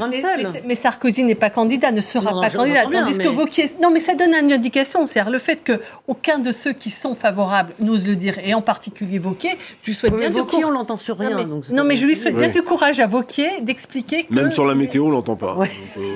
mais, 0.65 0.75
Sarkozy 0.75 1.23
n'est 1.23 1.35
pas 1.35 1.49
candidat, 1.49 1.91
ne 1.91 2.01
sera 2.01 2.39
pas 2.39 2.49
candidat. 2.49 2.85
Tandis 2.91 3.17
que 3.17 3.27
Vauquier... 3.27 3.69
Non, 3.81 3.91
mais 3.91 3.99
ça 3.99 4.15
donne 4.15 4.33
une 4.33 4.51
indication. 4.51 5.05
C'est-à-dire 5.07 5.31
le 5.31 5.39
fait 5.39 5.59
qu'aucun 5.63 6.39
de 6.39 6.51
ceux 6.51 6.73
qui 6.73 6.89
sont 6.89 7.15
favorables 7.15 7.73
n'ose 7.79 8.07
le 8.07 8.15
dire, 8.15 8.35
et 8.43 8.53
en 8.53 8.61
particulier 8.61 9.19
Vauquier, 9.19 9.51
je 9.83 9.91
lui 9.91 9.95
souhaite 9.95 10.15
bien 10.15 10.29
du 10.29 10.43
courage. 10.43 10.65
on 10.65 10.71
l'entend 10.71 10.97
sur 10.97 11.17
rien. 11.17 11.37
Non, 11.71 11.83
mais, 11.83 11.95
je 11.95 12.05
lui 12.05 12.15
souhaite 12.15 12.35
bien 12.35 12.49
du 12.49 12.61
courage 12.61 12.99
à 12.99 13.07
Vauquier 13.07 13.61
d'expliquer 13.61 14.23
que... 14.23 14.33
Même 14.33 14.51
sur 14.51 14.65
la 14.65 14.75
météo, 14.75 15.05
on 15.05 15.11
l'entend 15.11 15.35
pas. 15.35 15.57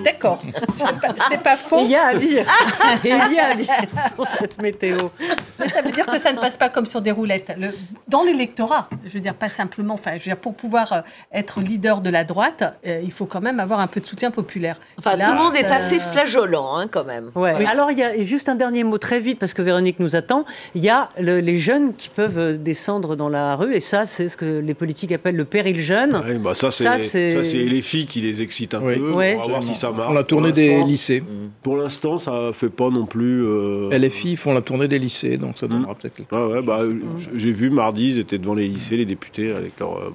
D'accord. 0.03 0.39
C'est 1.29 1.41
pas 1.41 1.57
faux. 1.57 1.81
Il 1.83 1.91
y 1.91 1.95
a 1.95 2.07
à 2.07 2.13
dire. 2.15 2.45
Il 3.03 3.09
y 3.09 3.39
a 3.39 3.47
à 3.47 3.55
dire 3.55 3.73
sur 4.15 4.27
cette 4.39 4.61
météo. 4.61 4.97
Mais 5.59 5.67
ça 5.67 5.81
veut 5.81 5.91
dire 5.91 6.05
que 6.05 6.19
ça 6.19 6.31
ne 6.31 6.39
passe 6.39 6.57
pas 6.57 6.69
comme 6.69 6.85
sur 6.85 7.01
des 7.01 7.11
roulettes. 7.11 7.51
Dans 8.07 8.23
l'électorat, 8.23 8.89
je 9.05 9.11
veux 9.11 9.19
dire, 9.19 9.35
pas 9.35 9.49
simplement 9.49 9.93
enfin, 9.93 10.11
je 10.13 10.19
veux 10.19 10.31
dire, 10.31 10.37
pour 10.37 10.55
pouvoir 10.55 10.93
euh, 10.93 11.01
être 11.33 11.61
leader 11.61 12.01
de 12.01 12.09
la 12.09 12.23
droite, 12.23 12.63
euh, 12.85 13.01
il 13.03 13.11
faut 13.11 13.25
quand 13.25 13.41
même 13.41 13.59
avoir 13.59 13.79
un 13.79 13.87
peu 13.87 13.99
de 13.99 14.05
soutien 14.05 14.31
populaire. 14.31 14.79
Enfin, 14.97 15.11
tout 15.17 15.31
le 15.31 15.37
monde 15.37 15.55
est 15.55 15.65
assez 15.65 15.99
flageolant, 15.99 16.77
hein, 16.77 16.87
quand 16.87 17.05
même. 17.05 17.31
Ouais. 17.35 17.65
Alors, 17.65 17.91
il 17.91 17.97
y 17.97 18.03
a 18.03 18.21
juste 18.23 18.49
un 18.49 18.55
dernier 18.55 18.83
mot 18.83 18.97
très 18.97 19.19
vite, 19.19 19.39
parce 19.39 19.53
que 19.53 19.61
Véronique 19.61 19.99
nous 19.99 20.15
attend. 20.15 20.45
Il 20.75 20.83
y 20.83 20.89
a 20.89 21.09
les 21.17 21.59
jeunes 21.59 21.93
qui 21.93 22.09
peuvent 22.09 22.39
euh, 22.39 22.57
descendre 22.57 23.15
dans 23.15 23.29
la 23.29 23.55
rue, 23.55 23.75
et 23.75 23.79
ça, 23.79 24.05
c'est 24.05 24.29
ce 24.29 24.37
que 24.37 24.59
les 24.59 24.73
politiques 24.73 25.11
appellent 25.11 25.35
le 25.35 25.45
péril 25.45 25.79
jeune. 25.79 26.21
Oui, 26.25 26.37
bah 26.37 26.53
ça, 26.53 26.71
c'est 26.71 27.43
les 27.53 27.81
filles 27.81 28.07
qui 28.07 28.21
les 28.21 28.41
excitent 28.41 28.73
un 28.73 28.81
peu. 28.81 29.11
On 29.13 29.17
va 29.17 29.47
voir 29.47 29.63
si 29.63 29.75
ça 29.75 29.91
marche. 29.91 30.07
Font 30.07 30.13
la 30.13 30.23
tournée 30.23 30.51
des 30.51 30.83
lycées. 30.83 31.23
Pour 31.63 31.77
l'instant, 31.77 32.17
ça 32.17 32.51
fait 32.53 32.69
pas 32.69 32.89
non 32.89 33.05
plus. 33.05 33.45
Euh... 33.45 33.89
Les 33.97 34.09
filles 34.09 34.35
font 34.35 34.53
la 34.53 34.61
tournée 34.61 34.87
des 34.87 34.97
lycées, 34.97 35.37
donc 35.41 35.57
ça 35.57 35.67
donnera 35.67 35.95
peut-être 35.95 36.15
quelque 36.15 36.29
chose. 36.29 36.53
ouais, 36.53 36.61
bah, 36.61 36.81
J'ai 37.35 37.51
vu 37.51 37.69
mardi, 37.69 38.09
ils 38.09 38.19
étaient 38.19 38.37
devant 38.37 38.53
les 38.53 38.67
lycées, 38.67 38.97
les 38.97 39.05
députés, 39.05 39.51
avec 39.51 39.79
leur 39.79 40.11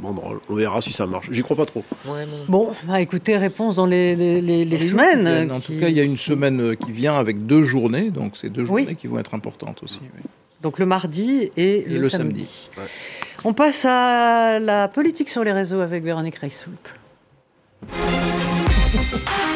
on 0.48 0.54
verra 0.54 0.80
si 0.80 0.92
ça 0.92 1.06
marche. 1.06 1.28
J'y 1.30 1.42
crois 1.42 1.56
pas 1.56 1.66
trop. 1.66 1.84
bon, 2.48 2.70
bah, 2.84 3.00
écoutez, 3.00 3.36
réponse 3.36 3.76
dans 3.76 3.86
les, 3.86 4.78
semaines. 4.78 5.50
En 5.50 5.60
tout 5.60 5.78
cas, 5.78 5.88
il 5.88 5.96
y 5.96 6.00
a 6.00 6.04
une 6.04 6.18
semaine 6.18 6.60
euh, 6.60 6.74
qui 6.74 6.92
vient 6.92 7.16
avec 7.16 7.46
deux 7.46 7.64
journées, 7.64 8.10
donc 8.10 8.36
c'est 8.36 8.50
deux 8.50 8.64
journées 8.64 8.94
qui 8.94 9.06
vont 9.06 9.18
être 9.18 9.34
importantes 9.34 9.82
aussi. 9.82 10.00
Donc 10.62 10.78
le 10.78 10.86
mardi 10.86 11.50
et, 11.56 11.84
le, 11.86 12.08
samedi. 12.08 12.70
On 13.44 13.52
passe 13.52 13.84
à 13.84 14.58
la 14.58 14.88
politique 14.88 15.28
sur 15.28 15.44
les 15.44 15.52
réseaux 15.52 15.80
avec 15.80 16.02
Véronique 16.02 16.36
Reissoult. 16.36 16.94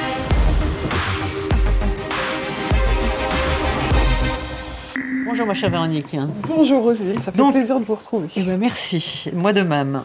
Bonjour 5.31 5.47
ma 5.47 5.55
chère 5.55 5.71
Véronique. 5.71 6.17
Bonjour 6.49 6.83
Roselyne, 6.83 7.21
ça 7.21 7.31
fait 7.31 7.53
plaisir 7.53 7.79
de 7.79 7.85
vous 7.85 7.95
retrouver. 7.95 8.27
Eh 8.35 8.43
ben, 8.43 8.59
merci, 8.59 9.31
moi 9.33 9.53
de 9.53 9.61
même. 9.61 10.03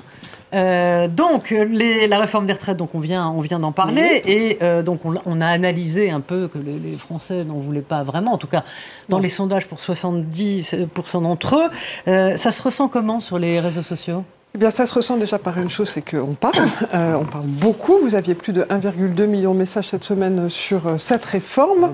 Euh, 0.54 1.08
donc, 1.08 1.52
la 1.52 2.20
réforme 2.20 2.46
des 2.46 2.54
retraites, 2.54 2.78
donc 2.78 2.94
on 2.94 3.00
vient, 3.00 3.28
on 3.30 3.42
vient 3.42 3.58
d'en 3.58 3.72
parler, 3.72 4.22
et 4.24 4.60
euh, 4.62 4.84
donc 4.84 5.00
on, 5.04 5.42
a 5.42 5.48
analysé 5.48 6.12
un 6.12 6.20
peu 6.20 6.48
que 6.48 6.60
les, 6.60 6.96
Français 6.98 7.44
n'en 7.44 7.56
voulaient 7.56 7.82
pas 7.82 8.04
vraiment, 8.04 8.34
en 8.34 8.38
tout 8.38 8.46
cas 8.46 8.64
dans 9.10 9.18
les 9.18 9.28
sondages 9.28 9.66
pour 9.68 9.80
70% 9.80 11.24
d'entre 11.24 11.56
eux. 11.56 11.70
Euh, 12.08 12.38
ça 12.38 12.52
se 12.52 12.62
ressent 12.62 12.88
comment 12.88 13.20
sur 13.20 13.40
les 13.40 13.60
réseaux 13.60 13.82
sociaux? 13.82 14.24
Eh 14.56 14.58
bien, 14.58 14.72
ça 14.72 14.86
se 14.86 14.96
ressent 14.96 15.18
déjà 15.18 15.38
par 15.38 15.58
une 15.60 15.70
chose, 15.70 15.89
c'est 15.89 16.10
qu'on 16.10 16.34
parle. 16.34 16.56
on 16.94 17.26
parle 17.26 17.46
beaucoup. 17.46 17.98
Vous 18.02 18.15
aviez 18.15 18.36
plus 18.36 18.54
de 18.54 18.63
1,2 18.63 19.26
million 19.26 19.54
de 19.54 19.60
messages 19.60 19.89
cette 19.89 20.04
semaine 20.04 20.50
sur 20.50 20.82
cette 20.98 21.26
réforme. 21.26 21.91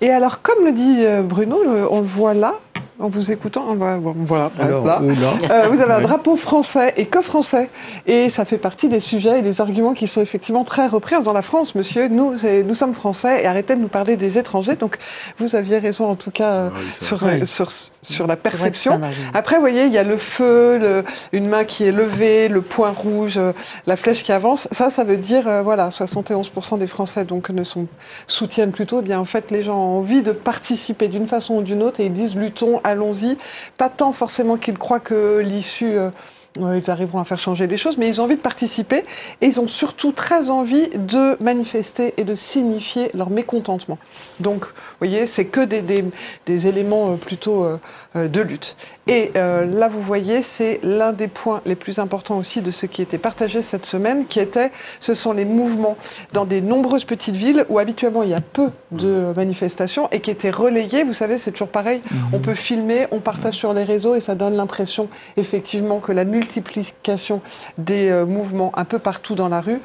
Et 0.00 0.10
alors, 0.10 0.42
comme 0.42 0.64
le 0.64 0.72
dit 0.72 1.04
Bruno, 1.22 1.58
on 1.90 2.00
le 2.00 2.06
voit 2.06 2.34
là, 2.34 2.54
en 3.02 3.08
vous 3.08 3.30
écoutant. 3.30 3.74
Voilà, 3.74 4.50
euh, 4.60 5.68
vous 5.70 5.80
avez 5.80 5.92
un 5.92 6.00
drapeau 6.00 6.36
français 6.36 6.94
et 6.96 7.06
que 7.06 7.20
français. 7.20 7.68
Et 8.06 8.30
ça 8.30 8.44
fait 8.44 8.58
partie 8.58 8.88
des 8.88 9.00
sujets 9.00 9.40
et 9.40 9.42
des 9.42 9.60
arguments 9.60 9.92
qui 9.92 10.06
sont 10.06 10.20
effectivement 10.20 10.64
très 10.64 10.86
repris 10.86 11.16
dans 11.24 11.32
la 11.32 11.42
France, 11.42 11.74
monsieur. 11.74 12.08
Nous, 12.08 12.34
nous 12.64 12.74
sommes 12.74 12.94
français 12.94 13.42
et 13.42 13.46
arrêtez 13.46 13.74
de 13.74 13.80
nous 13.80 13.88
parler 13.88 14.16
des 14.16 14.38
étrangers. 14.38 14.76
Donc, 14.76 14.96
vous 15.38 15.56
aviez 15.56 15.78
raison 15.78 16.08
en 16.08 16.14
tout 16.14 16.30
cas 16.30 16.70
sur, 17.00 17.20
sur, 17.44 17.70
sur, 18.02 18.26
la 18.26 18.36
perception. 18.36 19.00
Après, 19.32 19.56
vous 19.56 19.60
voyez, 19.60 19.84
il 19.84 19.92
y 19.92 19.98
a 19.98 20.02
le 20.02 20.16
feu, 20.16 20.76
le, 20.78 21.04
une 21.32 21.46
main 21.46 21.64
qui 21.64 21.84
est 21.84 21.92
levée, 21.92 22.48
le 22.48 22.60
point 22.60 22.90
rouge, 22.90 23.38
euh, 23.38 23.52
la 23.86 23.96
flèche 23.96 24.24
qui 24.24 24.32
avance. 24.32 24.66
Ça, 24.72 24.90
ça 24.90 25.04
veut 25.04 25.16
dire, 25.16 25.46
euh, 25.46 25.62
voilà, 25.62 25.88
71% 25.88 26.78
des 26.78 26.88
Français 26.88 27.24
donc 27.24 27.50
ne 27.50 27.62
sont, 27.62 27.86
soutiennent 28.26 28.72
plutôt. 28.72 29.00
Eh 29.00 29.02
bien, 29.04 29.20
en 29.20 29.24
fait, 29.24 29.50
les 29.52 29.62
gens 29.62 29.76
ont 29.76 29.98
envie 29.98 30.22
de 30.22 30.32
participer 30.32 31.06
d'une 31.06 31.28
façon 31.28 31.54
ou 31.56 31.62
d'une 31.62 31.82
autre 31.82 32.00
et 32.00 32.06
ils 32.06 32.12
disent 32.12 32.34
luttons 32.34 32.80
allons-y. 32.82 33.38
Pas 33.78 33.88
tant 33.88 34.12
forcément 34.12 34.56
qu'ils 34.56 34.78
croient 34.78 35.00
que 35.00 35.38
l'issue... 35.38 35.96
Euh, 35.96 36.10
ils 36.56 36.90
arriveront 36.90 37.20
à 37.20 37.24
faire 37.24 37.38
changer 37.38 37.66
les 37.66 37.76
choses, 37.76 37.98
mais 37.98 38.08
ils 38.08 38.20
ont 38.20 38.24
envie 38.24 38.36
de 38.36 38.40
participer 38.40 39.04
et 39.40 39.46
ils 39.46 39.60
ont 39.60 39.66
surtout 39.66 40.12
très 40.12 40.50
envie 40.50 40.88
de 40.90 41.42
manifester 41.42 42.14
et 42.16 42.24
de 42.24 42.34
signifier 42.34 43.10
leur 43.14 43.30
mécontentement. 43.30 43.98
Donc, 44.40 44.66
vous 44.66 44.72
voyez, 44.98 45.26
c'est 45.26 45.46
que 45.46 45.60
des, 45.60 45.82
des, 45.82 46.04
des, 46.46 46.66
éléments 46.66 47.12
euh, 47.12 47.16
plutôt 47.16 47.64
euh, 47.64 47.78
de 48.14 48.40
lutte. 48.40 48.76
Et 49.08 49.32
euh, 49.36 49.66
là, 49.66 49.88
vous 49.88 50.00
voyez, 50.00 50.42
c'est 50.42 50.78
l'un 50.82 51.12
des 51.12 51.26
points 51.26 51.60
les 51.66 51.74
plus 51.74 51.98
importants 51.98 52.38
aussi 52.38 52.62
de 52.62 52.70
ce 52.70 52.86
qui 52.86 53.02
était 53.02 53.18
partagé 53.18 53.60
cette 53.62 53.84
semaine, 53.84 54.26
qui 54.26 54.38
était, 54.38 54.70
ce 55.00 55.14
sont 55.14 55.32
les 55.32 55.44
mouvements 55.44 55.96
dans 56.32 56.44
des 56.44 56.60
nombreuses 56.60 57.04
petites 57.04 57.34
villes 57.34 57.66
où 57.68 57.78
habituellement 57.78 58.22
il 58.22 58.30
y 58.30 58.34
a 58.34 58.40
peu 58.40 58.70
de 58.92 59.32
manifestations 59.34 60.08
et 60.10 60.20
qui 60.20 60.30
étaient 60.30 60.50
relayés. 60.50 61.02
Vous 61.02 61.14
savez, 61.14 61.36
c'est 61.36 61.50
toujours 61.50 61.68
pareil. 61.68 62.00
On 62.32 62.36
mhm. 62.36 62.42
peut 62.42 62.54
filmer, 62.54 63.06
on 63.10 63.18
partage 63.18 63.54
sur 63.54 63.72
les 63.72 63.84
réseaux 63.84 64.14
et 64.14 64.20
ça 64.20 64.34
donne 64.34 64.54
l'impression 64.54 65.08
effectivement 65.36 65.98
que 65.98 66.12
la 66.12 66.24
multiplication 66.24 67.40
des 67.78 68.12
mouvements 68.26 68.72
un 68.76 68.84
peu 68.84 68.98
partout 68.98 69.34
dans 69.34 69.48
la 69.48 69.60
rue 69.60 69.80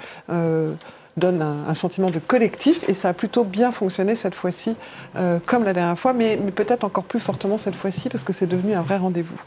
donne 1.17 1.41
un, 1.41 1.75
sentiment 1.75 2.09
de 2.09 2.19
collectif 2.19 2.87
et 2.87 2.93
ça 2.93 3.09
a 3.09 3.13
plutôt 3.13 3.43
bien 3.43 3.71
fonctionné 3.71 4.15
cette 4.15 4.35
fois-ci, 4.35 4.75
euh, 5.15 5.39
comme 5.45 5.63
la 5.63 5.73
dernière 5.73 5.99
fois, 5.99 6.13
mais, 6.13 6.37
peut-être 6.37 6.83
encore 6.83 7.03
plus 7.03 7.19
fortement 7.19 7.57
cette 7.57 7.75
fois-ci 7.75 8.09
parce 8.09 8.23
que 8.23 8.33
c'est 8.33 8.47
devenu 8.47 8.73
un 8.73 8.81
vrai 8.81 8.97
rendez-vous. 8.97 9.39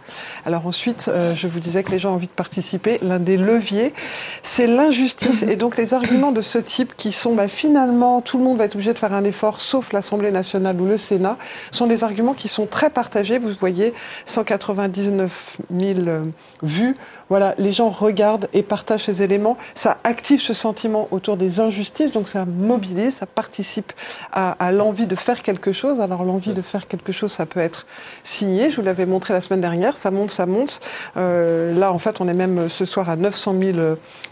Alors 0.44 0.66
ensuite, 0.66 1.08
euh, 1.08 1.34
je 1.34 1.48
vous 1.48 1.60
disais 1.60 1.82
que 1.82 1.90
les 1.90 1.98
gens 1.98 2.10
ont 2.10 2.14
envie 2.14 2.26
de 2.26 2.32
participer. 2.32 2.98
L'un 3.02 3.18
des 3.18 3.36
leviers, 3.36 3.94
c'est 4.42 4.66
l'injustice 4.66 5.42
et 5.42 5.56
donc 5.56 5.76
les 5.76 5.94
arguments 5.94 6.32
de 6.32 6.40
ce 6.40 6.58
type 6.58 6.94
qui 6.96 7.12
sont 7.12 7.34
bah, 7.34 7.48
finalement 7.48 8.20
tout 8.20 8.38
le 8.38 8.44
monde 8.44 8.58
va 8.58 8.64
être 8.64 8.74
obligé 8.74 8.92
de 8.92 8.98
faire 8.98 9.12
un 9.12 9.24
effort, 9.24 9.60
sauf 9.60 9.92
l'Assemblée 9.92 10.32
nationale 10.32 10.80
ou 10.80 10.86
le 10.86 10.98
Sénat, 10.98 11.36
sont 11.70 11.86
des 11.86 12.04
arguments 12.04 12.34
qui 12.34 12.48
sont 12.48 12.66
très 12.66 12.90
partagés. 12.90 13.38
Vous 13.38 13.50
voyez 13.58 13.94
199 14.26 15.58
000 15.78 16.00
euh, 16.06 16.22
vues. 16.62 16.96
Voilà, 17.28 17.54
les 17.58 17.72
gens 17.72 17.90
regardent 17.90 18.48
et 18.52 18.62
partagent 18.62 19.04
ces 19.04 19.22
éléments. 19.22 19.56
Ça 19.74 19.98
active 20.04 20.40
ce 20.40 20.54
sentiment 20.54 21.08
autour 21.10 21.36
des 21.36 21.59
injustices, 21.60 22.12
donc 22.12 22.28
ça 22.28 22.44
mobilise, 22.44 23.14
ça 23.14 23.26
participe 23.26 23.92
à, 24.32 24.72
l'envie 24.72 25.06
de 25.06 25.14
faire 25.14 25.42
quelque 25.42 25.72
chose. 25.72 26.00
Alors 26.00 26.24
l'envie 26.24 26.54
de 26.54 26.62
faire 26.62 26.86
quelque 26.86 27.12
chose, 27.12 27.32
ça 27.32 27.46
peut 27.46 27.60
être 27.60 27.86
signé. 28.22 28.70
Je 28.70 28.76
vous 28.76 28.82
l'avais 28.82 29.06
montré 29.06 29.34
la 29.34 29.40
semaine 29.40 29.60
dernière, 29.60 29.96
ça 29.96 30.10
monte, 30.10 30.30
ça 30.30 30.46
monte. 30.46 30.80
Euh, 31.16 31.78
là, 31.78 31.92
en 31.92 31.98
fait, 31.98 32.20
on 32.20 32.28
est 32.28 32.34
même 32.34 32.68
ce 32.68 32.84
soir 32.84 33.10
à 33.10 33.16
900 33.16 33.54
000 33.60 33.78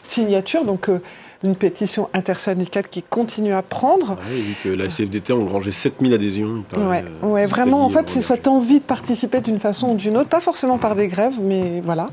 signatures, 0.03 0.65
donc 0.65 0.89
euh, 0.89 1.01
une 1.45 1.55
pétition 1.55 2.09
intersyndicale 2.15 2.89
qui 2.89 3.03
continue 3.03 3.53
à 3.53 3.63
prendre. 3.63 4.17
Ah 4.19 4.25
oui, 4.31 4.41
vu 4.41 4.57
que 4.63 4.69
la 4.71 4.89
CFDT 4.89 5.33
a 5.33 5.37
engrangé 5.37 5.71
7000 5.71 6.15
adhésions. 6.15 6.65
Oui, 6.77 6.97
ouais, 7.23 7.47
vraiment, 7.47 7.85
en 7.85 7.89
fait, 7.89 8.09
c'est 8.11 8.23
cette 8.23 8.49
envie 8.49 8.81
de 8.81 8.85
participer 8.85 9.41
d'une 9.41 9.61
façon 9.61 9.93
ou 9.93 9.95
d'une 9.95 10.17
autre, 10.17 10.29
pas 10.29 10.41
forcément 10.41 10.79
par 10.79 10.97
des 10.97 11.09
grèves, 11.09 11.39
mais 11.41 11.81
voilà. 11.85 12.07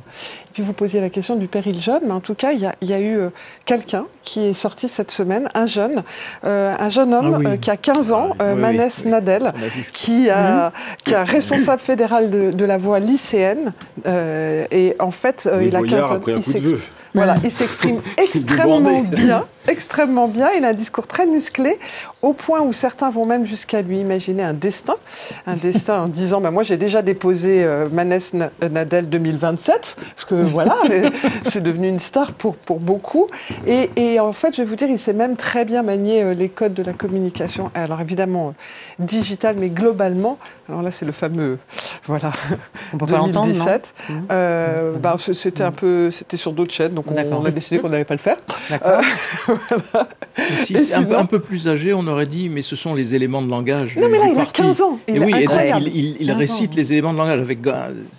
Puis 0.56 0.64
vous 0.64 0.72
posiez 0.72 1.02
la 1.02 1.10
question 1.10 1.36
du 1.36 1.50
péril 1.50 1.82
jeune, 1.82 2.04
mais 2.06 2.14
en 2.14 2.22
tout 2.22 2.34
cas, 2.34 2.54
il 2.54 2.62
y 2.62 2.94
a, 2.94 3.00
eu 3.02 3.18
euh, 3.18 3.30
quelqu'un 3.66 4.06
qui 4.24 4.40
est 4.40 4.54
sorti 4.54 4.88
cette 4.88 5.12
semaine, 5.12 5.50
un 5.54 5.66
jeune, 5.66 6.02
euh, 6.46 6.74
un 6.80 6.88
jeune 6.88 7.14
homme 7.14 7.42
ah 7.46 7.50
euh, 7.50 7.58
qui 7.58 7.70
a 7.70 7.76
15 7.76 8.14
ans, 8.14 8.30
ah 8.40 8.56
Manès 8.56 9.04
Nadel, 9.04 9.52
qui, 9.92 10.30
a, 10.30 10.72
qui 11.04 11.14
est 11.14 11.24
responsable 11.24 11.82
fédéral 11.82 12.56
de, 12.56 12.66
la 12.66 12.78
voie 12.78 13.02
lycéenne. 13.02 13.74
et 14.06 14.96
en 15.00 15.12
fait, 15.12 15.50
il 15.62 15.76
a 15.76 15.82
15 15.82 16.12
ans. 16.12 16.22
Voilà, 17.14 17.36
il 17.44 17.52
s'exprime 17.52 18.02
extrêmement 18.18 19.02
bien, 19.02 19.46
extrêmement 19.68 20.28
bien. 20.28 20.50
Il 20.58 20.66
a 20.66 20.70
un 20.70 20.74
discours 20.74 21.08
très 21.08 21.26
musclé, 21.26 21.80
au 22.22 22.34
point 22.34 22.62
où 22.62 22.74
certains 22.74 23.10
vont 23.10 23.26
même 23.26 23.46
jusqu'à 23.46 23.82
lui 23.82 24.00
imaginer 24.00 24.44
un 24.44 24.54
destin, 24.54 24.96
un 25.46 25.56
destin 25.56 26.04
en 26.04 26.08
disant 26.08 26.42
bah, 26.42 26.52
moi 26.52 26.64
j'ai 26.64 26.78
déjà 26.78 27.02
déposé 27.02 27.64
euh, 27.64 27.88
Manès 27.90 28.34
Nadel 28.34 29.10
2027, 29.10 29.98
parce 30.00 30.26
que 30.26 30.36
voilà, 30.36 30.78
c'est 31.44 31.62
devenu 31.62 31.88
une 31.88 32.00
star 32.00 32.34
pour, 32.34 32.56
pour 32.56 32.80
beaucoup. 32.80 33.28
Et, 33.68 33.90
et, 33.96 34.20
en 34.20 34.34
fait, 34.34 34.56
je 34.56 34.62
vais 34.62 34.68
vous 34.68 34.76
dire, 34.76 34.90
il 34.90 35.00
sait 35.00 35.14
même 35.14 35.36
très 35.36 35.66
bien 35.66 35.84
manier 35.84 36.24
euh, 36.24 36.34
les 36.34 36.50
codes 36.50 36.74
de 36.74 36.84
la 36.84 36.94
communication. 36.94 37.72
Alors 37.74 38.02
évidemment, 38.02 38.50
euh, 38.50 39.04
digital, 39.04 39.56
mais 39.60 39.70
globalement, 39.70 40.38
alors 40.70 40.82
là 40.82 40.92
c'est 40.92 41.06
le 41.06 41.12
fameux, 41.12 41.58
voilà, 42.06 42.32
On 42.94 42.98
peut 42.98 43.06
2017. 43.06 43.94
euh, 44.32 44.98
bah, 44.98 45.16
c'était 45.18 45.64
un 45.64 45.72
peu, 45.72 46.12
c'était 46.12 46.38
sur 46.38 46.54
d'autres 46.54 46.74
chaînes, 46.74 46.94
donc 46.94 47.06
on, 47.12 47.46
a 47.46 47.52
décidé 47.52 47.80
qu'on 47.80 47.90
n'allait 47.90 48.06
pas 48.06 48.16
le 48.16 48.20
faire. 48.20 48.38
Si 50.58 50.80
c'est 50.80 50.96
un, 50.96 51.12
un, 51.12 51.26
peu 51.26 51.40
plus 51.40 51.68
âgé, 51.68 51.94
on 51.94 52.06
aurait 52.08 52.26
dit, 52.26 52.50
mais 52.50 52.62
ce 52.62 52.76
sont 52.76 52.94
les 52.94 53.16
éléments 53.16 53.42
de 53.42 53.50
langage. 53.50 53.98
Non, 53.98 54.10
mais 54.10 54.18
là, 54.18 54.26
il 54.32 54.40
a 54.40 54.46
15 54.46 54.82
ans. 54.82 55.00
et 55.08 55.20
oui, 55.20 55.34
il, 55.34 56.18
il, 56.20 56.32
récite 56.32 56.76
les 56.76 56.94
éléments 56.94 57.14
de 57.14 57.18
langage 57.18 57.40
avec 57.40 57.60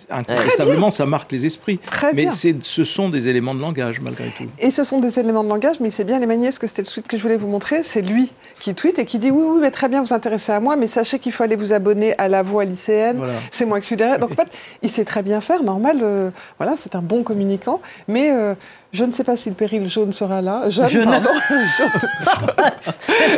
incontestablement, 0.09 0.89
ça 0.89 1.05
marque 1.05 1.31
les 1.31 1.45
esprits. 1.45 1.77
Très 1.77 2.13
mais 2.13 2.27
ce 2.31 2.83
sont 2.83 3.09
des 3.09 3.27
éléments 3.27 3.53
de 3.53 3.61
langage 3.61 4.01
malgré 4.01 4.29
tout. 4.37 4.45
Et 4.59 4.71
ce 4.71 4.83
sont 4.83 4.99
des 4.99 5.19
éléments 5.19 5.43
de 5.43 5.49
langage, 5.49 5.79
mais 5.79 5.91
c'est 5.91 6.03
bien 6.03 6.19
les 6.19 6.25
manières, 6.25 6.57
que 6.57 6.67
c'était 6.67 6.81
le 6.81 6.87
tweet 6.87 7.07
que 7.07 7.17
je 7.17 7.21
voulais 7.21 7.37
vous 7.37 7.47
montrer. 7.47 7.83
C'est 7.83 8.01
lui 8.01 8.31
qui 8.59 8.73
tweet 8.73 8.99
et 8.99 9.05
qui 9.05 9.19
dit 9.19 9.31
oui, 9.31 9.43
oui, 9.47 9.59
mais 9.61 9.71
très 9.71 9.89
bien, 9.89 10.01
vous 10.01 10.13
intéressez 10.13 10.51
à 10.51 10.59
moi, 10.59 10.75
mais 10.75 10.87
sachez 10.87 11.19
qu'il 11.19 11.31
faut 11.31 11.43
aller 11.43 11.55
vous 11.55 11.73
abonner 11.73 12.17
à 12.17 12.27
la 12.27 12.43
voix 12.43 12.65
lycéenne. 12.65 13.21
C'est 13.51 13.65
moi 13.65 13.79
qui 13.79 13.87
suis 13.87 13.95
derrière. 13.95 14.19
Donc 14.19 14.31
en 14.31 14.35
fait, 14.35 14.49
il 14.81 14.89
sait 14.89 15.05
très 15.05 15.23
bien 15.23 15.41
faire, 15.41 15.63
normal. 15.63 15.99
Euh, 16.01 16.29
voilà, 16.57 16.75
c'est 16.77 16.95
un 16.95 17.01
bon 17.01 17.23
communicant, 17.23 17.81
mais 18.07 18.31
euh, 18.31 18.53
je 18.93 19.03
ne 19.03 19.11
sais 19.11 19.23
pas 19.23 19.35
si 19.35 19.49
le 19.49 19.55
péril 19.55 19.87
jaune 19.87 20.13
sera 20.13 20.41
là. 20.41 20.69
Jeune, 20.69 21.05
pardon. 21.05 21.29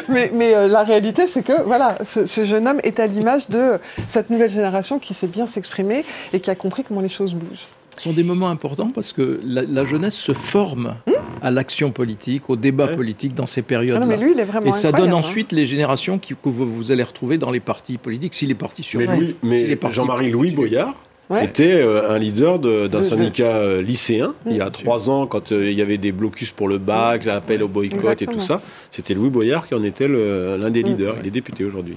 mais, 0.10 0.32
mais 0.34 0.56
euh, 0.56 0.68
la 0.68 0.84
réalité, 0.84 1.28
c'est 1.28 1.43
que 1.43 1.64
voilà, 1.64 1.97
ce, 2.04 2.26
jeune 2.45 2.68
homme 2.68 2.80
est 2.84 3.00
à 3.00 3.08
l'image 3.08 3.50
de 3.50 3.80
cette 4.08 4.30
nouvelle 4.30 4.52
génération 4.52 5.00
qui 5.00 5.14
sait 5.14 5.28
bien 5.28 5.47
s'exprimer 5.47 6.06
et 6.34 6.39
qui 6.39 6.50
a 6.50 6.56
compris 6.56 6.84
comment 6.84 7.02
les 7.02 7.10
choses 7.10 7.34
bougent. 7.34 7.68
Ce 7.97 8.04
sont 8.04 8.14
des 8.14 8.24
moments 8.24 8.50
importants 8.50 8.91
parce 8.93 9.12
que 9.12 9.41
la, 9.43 9.84
jeunesse 9.84 10.16
se 10.16 10.34
forme 10.34 10.95
hmm 11.06 11.14
à 11.41 11.52
l'action 11.52 11.91
politique, 11.91 12.50
au 12.50 12.56
débat 12.56 12.88
politique 12.88 13.34
dans 13.34 13.45
ces 13.45 13.62
périodes-là. 13.62 14.06
Ah 14.54 14.60
et 14.66 14.72
ça 14.72 14.91
donne 14.91 15.12
hein. 15.12 15.14
ensuite 15.14 15.52
les 15.52 15.66
générations 15.66 16.20
qui, 16.20 16.34
que 16.34 16.50
vous, 16.50 16.91
allez 16.91 17.04
retrouver 17.04 17.38
dans 17.38 17.52
les 17.52 17.60
partis 17.60 17.97
politiques, 17.97 18.34
si 18.34 18.45
les 18.45 18.56
partis 18.56 18.84
sur 18.84 19.00
Mais, 19.00 19.36
mais 19.43 19.78
Jean-Marie 19.89 20.32
Louis 20.32 20.52
Boyard, 20.52 20.95
était 21.38 21.82
euh, 21.82 22.10
un 22.10 22.18
leader 22.18 22.60
d'un 22.60 23.04
syndicat 23.04 23.58
euh, 23.58 23.82
lycéen 23.82 24.34
il 24.50 24.58
y 24.58 24.62
a 24.62 24.70
trois 24.70 25.10
ans 25.10 25.28
quand 25.28 25.52
euh, 25.52 25.70
il 25.70 25.78
y 25.78 25.82
avait 25.82 25.98
des 25.98 26.12
blocus 26.12 26.52
pour 26.52 26.68
le 26.68 26.78
bac, 26.78 27.26
l'appel 27.26 27.62
au 27.62 27.68
boycott 27.68 28.22
et 28.22 28.26
tout 28.26 28.40
ça. 28.40 28.62
C'était 28.92 29.14
Louis 29.14 29.30
Boyard 29.30 29.68
qui 29.68 29.76
en 29.76 29.84
était 29.84 30.08
l'un 30.08 30.70
des 30.70 30.84
leaders. 30.84 31.16
Il 31.22 31.28
est 31.28 31.32
député 31.32 31.66
aujourd'hui. 31.66 31.96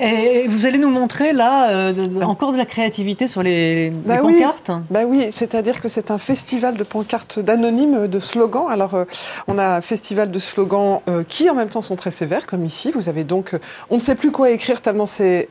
Et 0.00 0.48
vous 0.48 0.66
allez 0.66 0.78
nous 0.78 0.90
montrer 0.90 1.32
là 1.32 1.92
encore 2.22 2.52
de 2.52 2.58
la 2.58 2.64
créativité 2.64 3.28
sur 3.28 3.42
les, 3.42 3.90
bah 3.90 4.18
pancartes 4.18 4.72
Bah 4.90 5.04
oui, 5.06 5.26
c'est-à-dire 5.30 5.80
que 5.80 5.88
c'est 5.88 6.10
un 6.10 6.18
festival 6.18 6.76
de 6.76 6.82
pancartes 6.82 7.38
d'anonymes, 7.38 8.08
de 8.08 8.18
slogans. 8.18 8.66
Alors 8.68 9.04
on 9.46 9.58
a 9.58 9.76
un 9.76 9.80
festival 9.80 10.30
de 10.30 10.38
slogans 10.38 11.00
qui 11.28 11.48
en 11.48 11.54
même 11.54 11.68
temps 11.68 11.82
sont 11.82 11.96
très 11.96 12.10
sévères, 12.10 12.46
comme 12.46 12.64
ici. 12.64 12.90
Vous 12.92 13.08
avez 13.08 13.22
donc, 13.22 13.54
on 13.90 13.96
ne 13.96 14.00
sait 14.00 14.16
plus 14.16 14.32
quoi 14.32 14.50
écrire 14.50 14.80
tellement 14.80 15.06
c'est 15.06 15.48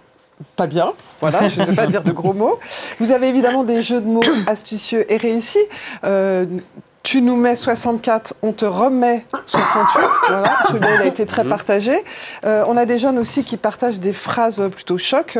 pas 0.55 0.67
bien. 0.67 0.93
Voilà, 1.19 1.47
je 1.47 1.59
ne 1.61 1.65
vais 1.65 1.75
pas 1.75 1.87
dire 1.87 2.03
de 2.03 2.11
gros 2.11 2.33
mots. 2.33 2.59
Vous 2.99 3.11
avez 3.11 3.27
évidemment 3.27 3.63
des 3.63 3.81
jeux 3.81 4.01
de 4.01 4.07
mots 4.07 4.21
astucieux 4.47 5.11
et 5.11 5.17
réussis. 5.17 5.65
Euh, 6.03 6.45
tu 7.11 7.21
nous 7.21 7.35
mets 7.35 7.57
64, 7.57 8.35
on 8.41 8.53
te 8.53 8.63
remet 8.63 9.25
68. 9.45 10.01
Voilà, 10.29 10.57
celui-là, 10.69 10.95
il 10.95 11.01
a 11.01 11.05
été 11.07 11.25
très 11.25 11.43
partagé. 11.43 12.05
Euh, 12.45 12.63
on 12.69 12.77
a 12.77 12.85
des 12.85 12.97
jeunes 12.97 13.17
aussi 13.17 13.43
qui 13.43 13.57
partagent 13.57 13.99
des 13.99 14.13
phrases 14.13 14.61
plutôt 14.71 14.97
choc. 14.97 15.37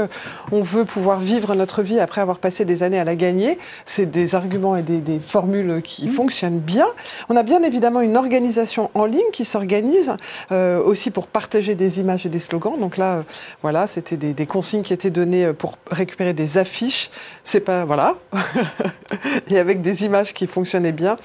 On 0.51 0.61
veut 0.61 0.83
pouvoir 0.83 1.19
vivre 1.19 1.55
notre 1.55 1.81
vie 1.81 2.01
après 2.01 2.19
avoir 2.19 2.39
passé 2.39 2.65
des 2.65 2.83
années 2.83 2.99
à 2.99 3.05
la 3.05 3.15
gagner. 3.15 3.57
C'est 3.85 4.05
des 4.05 4.35
arguments 4.35 4.75
et 4.75 4.81
des, 4.81 5.19
formules 5.25 5.81
qui 5.81 6.07
mhm. 6.07 6.11
fonctionnent 6.11 6.59
bien. 6.59 6.87
On 7.29 7.37
a 7.37 7.43
bien 7.43 7.63
évidemment 7.63 8.01
une 8.01 8.17
organisation 8.17 8.91
en 8.93 9.05
ligne 9.05 9.31
qui 9.31 9.45
s'organise 9.45 10.11
euh, 10.51 10.83
aussi 10.83 11.09
pour 11.09 11.27
partager 11.27 11.75
des 11.75 12.01
images 12.01 12.25
et 12.25 12.29
des 12.29 12.39
slogans. 12.39 12.77
Donc 12.77 12.97
là, 12.97 13.19
euh, 13.19 13.23
voilà, 13.61 13.87
c'était 13.87 14.17
des, 14.17 14.33
des, 14.33 14.45
consignes 14.45 14.83
qui 14.83 14.91
étaient 14.91 15.09
données 15.09 15.53
pour 15.53 15.77
récupérer 15.89 16.33
des 16.33 16.57
affiches. 16.57 17.11
C'est 17.45 17.61
pas, 17.61 17.85
voilà. 17.85 18.15
et 19.47 19.57
avec 19.57 19.81
des 19.81 20.03
images 20.03 20.33
qui 20.33 20.47
fonctionnaient 20.47 20.91
bien. 20.91 21.15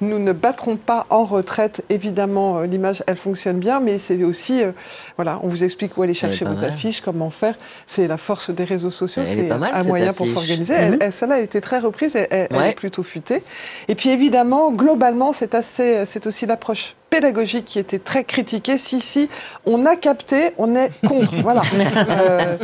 Nous 0.00 0.18
ne 0.18 0.32
battrons 0.32 0.76
pas 0.76 1.06
en 1.10 1.24
retraite. 1.24 1.84
Évidemment, 1.90 2.58
euh, 2.58 2.66
l'image, 2.66 3.02
elle 3.06 3.16
fonctionne 3.16 3.58
bien, 3.58 3.80
mais 3.80 3.98
c'est 3.98 4.22
aussi, 4.24 4.62
euh, 4.62 4.72
voilà, 5.16 5.40
on 5.42 5.48
vous 5.48 5.64
explique 5.64 5.96
où 5.96 6.02
aller 6.02 6.14
chercher 6.14 6.44
vos 6.44 6.64
affiches, 6.64 7.00
comment 7.00 7.30
faire. 7.30 7.56
C'est 7.86 8.06
la 8.06 8.16
force 8.16 8.50
des 8.50 8.64
réseaux 8.64 8.90
sociaux, 8.90 9.22
c'est 9.24 9.50
un 9.50 9.84
moyen 9.84 10.12
pour 10.12 10.26
s'organiser. 10.26 10.74
Mhm. 10.74 11.10
Celle-là 11.10 11.36
a 11.36 11.40
été 11.40 11.60
très 11.60 11.78
reprise, 11.78 12.16
elle, 12.16 12.48
elle 12.50 12.62
est 12.62 12.74
plutôt 12.74 13.02
futée. 13.02 13.42
Et 13.88 13.94
puis 13.94 14.10
évidemment, 14.10 14.72
globalement, 14.72 15.32
c'est 15.32 15.54
assez, 15.54 16.04
c'est 16.04 16.26
aussi 16.26 16.46
l'approche 16.46 16.94
pédagogique 17.14 17.64
qui 17.64 17.78
était 17.78 18.00
très 18.00 18.24
critiquée. 18.24 18.76
Si, 18.76 18.98
si, 18.98 19.28
on 19.66 19.86
a 19.86 19.94
capté, 19.94 20.50
on 20.58 20.74
est 20.74 20.90
contre. 21.06 21.32
voilà. 21.42 21.62
Euh, 22.14 22.56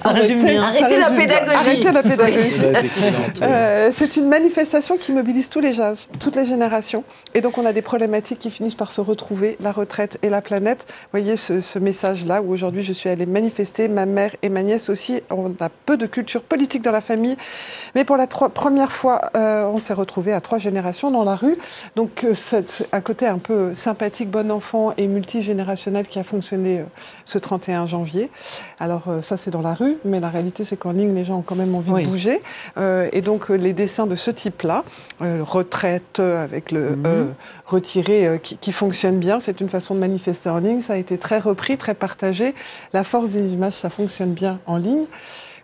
ça 0.00 0.10
résume 0.10 0.42
bien. 0.42 0.62
Arrêtez, 0.62 0.98
la 0.98 1.10
pédagogie. 1.10 1.56
Arrêtez 1.56 1.92
la 1.92 2.02
pédagogie. 2.02 2.62
Euh, 3.42 3.90
c'est 3.94 4.16
une 4.16 4.28
manifestation 4.28 4.96
qui 4.96 5.12
mobilise 5.12 5.48
tous 5.48 5.60
les 5.60 5.80
âges, 5.80 6.06
toutes 6.18 6.36
les 6.36 6.44
générations. 6.44 7.04
Et 7.34 7.40
donc, 7.40 7.58
on 7.58 7.66
a 7.66 7.72
des 7.72 7.82
problématiques 7.82 8.38
qui 8.38 8.50
finissent 8.50 8.74
par 8.74 8.92
se 8.92 9.00
retrouver, 9.00 9.56
la 9.60 9.72
retraite 9.72 10.18
et 10.22 10.30
la 10.30 10.40
planète. 10.40 10.86
Vous 10.88 11.20
voyez 11.20 11.36
ce, 11.36 11.78
message-là 11.78 12.42
où 12.42 12.52
aujourd'hui 12.52 12.82
je 12.82 12.92
suis 12.92 13.08
allée 13.08 13.26
manifester, 13.26 13.88
ma 13.88 14.06
mère 14.06 14.34
et 14.42 14.48
ma 14.48 14.62
nièce 14.62 14.88
aussi. 14.88 15.22
On 15.30 15.52
a 15.60 15.68
peu 15.68 15.96
de 15.96 16.06
culture 16.06 16.42
politique 16.42 16.82
dans 16.82 16.92
la 16.92 17.00
famille. 17.00 17.36
Mais 17.94 18.04
pour 18.04 18.16
la 18.16 18.26
première 18.26 18.92
fois, 18.92 19.30
euh, 19.36 19.64
on 19.64 19.78
s'est 19.78 19.94
retrouvés 19.94 20.32
à 20.32 20.40
trois 20.40 20.58
générations 20.58 21.10
dans 21.10 21.24
la 21.24 21.36
rue. 21.36 21.56
Donc, 21.96 22.26
c'est 22.34 22.88
un 22.92 23.00
côté 23.00 23.26
un 23.26 23.38
peu 23.38 23.74
sympathique, 23.86 24.32
bon 24.32 24.50
enfant 24.50 24.94
et 24.96 25.06
multigénérationnel 25.06 26.08
qui 26.08 26.18
a 26.18 26.24
fonctionné 26.24 26.80
euh, 26.80 26.84
ce 27.24 27.38
31 27.38 27.86
janvier. 27.86 28.30
Alors 28.80 29.04
euh, 29.06 29.22
ça 29.22 29.36
c'est 29.36 29.52
dans 29.52 29.62
la 29.62 29.74
rue, 29.74 29.96
mais 30.04 30.18
la 30.18 30.28
réalité 30.28 30.64
c'est 30.64 30.76
qu'en 30.76 30.90
ligne 30.90 31.14
les 31.14 31.24
gens 31.24 31.38
ont 31.38 31.42
quand 31.42 31.54
même 31.54 31.72
envie 31.72 31.92
de 31.92 32.08
bouger. 32.08 32.42
Euh, 32.78 33.08
et 33.12 33.20
donc 33.20 33.48
les 33.48 33.72
dessins 33.72 34.08
de 34.08 34.16
ce 34.16 34.32
type-là, 34.32 34.82
retraite 35.20 36.18
avec 36.18 36.72
le 36.72 36.96
mhm. 36.96 37.34
retiré 37.64 38.40
qui, 38.42 38.56
qui, 38.56 38.72
fonctionne 38.72 39.20
bien, 39.20 39.38
c'est 39.38 39.60
une 39.60 39.68
façon 39.68 39.94
de 39.94 40.00
manifester 40.00 40.48
en 40.48 40.58
ligne. 40.58 40.80
Ça 40.80 40.94
a 40.94 40.96
été 40.96 41.16
très 41.16 41.38
repris, 41.38 41.78
très 41.78 41.94
partagé. 41.94 42.56
La 42.92 43.04
force 43.04 43.30
des 43.30 43.52
images, 43.52 43.74
ça 43.74 43.88
fonctionne 43.88 44.32
bien 44.32 44.58
en 44.66 44.78
ligne. 44.78 45.06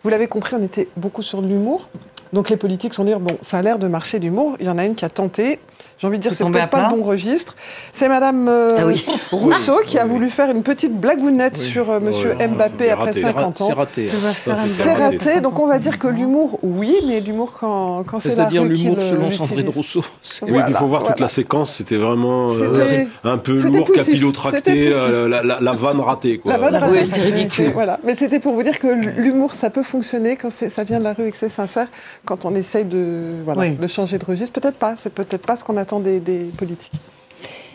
Vous 0.04 0.10
l'avez 0.10 0.28
compris, 0.28 0.54
on 0.54 0.62
était 0.62 0.88
beaucoup 0.96 1.22
sur 1.22 1.42
l'humour. 1.42 1.88
Donc 2.32 2.48
les 2.48 2.56
politiques 2.56 2.94
sont 2.94 3.04
dire 3.04 3.20
bon, 3.20 3.36
ça 3.42 3.58
a 3.58 3.62
l'air 3.62 3.78
de 3.78 3.86
marcher 3.88 4.18
d'humour. 4.18 4.56
Il 4.60 4.66
y 4.66 4.70
en 4.70 4.78
a 4.78 4.84
une 4.84 4.94
qui 4.94 5.04
a 5.04 5.10
tenté. 5.10 5.58
J'ai 5.98 6.08
envie 6.08 6.18
de 6.18 6.22
dire, 6.22 6.34
c'est 6.34 6.44
peut-être 6.44 6.68
pas 6.68 6.88
le 6.88 6.96
bon 6.96 7.04
registre. 7.04 7.54
C'est 7.92 8.08
Madame 8.08 8.48
euh, 8.48 8.92
ah 9.06 9.12
Rousseau 9.36 9.78
qui 9.86 9.98
a 9.98 10.04
voulu 10.04 10.30
faire 10.30 10.50
une 10.50 10.64
petite 10.64 10.98
blagounette 10.98 11.56
sur 11.56 11.90
euh, 11.90 12.00
Monsieur 12.00 12.34
Mbappé 12.34 12.90
après 12.90 13.12
50 13.12 13.60
ans. 13.60 13.68
C'est 13.68 13.72
raté. 13.72 14.08
C'est 14.56 14.94
raté. 14.94 15.40
Donc 15.40 15.60
on 15.60 15.66
va 15.66 15.78
dire 15.78 16.00
que 16.00 16.08
l'humour, 16.08 16.58
oui, 16.62 16.96
mais 17.06 17.20
l'humour 17.20 17.52
quand, 17.52 18.02
quand 18.04 18.18
c'est 18.18 18.30
la 18.30 18.34
C'est-à-dire 18.34 18.64
l'humour 18.64 18.96
selon 19.00 19.30
Sandrine 19.30 19.68
Rousseau. 19.68 20.04
Oui, 20.42 20.60
il 20.66 20.74
faut 20.74 20.86
voir 20.86 21.04
toute 21.04 21.20
la 21.20 21.28
séquence. 21.28 21.72
C'était 21.72 21.98
vraiment 21.98 22.48
euh, 22.50 23.04
un 23.22 23.38
peu 23.38 23.54
lourd, 23.54 23.92
capillotracté, 23.92 24.90
la, 24.90 25.60
la, 25.60 25.72
vanne 25.72 26.00
ratée. 26.00 26.38
Quoi. 26.38 26.52
La 26.52 26.58
vanne 26.58 26.76
ratée, 26.76 27.04
c'était 27.04 27.20
ridicule. 27.20 27.70
Voilà. 27.74 28.00
Mais 28.02 28.16
c'était 28.16 28.40
pour 28.40 28.54
vous 28.54 28.64
dire 28.64 28.78
que 28.80 28.88
l'humour, 28.88 29.52
ça 29.52 29.70
peut 29.70 29.84
fonctionner 29.84 30.36
quand 30.36 30.50
ça 30.50 30.82
vient 30.82 30.98
de 30.98 31.04
la 31.04 31.12
rue 31.12 31.28
et 31.28 31.30
que 31.30 31.36
c'est 31.36 31.48
sincère. 31.48 31.86
Quand 32.24 32.44
on 32.44 32.54
essaye 32.54 32.84
de, 32.84 33.34
voilà, 33.44 33.70
de 33.70 33.86
changer 33.86 34.18
de 34.18 34.24
registre, 34.24 34.58
peut-être 34.58 34.76
pas. 34.76 34.94
C'est 34.96 35.12
peut-être 35.12 35.46
pas 35.46 35.56
ce 35.56 35.64
qu'on 35.64 35.76
attend 35.76 36.00
des, 36.00 36.20
politiques. 36.56 36.92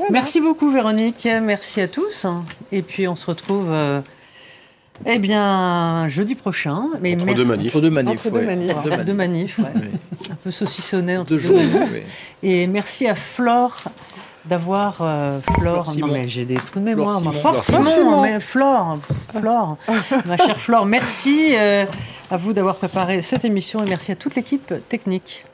Merci 0.10 0.40
beaucoup 0.40 0.70
Véronique, 0.70 1.28
merci 1.42 1.82
à 1.82 1.88
tous. 1.88 2.26
Et 2.72 2.82
puis 2.82 3.08
on 3.08 3.16
se 3.16 3.26
retrouve 3.26 3.70
euh, 3.72 4.00
eh 5.06 5.20
bien 5.20 6.08
jeudi 6.08 6.36
prochain. 6.36 6.86
Mais 7.02 7.16
entre, 7.16 7.34
deux 7.34 7.46
manifs. 7.46 7.76
entre 7.76 7.82
deux 7.82 7.90
manifs. 7.90 8.22
Entre 8.76 9.04
deux 9.04 9.14
manifs. 9.14 9.60
Un 9.60 10.36
peu 10.44 10.52
saucissonné 10.52 11.18
entre 11.18 11.36
deux, 11.36 11.50
manifs. 11.50 12.38
Et 12.44 12.68
merci 12.68 13.08
à 13.08 13.16
Flore 13.16 13.84
d'avoir 14.48 14.98
euh, 15.02 15.40
Flore. 15.58 15.94
non 15.98 16.08
mais 16.08 16.28
j'ai 16.28 16.46
des 16.46 16.56
trous 16.56 16.80
de 16.80 16.86
mémoire. 16.86 17.22
Flore 17.34 17.60
Simon, 17.60 17.84
Simon, 17.84 18.22
mais 18.22 18.40
Flore, 18.40 18.98
Flore, 19.34 19.78
ma 20.26 20.38
chère 20.38 20.60
Flore, 20.60 20.86
merci 20.86 21.56
euh, 21.56 21.86
à 22.32 22.38
vous 22.38 22.54
d'avoir 22.54 22.76
préparé 22.76 23.22
cette 23.22 23.46
émission 23.46 23.84
et 23.84 23.90
merci 23.90 24.12
à 24.12 24.16
toute 24.16 24.36
l'équipe 24.36 24.74
technique. 24.90 25.46